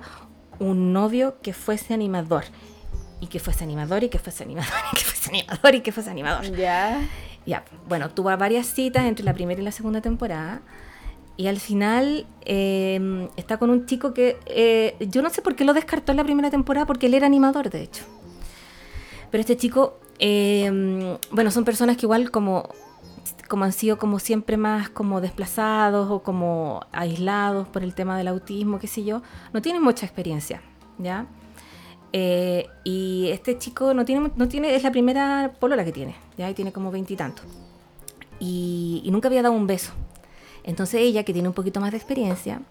[0.59, 2.45] un novio que fuese animador.
[3.19, 6.09] Y que fuese animador, y que fuese animador, y que fuese animador, y que fuese
[6.09, 6.55] animador.
[6.55, 7.01] Ya.
[7.45, 10.61] Ya, bueno, tuvo varias citas entre la primera y la segunda temporada.
[11.35, 15.65] Y al final em, está con un chico que eh, yo no sé por qué
[15.65, 18.03] lo descartó en la primera temporada, porque él era animador, de hecho.
[19.31, 22.69] Pero este chico, em, bueno, son personas que igual como,
[23.47, 28.27] como han sido como siempre más como desplazados o como aislados por el tema del
[28.27, 29.23] autismo, qué sé yo,
[29.53, 30.61] no tienen mucha experiencia,
[30.99, 31.25] ¿ya?
[32.15, 36.47] Eh, y este chico no tiene, no tiene, es la primera polola que tiene, ya
[36.47, 37.43] y tiene como veintitantos.
[38.39, 39.93] Y, y, nunca había dado un beso.
[40.63, 42.61] Entonces ella, que tiene un poquito más de experiencia,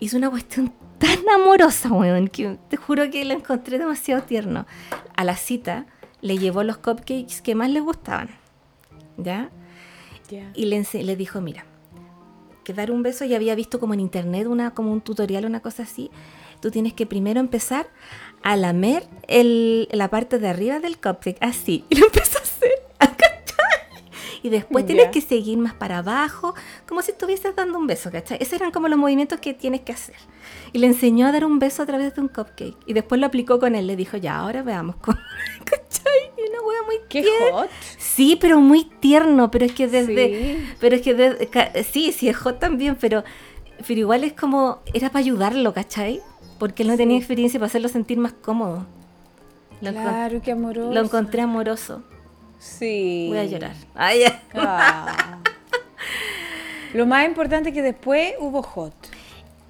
[0.00, 4.66] hizo una cuestión tan amorosa, weón, que te juro que la encontré demasiado tierno.
[5.16, 5.86] A la cita
[6.20, 8.30] le llevó los cupcakes que más le gustaban,
[9.16, 9.50] ¿ya?
[10.54, 11.66] Y le, le dijo, mira,
[12.64, 15.60] que dar un beso ya había visto como en internet una, como un tutorial, una
[15.60, 16.10] cosa así
[16.62, 17.88] tú tienes que primero empezar
[18.42, 21.84] a lamer el, la parte de arriba del cupcake, así.
[21.90, 22.70] Y lo empezó a hacer,
[24.42, 26.54] Y después tienes que seguir más para abajo,
[26.88, 28.38] como si estuvieses dando un beso, ¿cachai?
[28.40, 30.16] Esos eran como los movimientos que tienes que hacer.
[30.72, 32.76] Y le enseñó a dar un beso a través de un cupcake.
[32.86, 33.86] Y después lo aplicó con él.
[33.86, 35.18] Le dijo, ya, ahora veamos cómo.
[35.64, 36.32] ¿cachai?
[36.36, 37.70] Y una wea muy Qué hot.
[37.98, 39.50] Sí, pero muy tierno.
[39.50, 40.58] Pero es que desde.
[40.80, 43.22] Pero es que desde, sí, sí, es hot también, pero.
[43.86, 44.80] Pero igual es como.
[44.92, 46.20] Era para ayudarlo, ¿cachai?
[46.62, 48.86] porque él no tenía experiencia para hacerlo sentir más cómodo.
[49.80, 50.92] claro, qué amoroso.
[50.92, 52.04] Lo encontré amoroso.
[52.62, 53.26] Sí.
[53.28, 53.74] Voy a llorar.
[53.92, 54.22] Ay,
[54.54, 55.40] ah.
[56.94, 58.94] Lo más importante es que después hubo hot.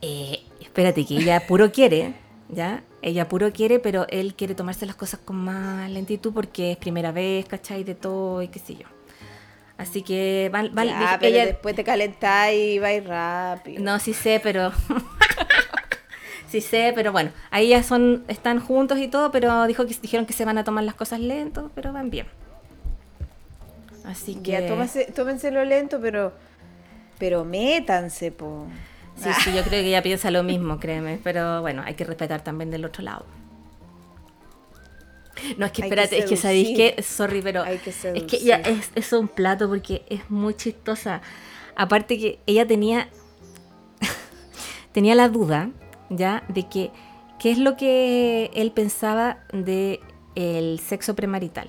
[0.02, 2.12] Eh, espérate, que ella puro quiere,
[2.50, 2.82] ¿ya?
[3.00, 7.12] Ella puro quiere, pero él quiere tomarse las cosas con más lentitud porque es primera
[7.12, 7.82] vez, ¿cachai?
[7.82, 8.86] De todo y qué sé yo.
[9.78, 10.60] Así que va,
[11.22, 11.46] ella...
[11.46, 13.82] después te calentás y va a ir rápido.
[13.82, 14.70] No, sí sé, pero
[16.48, 20.26] Sí sé, pero bueno, ahí ya son, están juntos y todo, pero dijo que dijeron
[20.26, 22.26] que se van a tomar las cosas lento, pero van bien.
[24.04, 24.52] Así que.
[24.52, 24.66] Ya,
[25.14, 26.32] tómense, lo lento, pero.
[27.18, 28.66] Pero métanse, po.
[29.16, 31.20] Sí, sí, yo creo que ella piensa lo mismo, créeme.
[31.22, 33.26] Pero bueno, hay que respetar también del otro lado.
[35.58, 37.82] No, es que espérate, es que sabéis que, sorry, pero es
[38.24, 41.20] que ya es, es un plato porque es muy chistosa.
[41.74, 43.08] Aparte que ella tenía,
[44.92, 45.70] tenía la duda
[46.16, 46.44] ¿ya?
[46.48, 46.90] De que,
[47.38, 50.00] qué es lo que él pensaba de
[50.34, 51.68] el sexo premarital,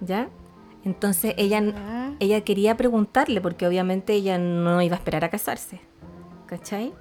[0.00, 0.28] ¿ya?
[0.88, 1.62] Entonces ella,
[2.18, 5.80] ella quería preguntarle, porque obviamente ella no iba a esperar a casarse,
[6.46, 6.94] ¿cachai?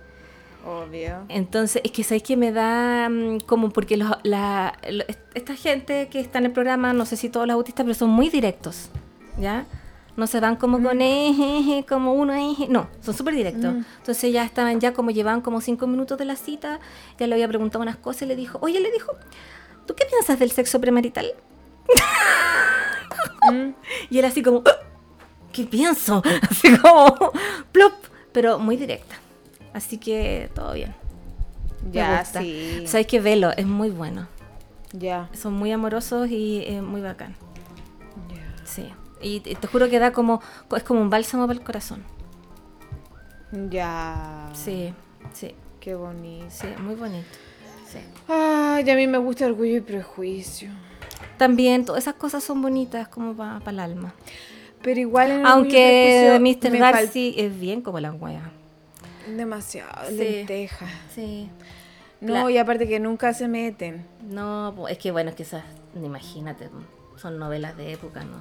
[0.65, 1.23] Obvio.
[1.30, 4.73] Entonces, es que sabéis que me da mm, como porque la,
[5.34, 8.09] esta gente que está en el programa, no sé si todos los autistas, pero son
[8.09, 8.89] muy directos,
[9.39, 9.65] ¿ya?
[10.18, 13.72] no se van como con eje, como uno eje, no, son súper directos.
[13.72, 13.85] Mm.
[13.99, 16.80] Entonces ya estaban ya como llevaban como cinco minutos de la cita,
[17.19, 19.14] ya le había preguntado unas cosas y le dijo, oye, le dijo,
[19.85, 21.34] ¿tú qué piensas del sexo premarital?
[23.52, 23.69] Mm.
[24.10, 24.84] Y él así como, ah,
[25.52, 26.22] ¿qué pienso?
[26.49, 27.31] Así como,
[27.72, 27.94] plop,
[28.31, 29.15] pero muy directa.
[29.73, 30.95] Así que todo bien.
[31.91, 32.84] Ya, sí.
[32.88, 34.27] Sabes que velo, es muy bueno.
[34.91, 35.30] Ya.
[35.34, 37.35] Son muy amorosos y muy bacán.
[38.30, 38.65] Ya.
[38.65, 38.91] Sí.
[39.22, 40.41] Y te juro que da como,
[40.76, 42.03] es como un bálsamo para el corazón.
[43.52, 44.49] Ya.
[44.53, 44.94] Sí,
[45.34, 45.56] sí.
[45.80, 46.48] Qué bonito.
[46.49, 47.27] Sí, muy bonito.
[47.88, 47.99] Sí.
[48.27, 50.69] Ay, a mí me gusta orgullo y prejuicio.
[51.38, 54.14] También, todas esas cosas son bonitas como para el alma.
[54.81, 56.77] Pero igual en Aunque Mr.
[56.77, 58.51] Darcy es bien como la wea.
[59.27, 60.88] Demasiado, lenteja.
[61.14, 61.49] Sí.
[62.22, 64.05] No, y aparte que nunca se meten.
[64.22, 65.64] No, es que bueno, es que esas,
[65.95, 66.69] imagínate,
[67.18, 68.38] son novelas de época, ¿no?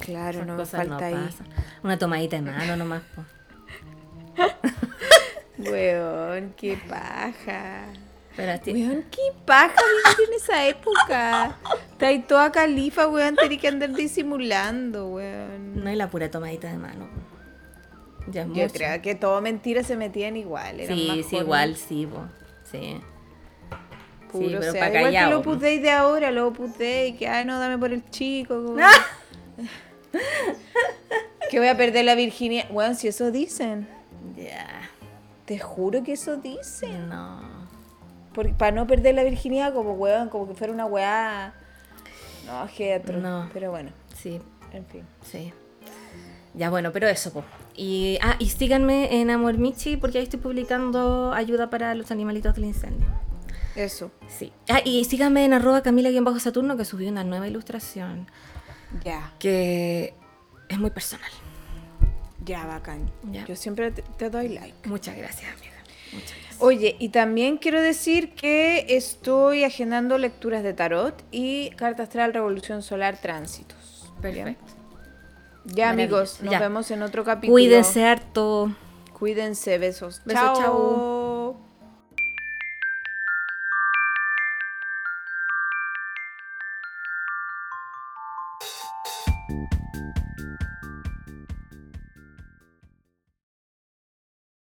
[0.00, 1.28] Claro, no falta ahí.
[1.82, 3.02] Una tomadita de mano nomás.
[5.58, 7.86] Weón, qué paja.
[8.38, 9.74] Weón, qué paja
[10.28, 11.56] en esa época.
[11.90, 15.82] Está ahí toda califa, weón, tenía que andar disimulando, weón.
[15.82, 17.08] No hay la pura tomadita de mano.
[18.28, 20.80] Ya Yo creo que todo mentira se metían igual.
[20.86, 22.28] sí, sí, igual, sí, bo.
[22.70, 23.00] sí.
[24.30, 27.46] Puro, sí, pero o sea, igual que lo putéis de ahora, lo putéis, que ay
[27.46, 28.76] no, dame por el chico.
[31.50, 32.68] que voy a perder la virginidad.
[32.70, 33.88] Bueno, si eso dicen.
[34.36, 34.90] Ya.
[35.46, 37.08] Te juro que eso dicen.
[37.08, 37.57] No.
[38.56, 41.54] Para no perder la virginidad, como weón, como que fuera una weá.
[42.46, 43.50] No, es No.
[43.52, 43.90] Pero bueno.
[44.16, 44.40] Sí.
[44.72, 45.04] En fin.
[45.22, 45.52] Sí.
[46.54, 47.44] Ya bueno, pero eso, pues.
[47.76, 52.54] Y, ah, y síganme en Amor Michi porque ahí estoy publicando ayuda para los animalitos
[52.54, 53.06] del incendio.
[53.76, 54.10] Eso.
[54.26, 54.52] Sí.
[54.68, 58.28] Ah, y síganme en arroba Camila-Saturno que subió una nueva ilustración.
[59.04, 59.32] Ya.
[59.38, 60.14] Que
[60.68, 61.30] es muy personal.
[62.44, 63.10] Ya, bacán.
[63.46, 64.88] Yo siempre te, doy like.
[64.88, 65.76] Muchas gracias, amiga.
[66.12, 66.47] Muchas gracias.
[66.60, 72.82] Oye, y también quiero decir que estoy agendando lecturas de tarot y carta astral, revolución
[72.82, 74.12] solar, tránsitos.
[74.20, 74.72] Perfecto.
[75.64, 77.52] Ya, amigos, nos vemos en otro capítulo.
[77.52, 78.72] Cuídense harto.
[79.18, 80.22] Cuídense, besos.
[80.24, 81.67] Besos, chao.